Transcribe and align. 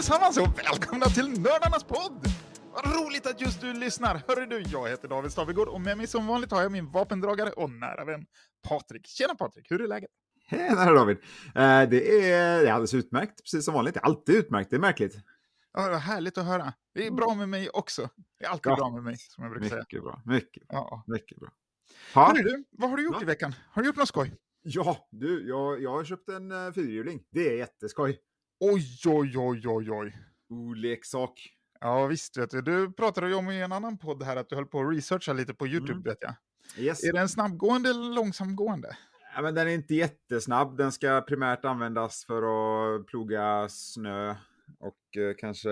allesammans 0.00 0.38
och 0.38 0.58
välkomna 0.58 1.06
till 1.06 1.28
Nördarnas 1.28 1.84
podd! 1.84 2.26
Vad 2.72 2.84
roligt 2.84 3.26
att 3.26 3.40
just 3.40 3.60
du 3.60 3.72
lyssnar! 3.72 4.22
Hörru 4.28 4.46
du, 4.46 4.62
jag 4.72 4.88
heter 4.88 5.08
David 5.08 5.32
Stavegård 5.32 5.68
och 5.68 5.80
med 5.80 5.96
mig 5.96 6.06
som 6.06 6.26
vanligt 6.26 6.50
har 6.50 6.62
jag 6.62 6.72
min 6.72 6.90
vapendragare 6.90 7.50
och 7.50 7.70
nära 7.70 8.04
vän 8.04 8.26
Patrik. 8.68 9.06
Tjena 9.06 9.34
Patrik, 9.34 9.70
hur 9.70 9.82
är 9.82 9.86
läget? 9.88 10.10
Hej 10.46 10.70
David! 10.74 11.16
Eh, 11.46 11.52
det, 11.54 12.30
är, 12.30 12.60
det 12.62 12.68
är 12.68 12.72
alldeles 12.72 12.94
utmärkt, 12.94 13.42
precis 13.42 13.64
som 13.64 13.74
vanligt. 13.74 13.94
Det 13.94 14.00
är 14.00 14.04
alltid 14.04 14.34
utmärkt, 14.34 14.70
det 14.70 14.76
är 14.76 14.80
märkligt. 14.80 15.14
Ja, 15.72 15.88
vad 15.88 15.98
härligt 16.00 16.38
att 16.38 16.46
höra. 16.46 16.72
Det 16.94 17.06
är 17.06 17.10
bra 17.10 17.34
med 17.34 17.48
mig 17.48 17.70
också. 17.70 18.08
Det 18.38 18.44
är 18.44 18.48
alltid 18.48 18.72
Ja. 18.72 18.76
bra 18.76 18.90
med 18.90 19.02
mig, 19.02 19.16
som 19.18 19.44
jag 19.44 19.52
brukar 19.52 19.68
säga. 19.68 19.80
Mycket 19.80 20.02
bra, 20.02 20.22
mycket, 20.26 20.62
Ja. 20.68 21.04
mycket 21.06 21.38
bra. 21.38 21.48
Ha? 22.14 22.26
Hörru 22.26 22.42
du, 22.42 22.64
vad 22.70 22.90
har 22.90 22.96
du 22.96 23.04
gjort 23.04 23.16
Ja. 23.16 23.22
i 23.22 23.26
veckan? 23.26 23.54
Har 23.70 23.82
du 23.82 23.88
gjort 23.88 23.96
något 23.96 24.08
skoj? 24.08 24.34
Ja, 24.62 25.08
du, 25.10 25.48
jag, 25.48 25.82
jag 25.82 25.90
har 25.90 26.04
köpt 26.04 26.28
en 26.28 26.52
uh, 26.52 26.72
fyrhjuling. 26.72 27.22
Det 27.30 27.48
är 27.48 27.56
jätteskoj. 27.56 28.18
Oj, 28.60 29.00
oj, 29.06 29.38
oj, 29.38 29.68
oj, 29.68 29.90
oj. 29.90 30.16
Oh, 30.48 30.76
leksak. 30.76 31.32
Ja, 31.80 32.06
visst 32.06 32.36
vet 32.36 32.50
du. 32.50 32.62
Du 32.62 32.92
pratade 32.92 33.28
ju 33.28 33.34
om 33.34 33.50
i 33.50 33.62
en 33.62 33.72
annan 33.72 33.98
podd 33.98 34.22
här 34.22 34.36
att 34.36 34.48
du 34.48 34.56
höll 34.56 34.66
på 34.66 34.80
att 34.80 34.94
researcha 34.96 35.32
lite 35.32 35.54
på 35.54 35.66
YouTube, 35.66 35.92
Mm. 35.92 36.02
vet 36.02 36.18
jag. 36.20 36.34
Yes. 36.78 37.04
Är 37.04 37.12
den 37.12 37.28
snabbgående 37.28 37.90
eller 37.90 38.14
långsamgående? 38.14 38.96
Ja, 39.34 39.42
men 39.42 39.54
den 39.54 39.68
är 39.68 39.72
inte 39.72 39.94
jättesnabb. 39.94 40.76
Den 40.76 40.92
ska 40.92 41.20
primärt 41.20 41.64
användas 41.64 42.24
för 42.24 42.42
att 42.42 43.06
ploga 43.06 43.68
snö 43.68 44.30
och 44.78 45.16
eh, 45.16 45.34
kanske 45.38 45.70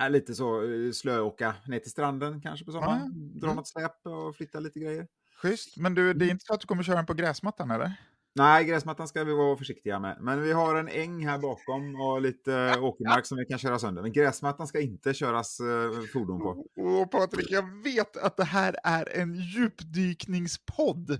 eh, 0.00 0.10
lite 0.10 0.34
så 0.34 0.60
uh, 0.62 0.92
slöåka 0.92 1.54
ner 1.66 1.78
till 1.78 1.90
stranden 1.90 2.40
kanske 2.40 2.64
på 2.64 2.72
sommaren. 2.72 3.38
Dra 3.40 3.46
Mm. 3.46 3.56
något 3.56 3.68
släp 3.68 4.06
och 4.06 4.36
flytta 4.36 4.60
lite 4.60 4.78
grejer. 4.80 5.06
Schysst. 5.42 5.76
Men 5.76 5.94
du, 5.94 6.02
det 6.02 6.24
är 6.24 6.26
Mm. 6.26 6.30
inte 6.30 6.44
så 6.44 6.54
att 6.54 6.60
du 6.60 6.66
kommer 6.66 6.82
köra 6.82 6.96
den 6.96 7.06
på 7.06 7.14
gräsmattan, 7.14 7.70
eller? 7.70 7.92
Nej, 8.36 8.64
gräsmattan 8.64 9.08
ska 9.08 9.24
vi 9.24 9.32
vara 9.34 9.56
försiktiga 9.56 9.98
med. 10.00 10.16
Men 10.20 10.42
vi 10.42 10.52
har 10.52 10.76
en 10.76 10.88
äng 10.88 11.26
här 11.26 11.38
bakom 11.38 12.00
och 12.00 12.20
lite 12.22 12.76
åkermark 12.80 13.26
som 13.26 13.38
vi 13.38 13.44
kan 13.44 13.58
köra 13.58 13.78
sönder. 13.78 14.02
Men 14.02 14.12
gräsmattan 14.12 14.66
ska 14.66 14.80
inte 14.80 15.14
köras 15.14 15.60
eh, 15.60 15.90
fordon 16.12 16.40
på. 16.40 16.48
Och 16.82 17.10
Patrik, 17.10 17.46
jag 17.50 17.82
vet 17.84 18.16
att 18.16 18.36
det 18.36 18.44
här 18.44 18.76
är 18.84 19.16
en 19.18 19.34
djupdykningspodd. 19.34 21.10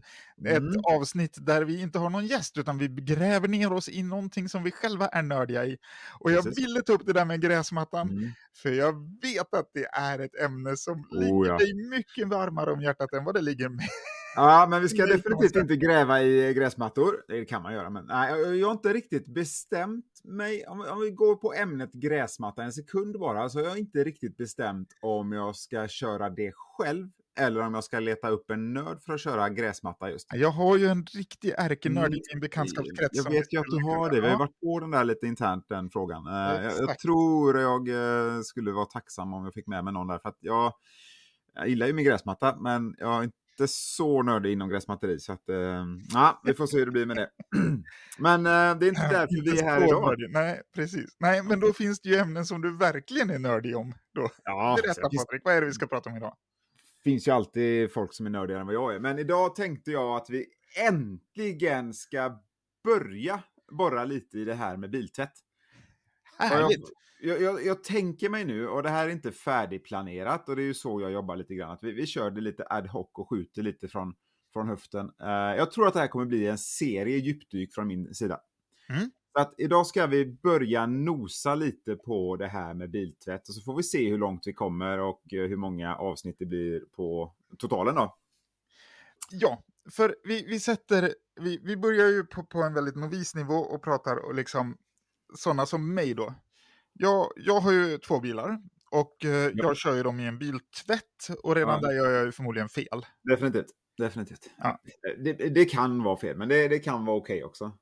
Ett 0.47 0.59
Mm. 0.59 0.81
avsnitt 0.85 1.37
där 1.41 1.63
vi 1.63 1.81
inte 1.81 1.99
har 1.99 2.11
någon 2.11 2.27
gäst, 2.27 2.59
utan 2.59 2.79
vi 2.79 2.89
gräver 2.89 3.49
ner 3.49 3.73
oss 3.73 3.89
i 3.89 4.03
någonting 4.03 4.49
som 4.49 4.63
vi 4.63 4.71
själva 4.71 5.09
är 5.09 5.23
nördiga 5.23 5.65
i. 5.65 5.77
Och 6.21 6.33
jag 6.33 6.45
Precis. 6.45 6.65
ville 6.65 6.83
ta 6.83 6.93
upp 6.93 7.07
det 7.07 7.13
där 7.13 7.25
med 7.25 7.41
gräsmattan, 7.41 8.09
Mm. 8.11 8.31
för 8.57 8.71
jag 8.71 8.93
vet 9.23 9.55
att 9.55 9.71
det 9.75 9.85
är 9.85 10.19
ett 10.19 10.41
ämne 10.41 10.77
som 10.77 11.01
Oh, 11.11 11.21
ligger 11.21 11.47
ja. 11.53 11.59
dig 11.59 11.75
mycket 11.75 12.29
varmare 12.29 12.73
om 12.73 12.81
hjärtat 12.81 13.13
än 13.13 13.25
vad 13.25 13.35
det 13.35 13.41
ligger 13.41 13.69
med. 13.69 13.89
Ja, 14.37 14.67
men 14.71 14.83
vi 14.83 14.89
ska 14.89 15.07
definitivt 15.07 15.57
inte 15.57 15.77
gräva 15.77 16.23
i 16.23 16.55
gräsmattor. 16.55 17.23
Det 17.29 17.45
kan 17.45 17.63
man 17.63 17.73
göra, 17.75 17.91
men 17.91 18.05
nej, 18.07 18.59
jag- 18.61 18.67
har 18.67 18.73
inte 18.73 18.93
riktigt 18.93 19.27
bestämt 19.35 20.05
mig. 20.25 20.67
Om, 20.67 20.81
om 20.91 21.01
vi 21.01 21.11
går 21.11 21.37
på 21.37 21.53
ämnet 21.55 21.93
gräsmatta 21.93 22.63
en 22.63 22.73
sekund 22.73 23.19
bara, 23.19 23.49
så 23.49 23.59
har 23.59 23.67
jag 23.67 23.79
inte 23.79 24.05
riktigt 24.05 24.37
bestämt 24.37 24.89
om 25.03 25.33
jag 25.33 25.57
ska 25.57 25.89
köra 25.89 26.31
det 26.31 26.53
själv 26.55 27.09
eller 27.41 27.61
om 27.61 27.75
jag 27.75 27.85
ska 27.85 27.99
leta 28.01 28.29
upp 28.29 28.51
en 28.51 28.75
nörd 28.75 29.03
för 29.03 29.13
att 29.13 29.21
köra 29.21 29.49
gräsmatta 29.49 30.11
just. 30.11 30.27
Jag 30.35 30.51
har 30.51 30.77
ju 30.77 30.87
en 30.87 31.05
riktig 31.05 31.53
ärkenörd 31.59 32.15
i 32.15 32.21
min 32.33 32.41
bekantskapskrets. 32.41 33.17
Jag 33.25 33.31
vet 33.31 33.53
ju 33.53 33.59
att 33.59 33.67
du 33.71 33.83
har 33.85 34.11
det. 34.11 34.21
Vi 34.21 34.29
har 34.29 34.39
varit 34.39 34.61
på 34.61 34.81
den 34.81 34.91
där 34.91 35.05
lite 35.05 35.27
internt, 35.27 35.65
den 35.69 35.91
frågan. 35.91 36.27
Eh, 36.27 36.65
Jag, 36.65 36.73
jag 36.79 36.99
tror 36.99 37.61
jag 37.61 37.89
eh, 37.89 38.41
skulle 38.43 38.73
vara 38.73 38.85
tacksam 38.87 39.35
om 39.35 39.45
jag 39.45 39.55
fick 39.55 39.67
med 39.67 39.85
mig 39.85 39.93
någon 39.93 40.07
där. 40.07 40.19
För 40.19 40.29
att 40.29 40.39
jag, 40.41 40.73
jag 41.55 41.69
gillar 41.69 41.87
ju 41.87 41.93
min 41.93 42.05
gräsmatta, 42.05 42.57
men 42.61 42.95
jag 42.99 43.19
är 43.19 43.23
inte 43.25 43.37
så 43.67 44.23
nördig 44.23 44.53
inom 44.53 44.69
gräsmatteri. 44.69 45.19
Så 45.19 45.33
att, 45.33 45.49
eh, 45.49 45.85
ja, 46.13 46.41
vi 46.45 46.55
får 46.55 46.67
se 46.67 46.79
hur 46.79 46.87
det 46.87 46.93
blir 46.93 47.07
med 47.07 47.17
det. 47.17 47.31
men 48.19 48.47
eh, 48.47 48.79
det 48.79 48.87
är 48.87 48.89
inte 48.89 49.09
därför 49.11 49.37
Inte 49.37 49.51
vi 49.51 49.59
är 49.59 49.65
här 49.65 49.87
idag. 49.87 50.03
nördig. 50.03 50.31
Nej, 50.31 50.63
precis. 50.75 51.17
Nej, 51.19 51.43
men 51.43 51.61
då 51.61 51.73
finns 51.73 52.01
det 52.01 52.09
ju 52.09 52.17
ämnen 52.17 52.47
som 52.47 52.61
du 52.61 52.77
verkligen 52.77 53.31
är 53.31 53.39
nördig 53.39 53.77
om. 53.77 53.95
Då. 54.15 54.31
Ja, 54.45 54.79
Berätta 54.83 55.01
det 55.01 55.11
finns, 55.11 55.25
Patrik, 55.25 55.43
vad 55.45 55.55
är 55.55 55.61
det 55.61 55.67
vi 55.67 55.73
ska 55.73 55.87
prata 55.87 56.11
om 56.11 56.17
idag? 56.17 56.37
finns 57.05 57.29
ju 57.29 57.33
alltid 57.33 57.93
folk 57.93 58.15
som 58.15 58.27
är 58.27 58.31
nördigare 58.31 58.61
än 58.61 58.67
vad 58.67 58.75
jag 58.75 58.95
är. 58.95 59.01
Men 59.01 59.19
idag 59.19 59.55
tänkte 59.55 59.91
jag 59.91 60.17
att 60.17 60.31
vi 60.31 60.47
äntligen 60.89 61.95
ska 61.95 62.39
börja 62.85 63.43
borra 63.73 64.05
lite 64.05 64.39
i 64.39 64.45
det 64.45 64.55
här 64.55 64.77
med 64.77 64.91
biltvätt. 64.91 65.33
Härligt! 66.39 66.91
Jag, 67.27 67.43
jag, 67.43 67.67
jag, 67.67 67.85
tänker 67.85 68.29
mig 68.29 68.45
nu, 68.45 68.69
och 68.69 68.83
det 68.83 68.89
här 68.89 69.09
är 69.09 69.13
inte 69.13 69.33
färdigplanerat, 69.33 70.49
och 70.49 70.57
det 70.57 70.63
är 70.63 70.67
ju 70.67 70.75
så 70.75 71.01
jag 71.01 71.13
jobbar 71.13 71.37
lite 71.37 71.55
grann, 71.55 71.71
att 71.71 71.83
vi, 71.83 71.93
vi 71.93 72.07
kör 72.07 72.31
det 72.31 72.41
lite 72.41 72.67
ad 72.71 72.89
hoc 72.89 73.11
och 73.13 73.29
skjuter 73.29 73.63
lite 73.63 73.89
från, 73.89 74.15
från 74.53 74.69
höften. 74.69 75.11
Eh, 75.23 75.57
jag 75.57 75.71
tror 75.71 75.87
att 75.89 75.95
det 75.95 76.01
här 76.01 76.09
kommer 76.09 76.27
bli 76.27 76.47
en 76.47 76.59
serie 76.59 77.19
djupdyk 77.19 77.75
från 77.75 77.87
min 77.87 78.15
sida. 78.15 78.41
Mm. 78.89 79.11
Så 79.33 79.41
att 79.41 79.55
idag 79.59 79.87
ska 79.87 80.07
vi 80.07 80.27
börja 80.27 80.87
nosa 80.87 81.55
lite 81.55 81.97
på 81.97 82.37
det 82.37 82.47
här 82.47 82.75
med 82.75 82.91
biltvätt, 82.91 83.49
och 83.49 83.55
så 83.55 83.61
får 83.61 83.77
vi 83.77 83.83
se 83.83 84.11
hur 84.11 84.19
långt 84.19 84.47
vi 84.47 84.53
kommer 84.53 84.99
och 84.99 85.33
eh, 85.33 85.49
hur 85.49 85.57
många 85.57 85.97
avsnitt 85.97 86.37
det 86.39 86.47
blir 86.47 86.81
på 86.81 87.35
totalen 87.59 87.95
då. 87.95 88.17
Ja, 89.31 89.63
för 89.91 90.17
vi, 90.25 90.45
vi 90.45 90.61
sätter, 90.61 91.15
vi, 91.41 91.61
vi 91.63 91.77
börjar 91.77 92.09
ju 92.09 92.25
på, 92.25 92.45
på 92.45 92.63
en 92.63 92.75
väldigt 92.75 92.97
novis 92.97 93.35
nivå 93.35 93.55
och 93.55 93.83
pratar 93.83 94.17
och 94.17 94.35
liksom 94.35 94.77
sådana 95.35 95.67
som 95.67 95.95
mig 95.95 96.15
då. 96.15 96.35
Jag, 96.95 97.33
jag 97.37 97.61
har 97.61 97.73
ju 97.73 97.99
två 97.99 98.21
bilar 98.21 98.59
och 98.91 99.25
eh, 99.25 99.51
jag 99.55 99.77
kör 99.77 99.95
ju 99.97 100.03
dem 100.03 100.21
i 100.21 100.27
en 100.27 100.39
biltvätt 100.39 101.29
och 101.43 101.55
redan 101.55 101.81
Ja. 101.83 101.89
där 101.89 101.95
gör 101.97 102.11
jag 102.11 102.25
ju 102.25 102.33
förmodligen 102.33 102.69
fel. 102.69 103.07
Definitivt. 103.31 103.67
Definitivt. 103.99 104.51
Ja. 104.59 104.81
Det, 105.25 105.33
det 105.33 105.65
kan 105.65 106.03
vara 106.03 106.17
fel, 106.17 106.37
men 106.37 106.49
det, 106.49 106.69
det 106.69 106.79
kan 106.79 107.05
vara 107.05 107.17
okej 107.17 107.45
också. 107.45 107.73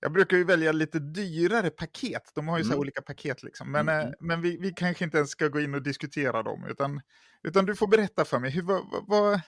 Jag 0.00 0.12
brukar 0.12 0.36
ju 0.36 0.44
välja 0.44 0.72
lite 0.72 0.98
dyrare 0.98 1.70
paket, 1.70 2.22
de 2.34 2.48
har 2.48 2.58
ju 2.58 2.64
så 2.64 2.70
Mm. 2.70 2.80
olika 2.80 3.02
paket 3.02 3.42
liksom. 3.42 3.72
Men, 3.72 3.88
Mm. 3.88 4.06
eh, 4.08 4.12
men 4.20 4.42
vi, 4.42 4.56
vi 4.56 4.72
kanske 4.72 5.04
inte 5.04 5.16
ens 5.16 5.30
ska 5.30 5.48
gå 5.48 5.60
in 5.60 5.74
och 5.74 5.82
diskutera 5.82 6.42
dem, 6.42 6.64
utan, 6.70 7.00
utan 7.42 7.66
du 7.66 7.74
får 7.76 7.86
berätta 7.86 8.24
för 8.24 8.38
mig, 8.38 8.50
hur, 8.50 8.62
vad, 8.62 8.82
vad, 8.90 9.40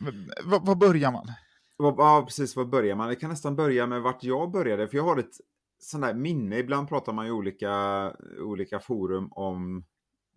vad, 0.00 0.14
vad, 0.44 0.66
vad 0.66 0.78
börjar 0.78 1.12
man? 1.12 1.26
Vad- 1.76 1.94
Ja, 1.98 2.24
precis. 2.28 2.56
Var 2.56 2.64
börjar 2.64 2.96
man? 2.96 3.08
Vi 3.08 3.16
kan 3.16 3.30
nästan 3.30 3.56
börja 3.56 3.86
med 3.86 4.02
vart 4.02 4.22
jag 4.24 4.50
började. 4.50 4.88
För 4.88 4.96
jag 4.96 5.04
har 5.04 5.16
ett 5.18 5.34
sånt 5.84 6.04
där 6.04 6.14
minne. 6.14 6.58
Ibland 6.58 6.88
pratar 6.88 7.12
man 7.12 7.26
i 7.26 7.30
olika, 7.30 8.12
olika 8.40 8.80
forum 8.80 9.32
om 9.32 9.84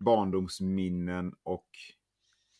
barndomsminnen 0.04 1.32
och 1.42 1.66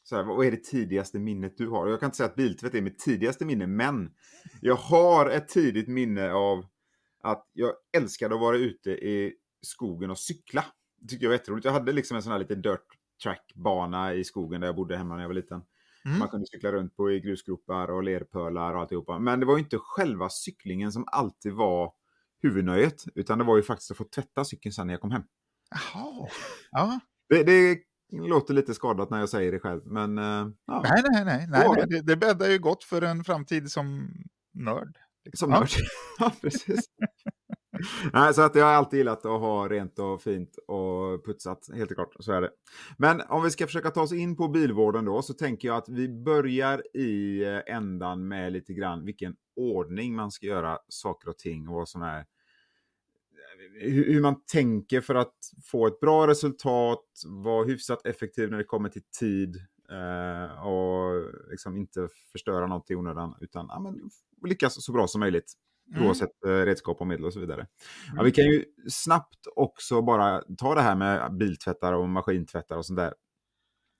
så 0.02 0.16
här, 0.16 0.22
vad 0.22 0.46
är 0.46 0.50
det 0.50 0.64
tidigaste 0.64 1.18
minnet 1.18 1.56
du 1.56 1.68
har? 1.68 1.88
Jag 1.88 2.00
kan 2.00 2.06
inte 2.06 2.16
säga 2.16 2.28
att 2.28 2.36
biltvätt 2.36 2.74
är 2.74 2.82
mitt 2.82 2.98
tidigaste 2.98 3.44
minne, 3.44 3.66
men 3.66 4.10
jag 4.60 4.74
har 4.74 5.30
ett 5.30 5.48
tidigt 5.48 5.88
minne 5.88 6.32
av 6.32 6.64
att 7.22 7.50
jag 7.52 7.72
älskade 7.96 8.34
att 8.34 8.40
vara 8.40 8.56
ute 8.56 8.90
i 8.90 9.34
skogen 9.62 10.10
och 10.10 10.18
cykla. 10.18 10.64
Det 11.00 11.08
tyckte 11.08 11.24
jag 11.24 11.30
var 11.30 11.34
jätteroligt. 11.34 11.64
Jag 11.64 11.72
hade 11.72 11.92
liksom 11.92 12.16
en 12.16 12.22
sån 12.22 12.32
här 12.32 12.38
liten 12.38 12.62
dirt 12.62 12.86
track-bana 13.22 14.14
i 14.14 14.24
skogen 14.24 14.60
där 14.60 14.68
jag 14.68 14.76
bodde 14.76 14.96
hemma 14.96 15.14
när 15.14 15.22
jag 15.22 15.28
var 15.28 15.34
liten. 15.34 15.62
Mm. 16.04 16.18
Man 16.18 16.28
kunde 16.28 16.46
cykla 16.46 16.72
runt 16.72 16.96
på 16.96 17.12
i 17.12 17.20
grusgropar 17.20 17.90
och 17.90 18.02
lerpölar 18.02 18.74
och 18.74 18.80
alltihopa. 18.80 19.18
Men 19.18 19.40
det 19.40 19.46
var 19.46 19.56
ju 19.56 19.62
inte 19.62 19.78
själva 19.80 20.28
cyklingen 20.30 20.92
som 20.92 21.04
alltid 21.06 21.52
var 21.52 21.92
huvudnöjet. 22.46 23.04
Utan 23.14 23.38
det 23.38 23.44
var 23.44 23.56
ju 23.56 23.62
faktiskt 23.62 23.90
att 23.90 23.96
få 23.96 24.04
tvätta 24.04 24.44
cykeln 24.44 24.72
sen 24.72 24.86
när 24.86 24.94
jag 24.94 25.00
kom 25.00 25.10
hem. 25.10 25.22
Jaha. 25.70 26.28
Ja. 26.70 27.00
Det, 27.28 27.42
det 27.42 27.78
låter 28.12 28.54
lite 28.54 28.74
skadat 28.74 29.10
när 29.10 29.18
jag 29.20 29.28
säger 29.28 29.52
det 29.52 29.60
själv, 29.60 29.82
men 29.86 30.18
eh, 30.18 30.48
ja, 30.66 30.82
Nej, 30.82 31.02
nej, 31.10 31.24
nej. 31.24 31.46
nej, 31.50 31.68
nej. 31.76 31.86
Det, 31.88 32.00
det 32.00 32.16
bäddar 32.16 32.48
ju 32.48 32.58
gott 32.58 32.84
för 32.84 33.02
en 33.02 33.24
framtid 33.24 33.70
som 33.70 34.08
nörd. 34.54 34.98
liksom. 35.24 35.50
som 35.50 35.60
nörd. 35.60 35.68
ja, 36.18 36.32
precis. 36.42 36.80
Nej, 38.12 38.34
så 38.34 38.42
att 38.42 38.54
jag 38.54 38.64
har 38.64 38.72
alltid 38.72 38.98
gillat 38.98 39.26
att 39.26 39.40
ha 39.40 39.68
rent 39.68 39.98
och 39.98 40.22
fint 40.22 40.56
och 40.68 41.24
putsat, 41.24 41.68
helt 41.74 41.94
klart. 41.94 42.14
Så 42.18 42.32
är 42.32 42.40
det. 42.40 42.50
Men 42.98 43.20
om 43.20 43.42
vi 43.42 43.50
ska 43.50 43.66
försöka 43.66 43.90
ta 43.90 44.02
oss 44.02 44.12
in 44.12 44.36
på 44.36 44.48
bilvården 44.48 45.04
då, 45.04 45.22
så 45.22 45.34
tänker 45.34 45.68
jag 45.68 45.76
att 45.76 45.88
vi 45.88 46.08
börjar 46.08 46.96
i 46.96 47.44
eh, 47.44 47.76
ändan 47.76 48.28
med 48.28 48.52
lite 48.52 48.72
grann 48.72 49.04
vilken 49.04 49.34
ordning 49.56 50.14
man 50.14 50.30
ska 50.30 50.46
göra 50.46 50.78
saker 50.88 51.28
och 51.28 51.38
ting 51.38 51.68
och 51.68 51.74
vad 51.74 51.88
som 51.88 52.02
är 52.02 52.24
hur 53.80 54.20
man 54.20 54.44
tänker 54.52 55.00
för 55.00 55.14
att 55.14 55.34
få 55.64 55.86
ett 55.86 56.00
bra 56.00 56.26
resultat, 56.26 57.04
vara 57.26 57.64
hyfsat 57.64 58.06
effektiv 58.06 58.50
när 58.50 58.58
det 58.58 58.64
kommer 58.64 58.88
till 58.88 59.04
tid 59.18 59.56
eh, 59.90 60.66
och 60.66 61.24
liksom 61.50 61.76
inte 61.76 62.08
förstöra 62.32 62.66
något 62.66 62.90
i 62.90 62.94
onödan 62.94 63.34
utan 63.40 63.66
ja, 63.68 63.80
men, 63.80 64.10
lyckas 64.48 64.84
så 64.84 64.92
bra 64.92 65.06
som 65.06 65.20
möjligt. 65.20 65.52
Mm. 65.94 66.06
Oavsett 66.06 66.44
eh, 66.44 66.50
redskap 66.50 67.00
och 67.00 67.06
medel 67.06 67.24
och 67.24 67.32
så 67.32 67.40
vidare. 67.40 67.66
Ja, 68.06 68.12
Mm. 68.12 68.24
vi 68.24 68.30
kan 68.32 68.44
ju 68.44 68.64
snabbt 68.88 69.46
också 69.56 70.02
bara 70.02 70.42
ta 70.58 70.74
det 70.74 70.80
här 70.80 70.96
med 70.96 71.36
biltvättar 71.36 71.92
och 71.92 72.08
maskintvättar 72.08 72.76
och 72.76 72.86
sånt 72.86 72.96
där. 72.96 73.14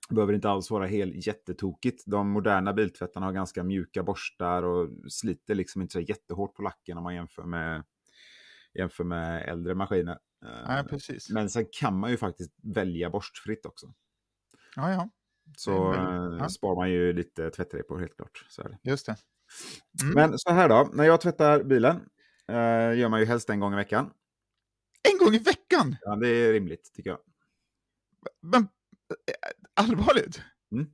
Det 0.09 0.15
behöver 0.15 0.33
inte 0.33 0.49
alls 0.49 0.71
vara 0.71 0.85
helt 0.85 1.27
jättetokigt. 1.27 2.03
De 2.05 2.29
moderna 2.29 2.73
biltvättarna 2.73 3.25
har 3.25 3.33
ganska 3.33 3.63
mjuka 3.63 4.03
borstar 4.03 4.63
och 4.63 4.89
sliter 5.09 5.55
liksom 5.55 5.81
inte 5.81 5.91
så 5.91 5.99
jättehårt 5.99 6.55
på 6.55 6.61
lacken 6.61 6.97
om 6.97 7.03
man 7.03 7.15
jämför 7.15 7.43
med, 7.43 7.83
jämför 8.77 9.03
med 9.03 9.49
äldre 9.49 9.75
maskiner. 9.75 10.19
Eh, 10.45 10.67
Nej, 10.67 10.83
precis. 10.83 11.29
Men 11.29 11.49
sen 11.49 11.65
kan 11.71 11.99
man 11.99 12.11
ju 12.11 12.17
faktiskt 12.17 12.51
välja 12.63 13.09
borstfritt 13.09 13.65
också. 13.65 13.93
Ja, 14.75 14.91
ja, 14.91 15.09
Så 15.57 15.89
väldigt- 15.91 16.33
eh, 16.33 16.37
ja. 16.39 16.49
sparar 16.49 16.75
man 16.75 16.91
ju 16.91 17.13
lite 17.13 17.49
tvättrepor 17.49 17.99
helt 17.99 18.15
klart. 18.15 18.45
Så 18.49 18.61
är 18.61 18.69
det. 18.69 18.77
just 18.83 19.05
det. 19.05 19.15
Mm. 20.01 20.13
Men 20.13 20.39
så 20.39 20.51
här 20.51 20.69
då, 20.69 20.89
när 20.93 21.03
jag 21.03 21.21
tvättar 21.21 21.63
bilen 21.63 21.95
eh, 22.47 22.97
gör 22.99 23.09
man 23.09 23.19
ju 23.19 23.25
helst 23.25 23.49
en 23.49 23.59
gång 23.59 23.73
i 23.73 23.75
veckan. 23.75 24.13
En 25.11 25.25
gång 25.25 25.35
i 25.35 25.39
veckan? 25.39 25.95
Ja, 26.01 26.15
det 26.15 26.27
är 26.27 26.53
rimligt 26.53 26.91
tycker 26.93 27.09
jag. 27.09 27.19
Men 28.41 28.61
eh, 28.63 28.67
allvarligt? 29.73 30.41
Mm. 30.71 30.87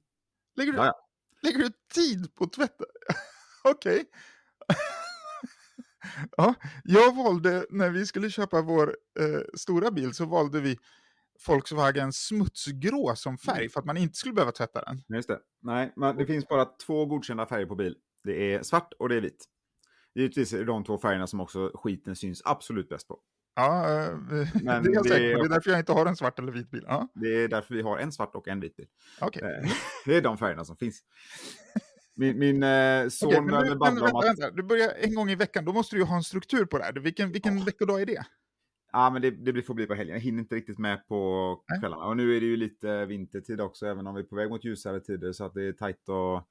Lägger, 0.56 0.72
du, 0.72 0.78
Ja, 0.78 0.86
ja. 0.86 1.08
lägger 1.42 1.60
du 1.60 1.70
tid 1.94 2.36
på 2.36 2.44
att 2.44 2.54
tvätta? 2.54 2.86
Okej. 3.64 4.06
ja, 6.38 6.54
jag 6.84 7.16
valde, 7.16 7.66
när 7.70 7.90
vi 7.90 8.06
skulle 8.06 8.30
köpa 8.30 8.62
vår 8.62 8.98
eh, 9.20 9.42
stora 9.54 9.92
bil, 9.92 10.14
så 10.14 10.26
valde 10.26 10.60
vi 10.62 10.78
Volkswagen 11.48 12.14
smutsgrå 12.14 13.16
som 13.16 13.38
färg 13.38 13.70
för 13.70 13.80
att 13.80 13.86
man 13.86 13.98
inte 13.98 14.18
skulle 14.18 14.34
behöva 14.34 14.52
tvätta 14.52 14.82
den. 14.84 15.02
Just 15.08 15.28
det. 15.28 15.40
Nej, 15.62 15.94
men 15.96 16.16
det 16.16 16.26
finns 16.26 16.48
bara 16.48 16.66
två 16.66 17.06
godkända 17.06 17.46
färger 17.46 17.66
på 17.66 17.76
bil. 17.76 17.96
Det 18.24 18.54
är 18.54 18.64
svart 18.64 18.94
och 19.00 19.10
det 19.10 19.16
är 19.16 19.22
vit. 19.22 19.46
Givetvis 20.16 20.54
är 20.54 20.58
det 20.58 20.66
de 20.66 20.84
två 20.84 20.98
färgerna 20.98 21.28
som 21.28 21.40
också 21.40 21.72
skiten 21.74 22.16
syns 22.16 22.42
absolut 22.46 22.90
bäst 22.90 23.08
på. 23.08 23.20
Ja, 23.56 23.90
eh, 24.04 24.18
Men 24.64 24.84
det 24.84 24.90
är 24.90 24.94
jag 24.94 25.08
säker 25.08 25.36
på. 25.36 25.42
Det 25.42 25.48
är 25.48 25.50
därför 25.50 25.70
jag 25.70 25.80
inte 25.80 25.92
har 25.92 26.06
en 26.06 26.16
svart 26.16 26.40
eller 26.40 26.52
vit 26.52 26.72
bil. 26.72 26.86
Ja, 26.88 27.08
Det 27.14 27.44
är 27.44 27.48
därför 27.48 27.76
vi 27.76 27.82
har 27.82 27.98
en 27.98 28.12
svart 28.12 28.36
och 28.36 28.48
en 28.48 28.60
vit 28.60 28.76
bil. 28.76 28.88
okej. 29.22 29.42
Eh, 29.44 29.72
Det 30.06 30.18
är 30.18 30.22
de 30.22 30.38
färgerna 30.38 30.66
som 30.66 30.76
finns. 30.78 31.04
Min, 32.16 32.40
min 32.40 32.64
eh, 32.64 33.08
son 33.10 33.34
men 33.34 33.48
började 33.48 33.76
babbla 33.76 33.90
om 33.90 33.98
vänta, 34.00 34.18
att... 34.18 34.26
vänta. 34.26 34.52
du 34.52 34.64
börjar 34.64 34.94
en 35.00 35.16
gång 35.16 35.30
i 35.30 35.36
veckan, 35.36 35.66
då 35.66 35.74
måste 35.74 35.96
du 35.96 36.00
ju 36.00 36.06
ha 36.06 36.16
en 36.16 36.24
struktur 36.24 36.66
på 36.66 36.78
det 36.78 36.84
här. 36.84 36.94
Vilken, 36.94 37.32
vilken 37.32 37.66
veckodag 37.66 38.02
är 38.02 38.06
det? 38.06 38.26
Ja, 38.92 39.10
men 39.10 39.22
det, 39.22 39.32
det 39.32 39.64
får 39.64 39.74
bli 39.74 39.86
på 39.88 39.94
helgen. 39.94 40.14
Jag 40.16 40.22
hinner 40.22 40.40
inte 40.40 40.56
riktigt 40.56 40.80
med 40.80 41.08
på 41.08 41.60
kvällarna. 41.80 42.06
Och 42.06 42.18
nu 42.18 42.38
är 42.38 42.40
det 42.42 42.46
ju 42.48 42.58
lite 42.58 43.06
vintertid 43.06 43.62
också, 43.62 43.86
även 43.86 44.08
om 44.08 44.16
vi 44.16 44.22
är 44.22 44.26
på 44.26 44.36
väg 44.36 44.50
mot 44.50 44.66
ljusare 44.66 45.00
tider. 45.00 45.32
Så 45.34 45.46
att 45.46 45.54
det 45.54 45.64
är 45.64 45.74
tajt 45.74 46.10
och... 46.10 46.48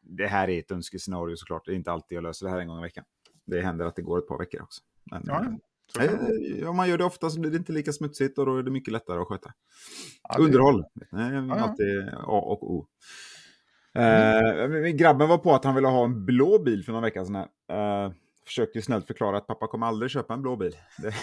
Det 0.00 0.26
här 0.26 0.48
är 0.50 0.58
ett 0.58 0.70
önskescenario 0.70 1.36
såklart. 1.36 1.66
Det 1.66 1.72
är 1.72 1.76
inte 1.76 1.92
alltid 1.92 2.16
jag 2.16 2.22
löser 2.22 2.46
det 2.46 2.52
här 2.52 2.58
en 2.58 2.68
gång 2.68 2.78
i 2.78 2.82
veckan. 2.82 3.04
Det 3.46 3.60
händer 3.60 3.86
att 3.86 3.96
det 3.96 4.02
går 4.02 4.18
ett 4.18 4.28
par 4.28 4.38
veckor 4.38 4.62
också. 4.62 4.82
Men, 5.10 5.22
Ja, 5.26 5.44
eh, 5.44 5.50
det 5.98 6.08
vara. 6.08 6.28
nej, 6.28 6.66
om 6.66 6.76
man 6.76 6.88
gör 6.88 6.98
det 6.98 7.04
ofta 7.04 7.30
så 7.30 7.40
blir 7.40 7.50
det 7.50 7.56
inte 7.56 7.72
lika 7.72 7.92
smutsigt 7.92 8.38
och 8.38 8.46
då 8.46 8.56
är 8.56 8.62
det 8.62 8.70
mycket 8.70 8.92
lättare 8.92 9.20
att 9.20 9.28
sköta. 9.28 9.52
Ja, 10.28 10.36
det- 10.38 10.44
Underhåll. 10.44 10.84
Är 11.12 11.32
ja. 11.32 11.54
alltid 11.54 12.08
A 12.08 12.24
och 12.26 12.72
O. 12.74 12.86
Eh, 13.94 14.68
men 14.68 14.96
grabben 14.96 15.28
var 15.28 15.38
på 15.38 15.54
att 15.54 15.64
han 15.64 15.74
ville 15.74 15.88
ha 15.88 16.04
en 16.04 16.24
blå 16.24 16.58
bil 16.58 16.84
för 16.84 16.92
några 16.92 17.06
veckor 17.06 17.24
sedan. 17.24 17.36
Eh, 17.70 18.12
försökte 18.46 18.82
snällt 18.82 19.06
förklara 19.06 19.36
att 19.38 19.46
pappa 19.46 19.66
kommer 19.66 19.86
aldrig 19.86 20.10
köpa 20.10 20.34
en 20.34 20.42
blå 20.42 20.56
bil. 20.56 20.76
Det, 21.02 21.14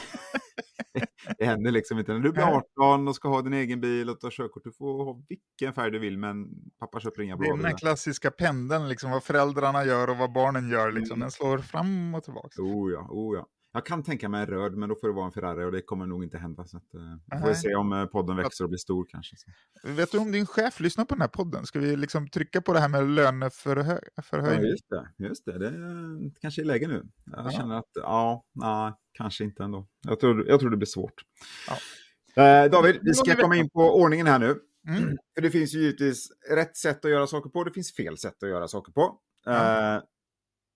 det 1.38 1.46
händer 1.46 1.72
liksom 1.72 2.00
inte. 2.00 2.14
När 2.14 2.20
du 2.20 2.32
blir 2.32 2.46
Nej. 2.46 2.62
18 2.78 3.08
och 3.08 3.16
ska 3.16 3.30
ha 3.30 3.42
din 3.42 3.54
egen 3.54 3.82
bil 3.82 4.10
och 4.10 4.20
ta 4.20 4.30
körkort, 4.32 4.64
du 4.64 4.72
får 4.72 5.06
ha 5.06 5.22
vilken 5.30 5.74
färg 5.74 5.92
du 5.92 6.00
vill, 6.00 6.18
men 6.18 6.48
pappa 6.80 7.00
köper 7.00 7.22
inga 7.22 7.36
Det 7.36 7.40
blå 7.40 7.48
är 7.48 7.52
den 7.52 7.60
här 7.60 7.70
bilar. 7.70 7.78
klassiska 7.78 8.32
pendeln, 8.32 8.90
liksom, 8.90 9.12
vad 9.12 9.24
föräldrarna 9.24 9.86
gör 9.86 10.10
och 10.10 10.18
vad 10.18 10.34
barnen 10.34 10.70
gör. 10.70 10.92
Liksom. 10.92 11.16
Mm. 11.16 11.20
Den 11.20 11.32
slår 11.32 11.58
fram 11.58 12.16
och 12.16 12.24
tillbaka. 12.24 12.62
Oh 12.62 12.92
ja, 12.92 13.08
oh 13.10 13.38
ja. 13.38 13.46
Jag 13.72 13.86
kan 13.86 14.04
tänka 14.04 14.30
mig 14.30 14.42
en 14.42 14.48
röd, 14.48 14.78
men 14.78 14.90
då 14.90 14.96
får 14.96 15.08
det 15.08 15.14
vara 15.14 15.26
en 15.26 15.32
Ferrari 15.32 15.66
och 15.66 15.72
det 15.72 15.82
kommer 15.82 16.06
nog 16.06 16.24
inte 16.24 16.38
hända. 16.38 16.66
Så 16.66 16.78
att, 16.78 16.94
eh, 16.94 17.02
vi 17.32 17.38
får 17.38 17.46
Nej. 17.46 17.56
se 17.56 17.76
om 17.76 17.94
eh, 17.94 18.06
podden 18.06 18.36
växer 18.38 18.64
och 18.64 18.70
blir 18.70 18.78
stor 18.78 19.06
kanske. 19.10 19.36
Vet 19.84 20.12
du 20.12 20.18
om 20.18 20.32
din 20.32 20.46
chef 20.46 20.80
lyssnar 20.80 21.06
på 21.06 21.16
den 21.16 21.22
här 21.22 21.28
podden? 21.28 21.66
Ska 21.66 21.80
vi 21.80 21.96
liksom 21.96 22.30
trycka 22.30 22.62
på 22.62 22.74
det 22.74 22.80
här 22.80 22.90
med 22.90 23.10
löneförhöjning? 23.10 24.64
Ja, 24.64 24.70
just 24.70 24.90
det. 24.90 25.10
Just 25.18 25.46
det. 25.46 25.60
Det 25.60 25.68
är, 25.68 26.40
kanske 26.42 26.62
är 26.62 26.66
läge 26.66 26.88
nu. 26.88 27.04
Jag 27.26 27.46
Ja. 27.46 27.52
känner 27.52 27.76
att, 27.76 27.90
ja, 27.94 28.46
nej, 28.54 28.94
kanske 29.14 29.44
inte 29.44 29.64
ändå. 29.64 29.88
Jag 30.08 30.20
tror, 30.20 30.48
jag 30.48 30.60
tror 30.60 30.70
det 30.70 30.78
blir 30.78 30.88
svårt. 30.88 31.22
Ja. 31.68 32.44
Eh, 32.44 32.72
David, 32.72 33.00
vi 33.02 33.14
ska 33.14 33.32
om 33.32 33.36
vi 33.38 33.42
komma 33.42 33.56
in 33.56 33.70
på 33.70 33.80
ordningen 34.02 34.28
här 34.28 34.40
nu. 34.40 34.60
Mm. 34.88 35.18
För 35.36 35.42
det 35.42 35.52
finns 35.52 35.74
ju 35.74 35.80
givetvis 35.80 36.28
rätt 36.52 36.78
sätt 36.78 37.06
att 37.06 37.12
göra 37.12 37.28
saker 37.28 37.50
på, 37.50 37.64
det 37.64 37.72
finns 37.72 37.96
fel 37.96 38.18
sätt 38.18 38.44
att 38.44 38.50
göra 38.50 38.68
saker 38.68 38.92
på. 38.92 39.18
Ja. 39.46 39.96
Eh, 39.96 40.02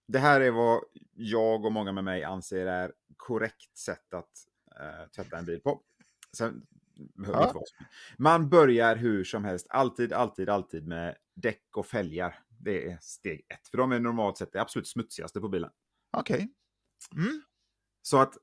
det 0.07 0.19
här 0.19 0.41
är 0.41 0.51
vad 0.51 0.83
jag 1.13 1.65
och 1.65 1.71
många 1.71 1.91
med 1.91 2.03
mig 2.03 2.23
anser 2.23 2.65
är 2.65 2.93
korrekt 3.17 3.77
sätt 3.77 4.13
att 4.13 4.31
eh, 4.79 5.09
tvätta 5.15 5.37
en 5.37 5.45
bil 5.45 5.59
på. 5.59 5.81
Sen 6.37 6.65
Ja. 7.27 7.63
Man 8.17 8.49
börjar 8.49 8.95
hur 8.95 9.23
som 9.23 9.45
helst, 9.45 9.67
alltid, 9.69 10.13
alltid, 10.13 10.49
alltid 10.49 10.87
med 10.87 11.15
däck 11.35 11.77
och 11.77 11.85
fälgar. 11.85 12.39
Det 12.59 12.91
är 12.91 12.97
steg 13.01 13.45
ett, 13.49 13.67
för 13.67 13.77
de 13.77 13.91
är 13.91 13.99
normalt 13.99 14.37
sett 14.37 14.51
det 14.51 14.61
absolut 14.61 14.87
smutsigaste 14.87 15.41
på 15.41 15.49
bilen. 15.49 15.69
Okej. 16.17 16.53
Mm. 17.15 17.41
Så 18.01 18.17
att 18.17 18.33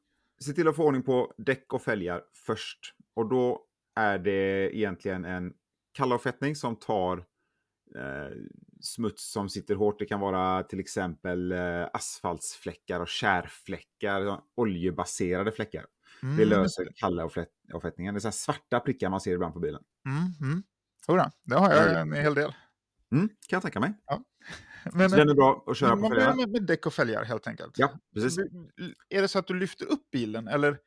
se 0.40 0.52
till 0.52 0.68
att 0.68 0.76
få 0.76 0.84
ordning 0.84 1.02
på 1.02 1.34
däck 1.38 1.72
och 1.72 1.82
fälgar 1.82 2.22
först. 2.34 2.94
Och 3.14 3.28
då 3.28 3.66
är 3.94 4.18
det 4.18 4.76
egentligen 4.76 5.24
en 5.24 5.54
kallavfettning 5.92 6.56
som 6.56 6.76
tar 6.76 7.18
eh, 7.96 8.36
smuts 8.82 9.32
som 9.32 9.48
sitter 9.48 9.74
hårt. 9.74 9.98
Det 9.98 10.06
kan 10.06 10.20
vara 10.20 10.62
till 10.62 10.80
exempel 10.80 11.52
eh, 11.52 11.86
asfaltsfläckar 11.92 13.00
och 13.00 13.08
kärfläckar, 13.08 14.40
oljebaserade 14.54 15.52
fläckar. 15.52 15.86
Mm. 16.22 16.36
Det 16.36 16.44
löser 16.44 16.88
kallavfettningen. 16.96 18.14
Det 18.14 18.18
är 18.18 18.20
så 18.20 18.32
svarta 18.32 18.80
prickar 18.80 19.10
man 19.10 19.20
ser 19.20 19.32
ibland 19.32 19.54
på 19.54 19.60
bilen. 19.60 19.82
Mm. 20.06 20.50
Mm. 20.52 20.62
Jodå, 21.08 21.30
det 21.44 21.54
har 21.54 21.70
jag 21.70 22.00
en 22.00 22.12
hel 22.12 22.34
del. 22.34 22.54
Mm, 23.12 23.28
kan 23.28 23.56
jag 23.56 23.62
tänka 23.62 23.80
mig. 23.80 23.92
Men, 24.92 25.10
Så 25.10 25.16
den 25.16 25.28
är 25.28 25.34
bra 25.34 25.64
att 25.66 25.76
köra 25.76 25.96
men 25.96 26.02
på 26.02 26.08
fälgarna. 26.08 26.36
med, 26.36 26.48
med 26.50 26.62
däck 26.62 26.86
och 26.86 26.94
fälgar 26.94 27.24
helt 27.24 27.46
enkelt. 27.46 27.78
Ja, 27.78 27.90
precis. 28.14 28.38
Är 29.08 29.22
det 29.22 29.28
så 29.28 29.38
att 29.38 29.46
du 29.46 29.54
lyfter 29.54 29.86
upp 29.86 30.10
bilen 30.10 30.48
eller 30.48 30.78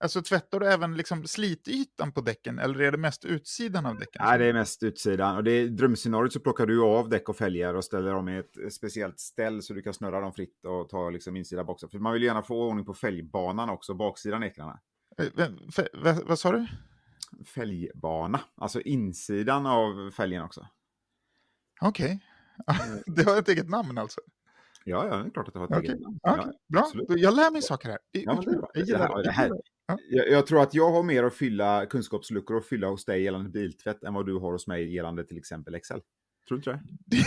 alltså, 0.00 0.22
tvättar 0.22 0.60
du 0.60 0.66
även 0.66 0.96
liksom 0.96 1.26
slitytan 1.26 2.12
på 2.12 2.20
däcken 2.20 2.58
eller 2.58 2.80
är 2.80 2.92
det 2.92 2.98
mest 2.98 3.24
utsidan 3.24 3.86
av 3.86 3.98
däcken? 3.98 4.22
Nej, 4.24 4.38
det 4.38 4.44
är 4.44 4.52
mest 4.52 4.82
utsidan. 4.82 5.36
Och 5.36 5.44
det 5.44 5.50
är 5.50 5.68
drömscenariot 5.68 6.32
så 6.32 6.40
plockar 6.40 6.66
du 6.66 6.82
av 6.82 7.08
däck 7.08 7.28
och 7.28 7.36
fälgar 7.36 7.74
och 7.74 7.84
ställer 7.84 8.12
dem 8.12 8.28
i 8.28 8.38
ett 8.38 8.72
speciellt 8.74 9.20
ställ 9.20 9.62
så 9.62 9.74
du 9.74 9.82
kan 9.82 9.94
snurra 9.94 10.20
dem 10.20 10.32
fritt 10.32 10.64
och 10.64 10.88
ta 10.88 11.10
liksom 11.10 11.36
insida 11.36 11.64
boxen. 11.64 11.88
För 11.88 11.98
man 11.98 12.12
vill 12.12 12.22
gärna 12.22 12.42
få 12.42 12.68
ordning 12.68 12.84
på 12.84 12.94
fälgbanan 12.94 13.70
också, 13.70 13.94
baksidan 13.94 14.42
ekrarna. 14.42 14.80
Eh, 15.18 15.48
vad 16.24 16.38
sa 16.38 16.52
du? 16.52 16.66
Fälgbana, 17.44 18.40
alltså 18.56 18.80
insidan 18.80 19.66
av 19.66 20.10
fälgen 20.10 20.42
också. 20.42 20.66
Okej. 21.80 22.20
det 23.06 23.22
har 23.26 23.38
ett 23.38 23.48
eget 23.48 23.68
namn 23.68 23.98
alltså? 23.98 24.20
Ja, 24.84 25.06
ja, 25.08 25.16
det 25.16 25.26
är 25.26 25.30
klart 25.30 25.48
att 25.48 25.54
det 25.54 25.60
har 25.60 25.66
ett 25.66 25.72
Okej. 25.76 25.88
eget 25.88 26.00
namn. 26.00 26.18
Okej, 26.22 26.42
Ja, 26.46 26.52
Bra, 26.68 26.80
absolut. 26.82 27.06
Jag 27.08 27.34
lär 27.36 27.50
mig 27.50 27.62
saker 27.62 27.88
här. 27.88 27.98
Det 28.12 28.20
Ja, 28.20 28.42
det 28.74 28.82
Det 28.84 28.98
här- 28.98 29.22
det. 29.22 29.30
här-. 29.30 29.50
Ja. 29.86 29.98
Jag, 30.10 30.28
jag 30.30 30.46
tror 30.46 30.62
att 30.62 30.74
jag 30.74 30.90
har 30.90 31.02
mer 31.02 31.24
att 31.24 31.34
fylla 31.34 31.86
kunskapsluckor 31.86 32.56
och 32.56 32.64
fylla 32.64 32.88
hos 32.88 33.04
dig 33.04 33.22
gällande 33.22 33.50
biltvätt 33.50 34.04
än 34.04 34.14
vad 34.14 34.26
du 34.26 34.34
har 34.34 34.52
hos 34.52 34.66
mig 34.66 34.94
gällande 34.94 35.24
till 35.24 35.38
exempel 35.38 35.74
Excel. 35.74 36.00
Tror 36.48 36.58
du 36.58 36.70
inte 36.70 36.70
det? 37.04 37.16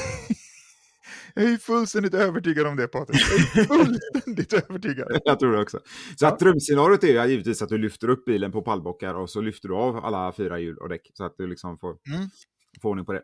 Jag 1.34 1.46
är 1.46 1.58
fullständigt 1.58 2.14
övertygad 2.14 2.68
om 2.68 2.76
det 2.76 2.88
Patrik. 2.88 3.22
Jag 3.56 3.64
är 3.64 3.66
fullständigt 3.86 4.54
övertygad. 4.54 5.22
Jag 5.26 5.40
tror 5.40 5.52
det 5.54 5.62
också. 5.62 5.80
Så 6.16 6.28
att 6.28 6.40
drömscenariot 6.40 7.04
är 7.04 7.08
ju 7.08 7.32
givetvis 7.32 7.62
att 7.62 7.70
du 7.70 7.78
lyfter 7.78 8.10
upp 8.10 8.26
bilen 8.26 8.52
på 8.52 8.62
pallbockar 8.62 9.14
och 9.14 9.30
så 9.30 9.42
lyfter 9.42 9.70
du 9.70 9.76
av 9.76 9.98
alla 10.06 10.32
fyra 10.32 10.60
hjul 10.60 10.78
och 10.78 10.90
däck 10.90 11.12
så 11.14 11.24
att 11.24 11.38
du 11.38 11.48
liksom 11.48 11.78
får, 11.78 11.90
Mm. 11.90 12.30
får 12.82 12.90
ordning 12.90 13.06
på 13.06 13.14
det. 13.14 13.24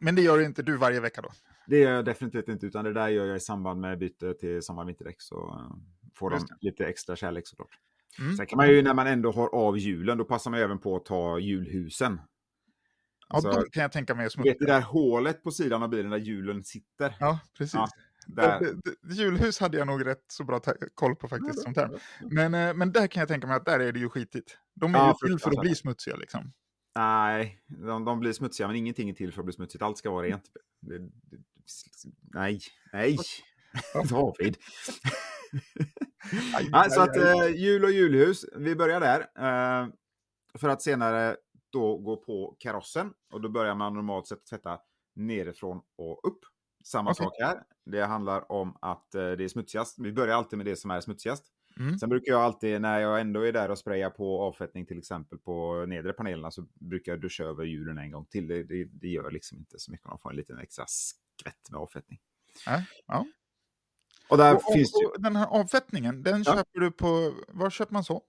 Men 0.00 0.14
det 0.14 0.22
gör 0.22 0.40
inte 0.40 0.62
du 0.62 0.76
varje 0.76 1.00
vecka 1.00 1.22
då? 1.22 1.28
Det 1.66 1.78
gör 1.78 1.92
jag 1.92 2.04
definitivt 2.04 2.48
inte, 2.48 2.66
utan 2.66 2.84
det 2.84 2.92
där 2.92 3.08
gör 3.08 3.26
jag 3.26 3.36
i 3.36 3.40
samband 3.40 3.80
med 3.80 3.98
byte 3.98 4.34
till 4.34 4.62
sommar 4.62 4.84
vinterdäck 4.84 5.16
så 5.22 5.36
uh, 5.36 5.76
får 6.14 6.30
de 6.30 6.46
lite 6.60 6.86
extra 6.86 7.16
kärlek 7.16 7.46
såklart. 7.46 7.78
Mm. 8.18 8.36
Sen 8.36 8.46
kan 8.46 8.56
man 8.56 8.68
ju 8.68 8.82
när 8.82 8.94
man 8.94 9.06
ändå 9.06 9.32
har 9.32 9.54
av 9.54 9.78
hjulen, 9.78 10.18
då 10.18 10.24
passar 10.24 10.50
man 10.50 10.60
även 10.60 10.78
på 10.78 10.96
att 10.96 11.04
ta 11.04 11.38
hjulhusen. 11.38 12.20
Ja, 13.28 13.36
Alltså, 13.36 13.62
kan 13.72 13.82
jag 13.82 13.92
tänka 13.92 14.14
mig 14.14 14.28
vet 14.38 14.58
det 14.58 14.66
där 14.66 14.80
hålet 14.80 15.42
på 15.42 15.50
sidan 15.50 15.82
av 15.82 15.88
bilen 15.88 16.10
där 16.10 16.18
hjulen 16.18 16.64
sitter. 16.64 17.16
Ja, 17.20 17.40
precis. 17.58 17.74
Ja, 17.74 17.88
Där. 18.26 18.76
Julhus 19.10 19.60
hade 19.60 19.78
jag 19.78 19.86
nog 19.86 20.06
rätt 20.06 20.24
så 20.28 20.44
bra 20.44 20.60
koll 20.94 21.16
på 21.16 21.28
faktiskt. 21.28 21.62
som 21.62 21.74
term. 21.74 21.98
Men, 22.30 22.54
eh, 22.54 22.74
men 22.74 22.92
där 22.92 23.06
kan 23.06 23.20
jag 23.20 23.28
tänka 23.28 23.46
mig 23.46 23.56
att 23.56 23.64
där 23.64 23.80
är 23.80 23.92
det 23.92 23.98
ju 23.98 24.08
skitigt. 24.08 24.58
De 24.74 24.94
är 24.94 24.98
Ja, 24.98 25.16
ju 25.22 25.28
till 25.28 25.38
för 25.38 25.50
att 25.50 25.60
bli 25.60 25.74
smutsiga 25.74 26.16
liksom. 26.16 26.52
Nej, 26.96 27.60
de, 27.66 28.04
de 28.04 28.20
blir 28.20 28.32
smutsiga, 28.32 28.66
men 28.66 28.76
ingenting 28.76 29.10
är 29.10 29.14
till 29.14 29.32
för 29.32 29.40
att 29.40 29.44
bli 29.46 29.54
smutsigt. 29.54 29.82
Allt 29.82 29.98
ska 29.98 30.10
vara 30.10 30.26
rent. 30.26 30.44
Det, 30.80 30.98
det, 30.98 31.08
nej, 32.34 32.60
nej. 32.92 33.18
David. 34.10 34.56
Aj, 36.72 36.90
så 36.90 37.00
aj, 37.00 37.08
att 37.08 37.16
eh, 37.16 37.56
jul 37.56 37.84
och 37.84 37.90
julhus, 37.90 38.44
vi 38.56 38.76
börjar 38.76 39.00
där. 39.00 39.20
Eh, 39.20 39.88
för 40.58 40.68
att 40.68 40.82
senare 40.82 41.36
då 41.72 41.98
gå 41.98 42.16
på 42.16 42.56
karossen. 42.58 43.12
Och 43.32 43.40
då 43.40 43.48
börjar 43.48 43.74
man 43.74 43.94
normalt 43.94 44.26
sett 44.26 44.46
tvätta 44.46 44.78
nerifrån 45.14 45.80
och 45.96 46.28
upp. 46.28 46.38
Samma 46.84 47.10
Okej. 47.10 47.24
sak 47.24 47.32
här. 47.40 47.62
Det 47.84 48.04
handlar 48.04 48.52
om 48.52 48.76
att 48.80 49.14
eh, 49.14 49.30
det 49.30 49.44
är 49.44 49.48
smutsigast. 49.48 49.98
Vi 49.98 50.12
börjar 50.12 50.36
alltid 50.36 50.56
med 50.56 50.66
det 50.66 50.76
som 50.76 50.90
är 50.90 51.00
smutsigast. 51.00 51.44
Mm. 51.80 51.98
Sen 51.98 52.08
brukar 52.08 52.32
jag 52.32 52.40
alltid, 52.40 52.80
när 52.80 53.00
jag 53.00 53.20
ändå 53.20 53.40
är 53.40 53.52
där 53.52 53.70
och 53.70 53.78
sprayar 53.78 54.10
på 54.10 54.42
avfettning 54.42 54.86
till 54.86 54.98
exempel 54.98 55.38
på 55.38 55.86
nedre 55.86 56.12
panelerna, 56.12 56.50
så 56.50 56.62
brukar 56.74 57.12
jag 57.12 57.20
duscha 57.20 57.44
över 57.44 57.64
hjulen 57.64 57.98
en 57.98 58.10
gång 58.10 58.26
till. 58.26 58.46
Det, 58.46 58.62
det, 58.62 58.84
det 58.84 59.08
gör 59.08 59.30
liksom 59.30 59.58
inte 59.58 59.78
så 59.78 59.90
mycket 59.90 60.06
om 60.06 60.10
de 60.10 60.18
får 60.18 60.30
en 60.30 60.36
liten 60.36 60.58
extra 60.58 60.84
skvätt 60.88 61.70
med 61.70 61.80
avfettning. 61.80 62.18
Ja, 62.66 62.82
ja. 63.06 63.26
Och 64.28 64.36
där 64.38 64.54
Och, 64.54 64.62
finns 64.72 64.94
och, 64.94 65.14
och 65.14 65.22
den 65.22 65.36
här 65.36 65.46
avfettningen, 65.46 66.22
den 66.22 66.42
Ja. 66.46 66.54
köper 66.54 66.80
du 66.80 66.90
på... 66.90 67.34
Var 67.48 67.70
köper 67.70 67.92
man 67.92 68.04
sån? 68.04 68.20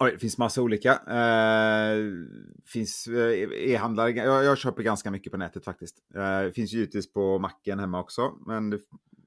Oj, 0.00 0.12
det 0.12 0.18
finns 0.18 0.38
massa 0.38 0.62
olika. 0.62 0.92
Eh, 0.92 1.98
finns 2.66 3.06
eh, 3.06 3.70
e-handlare. 3.72 4.10
Jag, 4.10 4.44
jag 4.44 4.58
köper 4.58 4.82
ganska 4.82 5.10
mycket 5.10 5.32
på 5.32 5.38
nätet 5.38 5.64
faktiskt. 5.64 5.96
Eh, 6.14 6.52
finns 6.52 6.72
givetvis 6.72 7.12
på 7.12 7.38
macken 7.38 7.78
hemma 7.78 8.00
också. 8.00 8.32
Men 8.46 8.70
det 8.70 8.78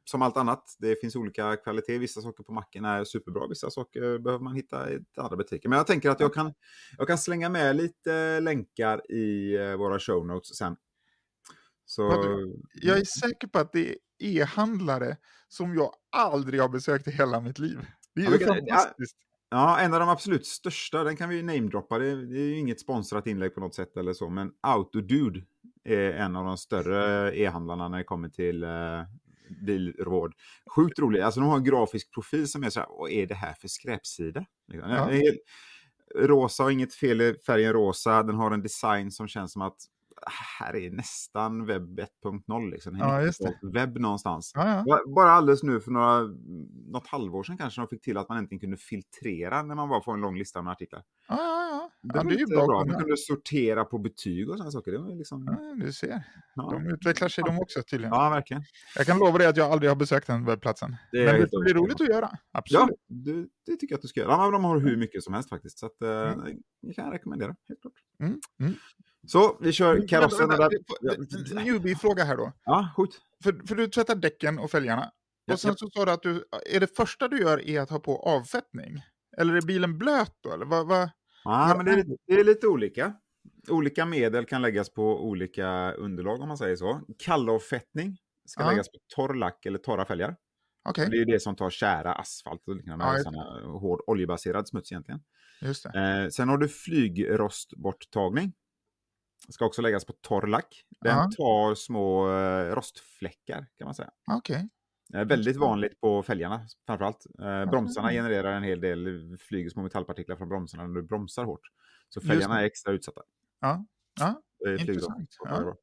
som 0.06 0.22
allt 0.22 0.38
annat, 0.38 0.76
det 0.80 1.02
finns 1.02 1.16
olika 1.16 1.56
kvalitet. 1.56 1.98
Vissa 1.98 2.22
saker 2.22 2.44
på 2.44 2.54
macken 2.54 2.86
är 2.86 3.04
superbra, 3.04 3.48
vissa 3.48 3.70
saker 3.70 4.20
behöver 4.20 4.44
man 4.44 4.56
hitta 4.56 4.92
i 4.92 5.00
andra 5.18 5.38
butiker. 5.38 5.70
Men 5.70 5.78
jag 5.78 5.88
tänker 5.88 6.10
att 6.10 6.20
jag 6.20 6.34
kan, 6.34 6.54
jag 6.98 7.08
kan 7.08 7.18
slänga 7.18 7.50
med 7.50 7.76
lite 7.76 8.40
länkar 8.40 9.12
i 9.12 9.56
eh, 9.56 9.76
våra 9.76 10.00
show 10.00 10.28
notes 10.28 10.58
sen. 10.58 10.76
Så, 11.86 12.02
jag 12.74 12.98
är 12.98 13.04
säker 13.06 13.48
på 13.48 13.60
att 13.60 13.72
det 13.74 13.96
e-handlare 14.20 15.18
som 15.48 15.76
jag 15.76 15.92
aldrig 16.12 16.62
har 16.62 16.70
besökt 16.70 17.08
i 17.08 17.12
hela 17.12 17.42
mitt 17.42 17.60
liv. 17.60 17.80
Det 18.16 18.22
är 18.22 18.32
ju 18.32 18.38
ja, 18.42 18.48
fantastiskt. 18.48 19.18
Ja, 19.50 19.80
en 19.80 19.94
av 19.94 20.00
de 20.00 20.10
absolut 20.10 20.46
största, 20.46 21.04
den 21.04 21.18
kan 21.18 21.30
vi 21.30 21.44
namedroppa. 21.44 22.00
Det, 22.00 22.26
det 22.26 22.40
är 22.40 22.46
ju 22.46 22.58
inget 22.58 22.80
sponsrat 22.80 23.28
inlägg 23.28 23.56
på 23.56 23.60
något 23.60 23.76
sätt 23.76 23.98
eller 23.98 24.14
så, 24.14 24.30
men 24.30 24.52
Autodude 24.62 25.42
är 25.84 26.12
en 26.12 26.36
av 26.36 26.46
de 26.46 26.58
större 26.58 27.32
e-handlarna 27.40 27.88
när 27.88 27.98
det 27.98 28.04
kommer 28.04 28.30
till 28.30 28.64
eh, 28.64 28.70
bilråd. 29.66 30.34
Sjukt 30.76 31.00
rolig. 31.00 31.22
Alltså 31.22 31.40
de 31.40 31.50
har 31.50 31.58
en 31.58 31.64
grafisk 31.64 32.14
profil 32.14 32.48
som 32.48 32.64
är 32.64 32.70
så 32.70 32.80
här, 32.80 32.88
vad 32.90 33.12
är 33.12 33.28
det 33.28 33.36
här 33.36 33.54
för 33.54 33.68
skräpsida? 33.68 34.46
Liksom. 34.68 34.92
Ja. 34.92 35.10
Rosa 36.16 36.64
har 36.64 36.72
inget 36.72 36.94
fel 36.94 37.22
i 37.22 37.36
färgen 37.46 37.74
rosa. 37.74 38.24
Den 38.24 38.36
har 38.36 38.52
en 38.52 38.62
design 38.62 39.12
som 39.12 39.28
känns 39.28 39.54
som 39.54 39.62
att 39.62 39.78
här 40.60 40.76
är 40.76 40.92
nästan 40.92 41.66
webb 41.66 42.00
1.0. 42.00 42.72
Liksom. 42.72 42.98
Ja, 42.98 43.22
just 43.22 43.42
det. 43.42 43.60
Webb 43.74 43.98
någonstans. 43.98 44.52
Ja, 44.56 44.84
ja. 44.86 45.04
Bara 45.16 45.32
alldeles 45.32 45.64
nu 45.64 45.80
för 45.80 45.92
några, 45.92 46.22
något 46.92 47.08
halvår 47.08 47.44
sedan 47.44 47.58
kanske 47.58 47.82
de 47.82 47.88
fick 47.88 48.02
till 48.02 48.18
att 48.18 48.30
man 48.30 48.38
äntligen 48.38 48.60
kunde 48.60 48.78
filtrera 48.78 49.62
när 49.62 49.76
man 49.76 49.90
bara 49.90 50.02
får 50.02 50.14
en 50.14 50.22
lång 50.22 50.38
lista 50.38 50.62
med 50.62 50.72
artiklar. 50.72 51.04
Ja, 51.28 51.36
ja, 51.38 51.70
ja. 51.72 51.92
Det, 52.02 52.18
ja, 52.18 52.24
det 52.24 52.36
är 52.36 52.40
ju 52.40 52.46
bra. 52.46 52.66
bra. 52.66 52.86
Man 52.86 53.00
kunde 53.00 53.18
sortera 53.18 53.86
på 53.86 53.98
betyg 53.98 54.50
och 54.50 54.58
sådana 54.58 54.72
saker. 54.72 54.92
Det 54.92 54.98
var 54.98 55.16
liksom... 55.16 55.46
ja, 55.46 55.86
du 55.86 55.94
ser. 55.94 56.24
De 56.56 56.88
utvecklar 56.88 57.28
sig 57.28 57.44
de 57.44 57.60
också 57.60 57.84
tydligen. 57.84 58.14
Ja, 58.14 58.30
verkligen. 58.30 58.64
Jag 58.96 59.06
kan 59.06 59.20
lova 59.20 59.38
dig 59.38 59.48
att 59.48 59.58
jag 59.58 59.72
aldrig 59.72 59.92
har 59.92 59.96
besökt 59.96 60.28
den 60.28 60.46
webbplatsen. 60.46 60.96
Det 61.12 61.26
Men 61.26 61.42
det 61.42 61.60
blir 61.64 61.74
roligt 61.74 62.02
att 62.02 62.08
göra. 62.08 62.30
Absolut. 62.52 62.90
Ja, 62.90 62.96
det, 63.08 63.48
det, 63.66 63.72
tycker 63.72 63.94
jag 63.94 63.98
att 63.98 64.02
du 64.02 64.08
ska 64.08 64.20
göra. 64.20 64.32
Ja, 64.32 64.52
de 64.52 64.64
har 64.64 64.80
hur 64.80 64.98
mycket 64.98 65.24
som 65.24 65.34
helst 65.34 65.50
faktiskt. 65.50 65.80
Så 65.80 65.86
att, 65.86 66.02
eh, 66.02 66.10
mm. 66.10 66.58
jag 66.82 66.96
kan 66.96 67.12
rekommendera, 67.12 67.56
helt 67.68 67.82
klart. 67.82 67.94
Mm. 68.20 68.40
Mm. 68.60 68.76
Så 69.28 69.58
vi 69.62 69.72
kör 69.72 70.08
karossen. 70.08 70.50
Newbie-fråga 71.56 72.24
här 72.24 72.38
då. 72.38 72.52
Ja, 72.66 72.90
skjut. 72.98 73.22
För, 73.44 73.68
för 73.68 73.76
du 73.76 73.88
tvättar 73.88 74.16
däcken 74.16 74.60
och 74.60 74.72
fälgarna. 74.72 75.12
Och 75.52 75.60
sen 75.60 75.78
så 75.78 75.90
sa 75.90 76.06
du 76.06 76.12
att 76.12 76.24
du, 76.24 76.44
är 76.72 76.80
det 76.80 76.96
första 76.96 77.28
du 77.28 77.40
gör 77.40 77.70
är 77.70 77.82
att 77.82 77.90
ha 77.90 78.00
på 78.00 78.18
avfettning? 78.18 79.02
Eller 79.38 79.54
är 79.54 79.62
bilen 79.62 79.98
blöt 79.98 80.34
då? 80.42 80.54
Eller 80.54 80.66
vad, 80.66 80.88
vad, 80.88 81.10
ja, 81.44 81.74
men 81.78 81.86
det 81.86 81.92
är, 81.92 82.06
det 82.28 82.34
är 82.34 82.44
lite 82.44 82.68
olika. 82.68 83.14
Olika 83.70 84.06
medel 84.06 84.46
kan 84.46 84.62
läggas 84.62 84.94
på 84.94 85.26
olika 85.26 85.92
underlag 85.92 86.42
om 86.42 86.48
man 86.48 86.58
säger 86.58 86.76
så. 86.76 87.02
Kallavfettning 87.20 88.18
ska 88.46 88.64
ja. 88.64 88.70
läggas 88.70 88.90
på 88.90 88.98
torr 89.16 89.34
lack 89.34 89.66
eller 89.66 89.80
torra 89.80 90.06
fälgar. 90.06 90.36
Okay. 90.90 91.10
Det 91.10 91.18
är 91.18 91.26
det 91.26 91.40
som 91.40 91.56
tar 91.56 91.70
kära 91.70 92.14
asfalt 92.14 92.68
och 92.68 92.76
liknande. 92.76 93.06
Ja, 93.06 93.24
såna 93.24 93.78
hård 93.80 94.02
oljebaserad 94.08 94.68
smuts 94.68 94.92
egentligen. 94.92 95.22
Just 95.62 95.84
det. 95.84 96.24
Eh, 96.24 96.30
sen 96.30 96.50
har 96.50 96.58
du 96.58 96.68
flygrostborttagning 96.68 98.54
ska 99.50 99.66
också 99.66 99.82
läggas 99.82 100.06
på 100.06 100.14
torr 100.14 100.48
lack. 100.48 100.86
Den 101.02 101.18
Aha. 101.18 101.32
tar 101.38 101.76
små 101.76 102.30
eh, 102.32 102.76
rostfläckar 102.76 103.68
kan 103.78 103.86
man 103.86 103.96
säga. 103.96 104.10
Okay. 104.38 104.68
Det 105.10 105.18
är 105.18 105.26
väldigt 105.26 105.58
vanligt 105.58 106.02
på 106.02 106.24
fälgarna 106.24 106.68
framförallt. 106.86 107.26
Eh, 107.40 107.66
bromsarna 107.66 108.12
genererar 108.12 108.52
en 108.52 108.64
hel 108.64 108.82
del, 108.82 109.38
flyger 109.40 109.70
små 109.70 109.84
metallpartiklar 109.84 110.36
från 110.36 110.50
bromsarna 110.50 110.88
när 110.88 110.96
du 110.96 111.04
bromsar 111.04 111.44
hårt. 111.44 111.62
Så 112.10 112.22
fälgarna 112.22 112.62
är 112.62 112.66
extra 112.66 112.94
utsatta. 112.94 113.22
Ja, 113.62 113.86
ja. 114.20 114.42
intressant. 114.80 115.30
Ja. 115.40 115.78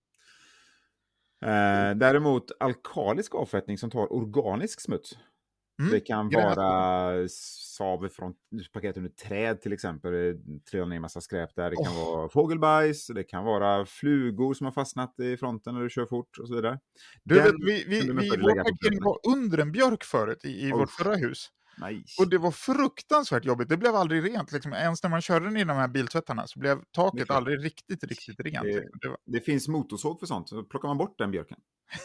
Eh, 1.42 1.94
däremot 1.96 2.50
alkalisk 2.60 3.34
avfettning 3.34 3.78
som 3.78 3.90
tar 3.90 4.12
organisk 4.12 4.80
smuts. 4.80 5.18
Mm. 5.80 5.92
Det 5.92 6.00
kan 6.00 6.30
vara 6.30 7.28
sav 7.28 8.08
från 8.08 8.34
paket 8.72 8.96
under 8.96 9.10
träd 9.10 9.60
till 9.60 9.72
exempel. 9.72 10.12
Det 10.12 10.64
trillar 10.70 10.86
ner 10.86 11.00
massa 11.00 11.20
skräp 11.20 11.54
där. 11.54 11.70
Det 11.70 11.76
kan 11.76 11.92
oh. 11.92 12.16
vara 12.16 12.28
fågelbajs, 12.28 13.06
det 13.06 13.24
kan 13.24 13.44
vara 13.44 13.86
flugor 13.86 14.54
som 14.54 14.64
har 14.64 14.72
fastnat 14.72 15.20
i 15.20 15.36
fronten 15.36 15.74
när 15.74 15.82
du 15.82 15.90
kör 15.90 16.06
fort 16.06 16.38
och 16.38 16.48
så 16.48 16.54
vidare. 16.54 16.78
Du 17.24 17.34
vet, 17.34 17.52
vi, 17.66 17.84
vi, 17.88 18.00
vi, 18.00 18.28
vår 18.28 18.62
parkering 18.62 19.04
var 19.04 19.18
under 19.28 19.58
en 19.58 19.72
björk 19.72 20.04
förut 20.04 20.44
i, 20.44 20.68
i 20.68 20.72
oh. 20.72 20.78
vårt 20.78 20.90
förra 20.90 21.16
hus. 21.16 21.48
Nice. 21.90 22.22
Och 22.22 22.30
det 22.30 22.38
var 22.38 22.50
fruktansvärt 22.50 23.44
jobbigt. 23.44 23.68
Det 23.68 23.76
blev 23.76 23.94
aldrig 23.94 24.24
rent. 24.24 24.52
Liksom. 24.52 24.72
Ens 24.72 25.02
när 25.02 25.10
man 25.10 25.20
körde 25.20 25.44
den 25.44 25.56
i 25.56 25.64
de 25.64 25.76
här 25.76 25.88
biltvättarna 25.88 26.46
så 26.46 26.60
blev 26.60 26.78
taket 26.90 27.30
aldrig 27.30 27.64
riktigt, 27.64 28.04
riktigt 28.04 28.40
rent. 28.40 28.62
Det, 28.62 28.68
liksom. 28.68 28.98
det, 29.00 29.08
var... 29.08 29.18
det 29.26 29.40
finns 29.40 29.68
motorsåg 29.68 30.20
för 30.20 30.26
sånt, 30.26 30.48
så 30.48 30.62
plockar 30.62 30.88
man 30.88 30.98
bort 30.98 31.18
den 31.18 31.30
björken. 31.30 31.58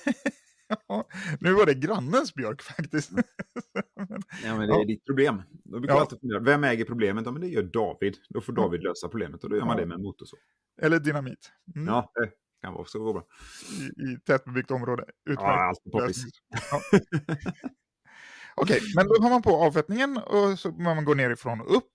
nu 1.39 1.53
var 1.53 1.65
det 1.65 1.73
grannens 1.73 2.33
björk 2.33 2.61
faktiskt. 2.61 3.11
ja, 4.43 4.57
men 4.57 4.67
det 4.67 4.75
är 4.75 4.79
ja. 4.79 4.85
ditt 4.85 5.05
problem. 5.05 5.41
Då 5.63 5.79
brukar 5.79 5.95
ja. 5.95 6.01
alltid 6.01 6.19
fundera, 6.19 6.39
vem 6.39 6.63
äger 6.63 6.85
problemet? 6.85 7.25
Ja, 7.25 7.31
men 7.31 7.41
det 7.41 7.47
gör 7.47 7.63
David. 7.63 8.17
Då 8.29 8.41
får 8.41 8.53
David 8.53 8.83
lösa 8.83 9.07
problemet 9.07 9.43
och 9.43 9.49
då 9.49 9.55
gör 9.55 9.65
man 9.65 9.77
det 9.77 9.85
med 9.85 9.95
en 9.95 10.03
motorsåg. 10.03 10.39
Eller 10.81 10.99
dynamit. 10.99 11.51
Mm. 11.75 11.87
Ja, 11.87 12.11
det 12.15 12.31
kan 12.61 12.73
vara 12.73 12.85
så 12.85 13.13
bra. 13.13 13.25
I, 13.79 14.11
i 14.11 14.19
tätbebyggt 14.25 14.71
område. 14.71 15.05
Utmärkt. 15.29 15.41
Ja, 15.41 15.67
alltid 15.67 15.91
poppis. 15.91 16.25
Ja. 16.71 16.81
Okej, 18.55 18.77
okay, 18.77 18.93
men 18.95 19.07
då 19.07 19.15
har 19.21 19.29
man 19.29 19.41
på 19.41 19.55
avfettningen 19.55 20.17
och 20.17 20.59
så 20.59 20.71
man 20.71 21.05
går 21.05 21.15
nerifrån 21.15 21.61
och 21.61 21.77
upp. 21.77 21.91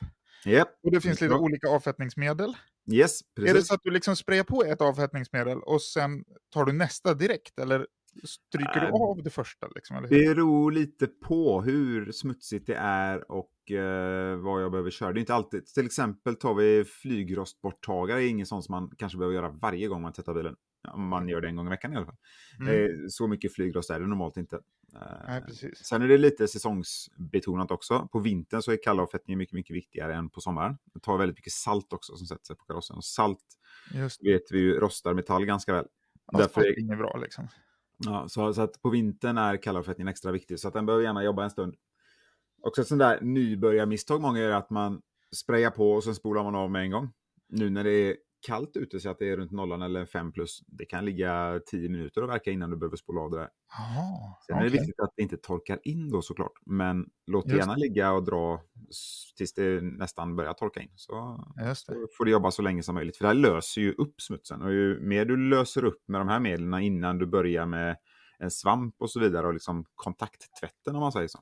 Yep. 0.47 0.69
Och 0.83 0.93
det 0.93 1.01
finns 1.01 1.21
lite 1.21 1.35
olika 1.35 1.69
avfettningsmedel. 1.69 2.57
Yes, 2.93 3.21
precis. 3.37 3.51
Är 3.51 3.55
det 3.55 3.63
så 3.63 3.75
att 3.75 3.81
du 3.83 3.91
liksom 3.91 4.17
sprayar 4.17 4.45
på 4.45 4.65
ett 4.65 4.81
avfettningsmedel 4.81 5.59
och 5.59 5.83
sen 5.83 6.25
tar 6.53 6.65
du 6.65 6.73
nästa 6.73 7.15
direkt? 7.15 7.59
Eller 7.59 7.87
Stryker 8.25 8.81
du 8.81 8.87
av 8.87 9.23
det 9.23 9.31
första? 9.31 9.69
Liksom, 9.75 9.97
eller 9.97 10.09
Det 10.09 10.35
beror 10.35 10.73
lite 10.73 11.07
på 11.07 11.63
hur 11.63 12.13
smutsigt 12.13 12.67
det 12.67 12.75
är 12.77 13.33
och 13.33 13.71
eh, 13.71 14.37
vad 14.37 14.63
jag 14.63 14.71
behöver 14.71 14.91
köra. 14.91 15.13
Det 15.13 15.19
är 15.19 15.21
inte 15.21 15.35
alltid, 15.35 15.67
till 15.67 15.87
exempel 15.87 16.37
tar 16.37 16.55
vi 16.55 16.85
flygrostborttagare, 16.85 18.19
det 18.19 18.27
är 18.27 18.29
ingen 18.29 18.47
sån 18.47 18.63
som 18.63 18.73
man 18.73 18.91
kanske 18.99 19.19
behöver 19.19 19.35
göra 19.35 19.49
varje 19.49 19.89
gång 19.89 20.03
man 20.03 20.13
tvättar 20.13 20.35
bilen. 20.35 20.57
Om 20.89 21.09
man 21.09 21.29
gör 21.29 21.41
det 21.41 21.49
en 21.49 21.57
gång 21.57 21.67
i 21.67 21.71
veckan 21.71 21.93
i 21.93 21.97
alla 21.97 22.07
fall. 22.07 22.17
Mm. 22.61 22.85
Eh, 22.85 22.91
så 23.09 23.27
mycket 23.27 23.55
flygrost 23.55 23.91
är 23.91 24.01
det 24.01 24.07
normalt 24.07 24.37
inte. 24.37 24.57
Eh, 24.95 25.01
Nej, 25.29 25.43
precis. 25.43 25.79
Sen 25.85 26.03
är 26.03 26.09
det 26.09 26.19
lite 26.19 26.49
säsongsbetonat 26.49 27.71
också. 27.71 28.09
På 28.13 28.19
vintern 28.19 28.63
så 28.63 28.73
är 28.73 28.79
kallavfettningen 28.83 29.39
mycket, 29.39 29.55
mycket 29.55 29.77
viktigare 29.77 30.15
än 30.15 30.31
på 30.31 30.41
sommaren. 30.41 30.79
Det 30.95 31.01
tar 31.01 31.19
väldigt 31.19 31.39
mycket 31.39 31.53
salt 31.53 31.93
också 31.93 32.17
som 32.17 32.27
sätter 32.27 32.45
sig 32.45 32.57
på 32.57 32.65
karossen. 32.65 32.97
Och 32.97 33.05
salt 33.05 33.45
Just. 33.95 34.27
vet 34.27 34.53
vi 34.53 34.59
ju 34.59 34.79
rostar 34.79 35.15
metall 35.15 35.45
ganska 35.45 35.73
väl. 35.73 35.87
Därför 36.33 36.61
är 36.61 36.81
inget 36.81 36.99
bra 36.99 37.19
liksom. 37.23 37.49
Ja, 37.97 38.29
så, 38.29 38.55
så 38.55 38.63
att 38.63 38.83
på 38.83 38.91
vintern 38.91 39.39
är 39.39 39.57
kallavfettningen 39.57 40.09
extra 40.09 40.33
viktig, 40.33 40.61
så 40.61 40.69
att 40.69 40.75
den 40.75 40.87
behöver 40.87 41.05
gärna 41.05 41.25
jobba 41.25 41.45
en 41.45 41.51
stund. 41.51 41.75
Också 42.63 42.81
ett 42.81 42.89
sånt 42.89 42.99
där 42.99 43.21
nybörjarmisstag 43.21 44.21
många 44.21 44.41
gör 44.41 44.51
att 44.51 44.71
man 44.71 45.03
sprayar 45.37 45.71
på 45.71 45.93
och 45.93 46.05
sen 46.05 46.15
spolar 46.15 46.43
man 46.43 46.55
av 46.55 46.71
med 46.71 46.83
en 46.83 46.91
gång. 46.91 47.13
Nu 47.49 47.71
när 47.71 47.85
det 47.85 47.91
är 47.91 48.17
kallt 48.47 48.77
ute 48.77 49.01
så 49.01 49.11
att 49.11 49.19
det 49.19 49.31
är 49.31 49.37
runt 49.37 49.51
nollan 49.51 49.83
eller 49.83 50.07
5 50.07 50.33
plus. 50.33 50.63
Det 50.67 50.85
kan 50.85 51.05
ligga 51.05 51.61
10 51.67 51.89
minuter 51.89 52.23
och 52.23 52.29
verka 52.29 52.51
innan 52.51 52.71
du 52.71 52.77
behöver 52.77 52.97
spola 52.97 53.21
av 53.21 53.31
det 53.31 53.37
där. 53.37 53.49
Aha, 53.79 54.39
Sen 54.47 54.57
okay. 54.57 54.67
är 54.67 54.71
det 54.71 54.79
viktigt 54.79 55.01
att 55.01 55.13
det 55.17 55.23
inte 55.23 55.37
torkar 55.37 55.79
in 55.83 56.11
då 56.11 56.23
såklart. 56.23 56.53
Men 56.67 57.07
låt 57.27 57.49
det 57.49 57.57
gärna 57.57 57.77
ligga 57.77 58.13
och 58.13 58.25
dra 58.25 58.63
tills 59.37 59.55
det 59.55 59.81
nästan 59.81 60.37
börjar 60.37 60.53
torka 60.53 60.81
in. 60.81 60.93
Så, 60.97 61.45
så 61.75 62.07
får 62.17 62.25
du 62.25 62.31
jobba 62.31 62.51
så 62.51 62.63
länge 62.63 62.83
som 62.83 62.95
möjligt. 62.95 63.17
För 63.17 63.25
det 63.25 63.29
här 63.29 63.35
löser 63.35 63.81
ju 63.81 63.93
upp 63.93 64.21
smutsen. 64.21 64.63
Och 64.63 64.73
ju 64.73 65.01
mer 65.01 65.25
du 65.25 65.37
löser 65.37 65.85
upp 65.85 66.03
med 66.09 66.21
de 66.21 66.29
här 66.29 66.41
medlen 66.41 66.81
innan 66.81 67.19
du 67.19 67.27
börjar 67.27 67.67
med 67.67 67.97
en 68.39 68.51
svamp 68.51 68.95
och 68.99 69.11
så 69.11 69.21
vidare 69.21 69.47
och 69.47 69.53
liksom 69.55 69.85
kontakttvätten 69.95 70.95
om 70.95 71.01
man 71.01 71.13
säger 71.13 71.29
så. 71.29 71.39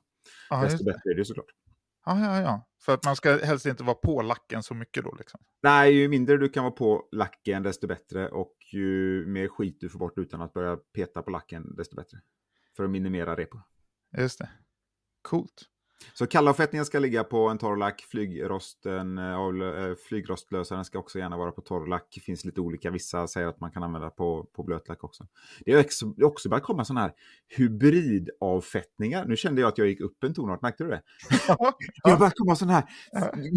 Aha, 0.51 0.63
desto 0.63 0.85
bättre 0.85 1.11
är 1.11 1.15
det 1.15 1.25
såklart. 1.25 1.45
Ja, 2.05 2.19
ja, 2.19 2.41
ja. 2.41 2.67
För 2.79 2.93
att 2.93 3.05
man 3.05 3.15
ska 3.15 3.37
helst 3.37 3.65
inte 3.65 3.83
vara 3.83 3.95
på 3.95 4.21
lacken 4.21 4.63
så 4.63 4.73
mycket 4.73 5.03
då 5.03 5.15
liksom. 5.19 5.39
Nej, 5.63 5.93
ju 5.93 6.07
mindre 6.07 6.37
du 6.37 6.49
kan 6.49 6.63
vara 6.63 6.73
på 6.73 7.07
lacken 7.11 7.63
desto 7.63 7.87
bättre 7.87 8.29
och 8.29 8.55
ju 8.71 9.25
mer 9.27 9.47
skit 9.47 9.77
du 9.79 9.89
får 9.89 9.99
bort 9.99 10.17
utan 10.17 10.41
att 10.41 10.53
börja 10.53 10.77
peta 10.77 11.21
på 11.21 11.31
lacken 11.31 11.75
desto 11.75 11.95
bättre. 11.95 12.17
För 12.75 12.83
att 12.83 12.89
minimera 12.89 13.35
repo. 13.35 13.57
Just 14.17 14.39
det. 14.39 14.49
Coolt. 15.21 15.67
Så 16.13 16.27
kallavfettningen 16.27 16.85
ska 16.85 16.99
ligga 16.99 17.23
på 17.23 17.49
en 17.49 17.57
torrlack, 17.57 18.01
flygrosten, 18.01 19.17
äh, 19.17 19.95
flygrostlösaren 20.07 20.85
ska 20.85 20.99
också 20.99 21.19
gärna 21.19 21.37
vara 21.37 21.51
på 21.51 21.61
torrlack. 21.61 22.07
Det 22.15 22.21
finns 22.21 22.45
lite 22.45 22.61
olika, 22.61 22.91
vissa 22.91 23.27
säger 23.27 23.47
att 23.47 23.59
man 23.59 23.71
kan 23.71 23.83
använda 23.83 24.09
på, 24.09 24.43
på 24.55 24.63
blötlack 24.63 25.03
också. 25.03 25.27
Det 25.65 25.71
är 25.71 25.79
också, 25.79 26.13
också 26.23 26.49
börjat 26.49 26.63
komma 26.63 26.85
sådana 26.85 27.01
här 27.01 27.13
hybridavfettningar. 27.57 29.25
Nu 29.25 29.35
kände 29.35 29.61
jag 29.61 29.67
att 29.67 29.77
jag 29.77 29.87
gick 29.87 30.01
upp 30.01 30.23
en 30.23 30.33
tonart, 30.33 30.61
märkte 30.61 30.83
du 30.83 30.89
det? 30.89 31.01
Ja, 31.47 31.77
det 32.03 32.09
har 32.09 32.17
börjat 32.17 32.35
komma 32.35 32.55
sådana 32.55 32.73
här 32.73 32.85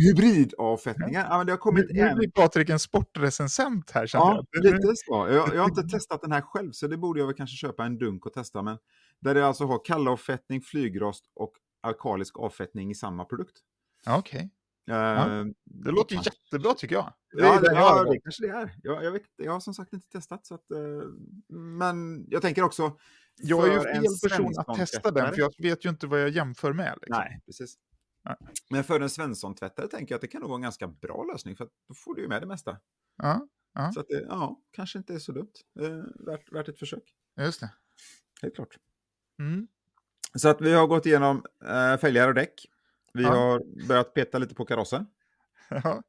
hybridavfettningar. 0.06 1.26
Ja, 1.30 1.36
men 1.36 1.46
det 1.46 1.52
har 1.52 1.58
kommit 1.58 1.86
nu, 1.90 2.14
blir 2.14 2.30
Patrik 2.30 2.68
en 2.68 2.78
sportrecensent 2.78 3.90
här. 3.90 4.10
Ja, 4.12 4.44
jag. 4.50 4.64
lite 4.64 4.92
så. 4.96 5.28
Jag, 5.30 5.54
jag 5.54 5.60
har 5.60 5.68
inte 5.68 5.82
testat 5.82 6.22
den 6.22 6.32
här 6.32 6.40
själv, 6.40 6.72
så 6.72 6.86
det 6.86 6.96
borde 6.96 7.20
jag 7.20 7.26
väl 7.26 7.36
kanske 7.36 7.56
köpa 7.56 7.84
en 7.84 7.98
dunk 7.98 8.26
och 8.26 8.32
testa. 8.32 8.62
Men 8.62 8.78
där 9.20 9.34
det 9.34 9.46
alltså 9.46 9.64
har 9.64 9.84
kallavfettning, 9.84 10.60
flygrost 10.60 11.24
och 11.34 11.52
alkalisk 11.84 12.38
avfettning 12.38 12.90
i 12.90 12.94
samma 12.94 13.24
produkt. 13.24 13.58
Okej. 14.06 14.18
Okay. 14.38 14.50
Uh, 14.90 14.96
ja, 14.96 15.44
det 15.64 15.90
låter 15.90 16.16
jättebra 16.16 16.74
tycker 16.74 16.94
jag. 16.94 17.14
Det 17.32 17.42
ja, 17.42 17.60
det, 17.60 17.72
ja, 17.72 18.04
det 18.04 18.20
kanske 18.20 18.46
det 18.46 18.52
är. 18.52 18.78
Jag, 18.82 19.04
jag, 19.04 19.12
vet, 19.12 19.22
jag 19.36 19.52
har 19.52 19.60
som 19.60 19.74
sagt 19.74 19.92
inte 19.92 20.08
testat. 20.08 20.46
Så 20.46 20.54
att, 20.54 20.64
uh, 20.74 21.02
men 21.48 22.26
jag 22.28 22.42
tänker 22.42 22.62
också, 22.62 22.98
Jag 23.36 23.68
är 23.68 23.72
ju 23.72 23.80
fel 23.80 24.30
person 24.30 24.52
att 24.56 24.76
testa 24.76 25.10
den, 25.10 25.32
för 25.32 25.38
jag 25.38 25.52
vet 25.58 25.84
ju 25.84 25.88
inte 25.88 26.06
vad 26.06 26.20
jag 26.22 26.30
jämför 26.30 26.72
med. 26.72 26.98
Liksom. 27.02 27.20
Nej, 27.20 27.40
precis. 27.46 27.74
Nej. 28.24 28.36
Men 28.70 28.84
för 28.84 29.00
en 29.00 29.10
Svensson-tvättare 29.10 29.88
tänker 29.88 30.12
jag 30.12 30.16
att 30.16 30.22
det 30.22 30.28
kan 30.28 30.40
nog 30.40 30.50
vara 30.50 30.58
en 30.58 30.62
ganska 30.62 30.88
bra 30.88 31.24
lösning, 31.32 31.56
för 31.56 31.68
då 31.88 31.94
får 31.94 32.14
du 32.14 32.22
ju 32.22 32.28
med 32.28 32.42
det 32.42 32.46
mesta. 32.46 32.78
Ja, 33.16 33.48
Ja. 33.74 33.92
Så 33.92 34.00
att 34.00 34.08
det, 34.08 34.26
ja, 34.28 34.60
kanske 34.70 34.98
inte 34.98 35.14
är 35.14 35.18
så 35.18 35.32
dumt. 35.32 35.52
Eh, 35.80 36.24
värt, 36.26 36.52
värt 36.52 36.68
ett 36.68 36.78
försök, 36.78 37.02
just 37.40 37.60
det. 37.60 37.72
helt 38.42 38.54
klart. 38.54 38.78
Mm. 39.38 39.68
Så 40.38 40.48
att 40.48 40.60
vi 40.60 40.72
har 40.72 40.86
gått 40.86 41.06
igenom 41.06 41.42
eh, 41.64 41.96
fälgar 42.00 42.28
och 42.28 42.34
däck. 42.34 42.66
Vi 43.12 43.22
Ja. 43.22 43.28
har 43.30 43.86
börjat 43.88 44.14
peta 44.14 44.38
lite 44.38 44.54
på 44.54 44.64
karossen. 44.64 45.06
Ja. 45.84 46.02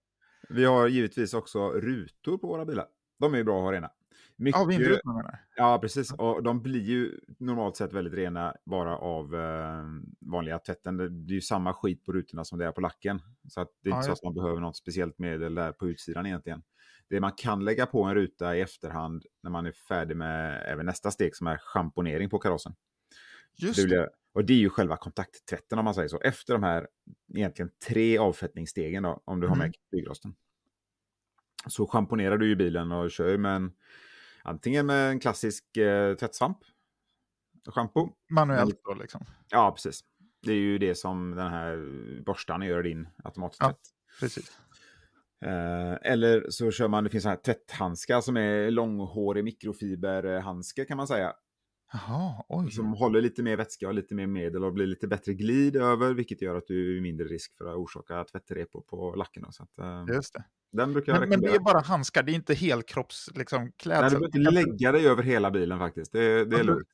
Vi 0.50 0.65
har 0.65 0.88
givetvis 0.88 1.34
också 1.34 1.70
rutor 1.72 2.38
på 2.38 2.48
våra 2.48 2.65
bilar. 2.65 2.86
De 3.20 3.34
är 3.34 3.38
ju 3.38 3.44
bra 3.44 3.58
att 3.58 3.63
ha 3.63 3.72
rena. 3.72 3.89
Mycket, 4.36 4.60
Ja, 4.62 4.65
vindrutorna 4.65 5.13
menar. 5.13 5.39
Ja, 5.55 5.79
precis. 5.82 6.13
Och 6.13 6.44
de 6.44 6.62
blir 6.62 6.82
ju 6.82 7.20
normalt 7.39 7.75
sett 7.77 7.94
väldigt 7.94 8.13
rena 8.13 8.55
bara 8.65 8.98
av 8.98 9.36
eh, 9.36 9.84
vanliga 10.32 10.60
tvätten. 10.60 10.98
Det 10.98 11.03
är 11.32 11.36
ju 11.36 11.41
samma 11.41 11.74
skit 11.74 12.03
på 12.05 12.12
rutorna 12.13 12.46
som 12.46 12.60
det 12.60 12.65
är 12.65 12.72
på 12.72 12.82
lacken. 12.82 13.22
Så 13.50 13.62
att 13.62 13.70
det 13.84 13.89
är 13.89 13.91
Ja, 13.91 13.98
inte 13.98 14.05
så 14.05 14.12
att 14.12 14.24
man 14.24 14.34
behöver 14.34 14.62
något 14.62 14.77
speciellt 14.77 15.20
medel 15.20 15.55
där 15.55 15.72
på 15.72 15.88
utsidan 15.88 16.25
egentligen. 16.25 16.63
Det 17.10 17.20
man 17.20 17.32
kan 17.32 17.65
lägga 17.65 17.86
på 17.86 18.03
en 18.03 18.15
ruta 18.15 18.55
i 18.55 18.62
efterhand 18.62 19.24
när 19.44 19.51
man 19.51 19.65
är 19.65 19.72
färdig 19.72 20.17
med 20.17 20.63
även 20.67 20.86
nästa 20.86 21.12
steg 21.12 21.36
som 21.36 21.48
är 21.48 21.58
schamponering 21.58 22.29
på 22.29 22.39
karossen. 22.39 22.75
Just 23.57 23.89
Det 23.89 24.09
och 24.33 24.45
det 24.45 24.53
är 24.53 24.57
ju 24.57 24.69
själva 24.69 24.97
kontakttvätten 24.97 25.79
om 25.79 25.85
man 25.85 25.93
säger 25.93 26.07
så. 26.07 26.19
Efter 26.21 26.53
de 26.53 26.63
här 26.63 26.88
egentligen 27.35 27.71
tre 27.88 28.17
avfettningsstegen 28.17 29.03
då, 29.03 29.21
om 29.25 29.39
du 29.39 29.47
har 29.47 29.55
med 29.55 29.65
Mm. 29.65 29.74
flygrosten. 29.89 30.35
Så 31.67 31.88
schamponerar 31.88 32.38
du 32.38 32.47
ju 32.47 32.55
bilen 32.55 32.91
och 32.91 33.12
kör 33.12 33.29
ju 33.29 33.38
med 33.38 33.55
en, 33.55 33.71
antingen 34.43 34.85
med 34.85 35.09
en 35.09 35.19
klassisk 35.19 35.77
eh, 35.77 36.15
tvättsvamp, 36.15 36.57
schampo. 37.69 38.09
Manuellt 38.29 38.81
då 38.83 38.93
liksom. 38.93 39.21
Ja, 39.50 39.71
precis. 39.71 40.00
Det 40.41 40.51
är 40.51 40.55
ju 40.57 40.77
det 40.77 40.95
som 40.95 41.35
den 41.35 41.47
här 41.47 41.77
borstan 42.25 42.62
gör 42.62 42.83
din 42.83 43.07
automattvätt. 43.24 43.79
Precis. 44.19 44.59
Eh, 45.45 46.12
eller 46.12 46.50
så 46.50 46.71
kör 46.71 46.88
man, 46.88 47.03
det 47.03 47.09
finns 47.09 47.24
så 47.24 47.29
här 47.29 47.35
tvätthandskar 47.45 48.21
som 48.21 48.38
är 48.38 48.71
långhårig 48.71 49.43
mikrofiberhandske 49.43 50.85
kan 50.85 50.97
man 50.97 51.07
säga. 51.07 51.33
Jaha, 51.94 52.44
oj. 52.50 52.72
Som 52.72 52.94
håller 52.94 53.22
lite 53.22 53.44
mer 53.44 53.58
vätska 53.58 53.88
och 53.88 53.94
lite 53.94 54.15
mer 54.15 54.27
medel 54.27 54.63
och 54.63 54.74
blir 54.74 54.88
lite 54.88 55.08
bättre 55.08 55.34
glid 55.34 55.75
över, 55.75 56.13
vilket 56.13 56.42
gör 56.42 56.56
att 56.56 56.68
du 56.68 56.98
är 56.98 57.01
mindre 57.01 57.27
risk 57.27 57.58
för 57.58 57.65
att 57.65 57.75
orsaka 57.75 58.24
tvättrepor 58.24 58.82
på 58.82 59.15
lacken. 59.15 59.46
Så 59.51 59.63
att, 59.63 59.80
eh, 59.80 60.15
Just 60.15 60.34
det. 60.34 60.44
den 60.72 60.94
brukar 60.94 61.13
jag 61.13 61.20
Men, 61.20 61.30
men 61.30 61.42
det 61.42 61.56
är 61.56 61.60
bara 61.60 61.80
handskar, 61.80 62.24
det 62.24 62.32
är 62.32 62.34
inte 62.34 62.54
helkropps 62.54 63.30
liksom, 63.36 63.62
Nej, 63.62 63.72
du 63.86 63.86
behöver 63.86 64.25
inte 64.25 64.39
lägga 64.39 64.92
dig 64.92 65.08
över 65.08 65.24
hela 65.24 65.51
bilen 65.51 65.80
faktiskt. 65.80 66.12
Det, 66.12 66.46
det 66.46 66.60
är 66.60 66.63
lugnt. 66.63 66.88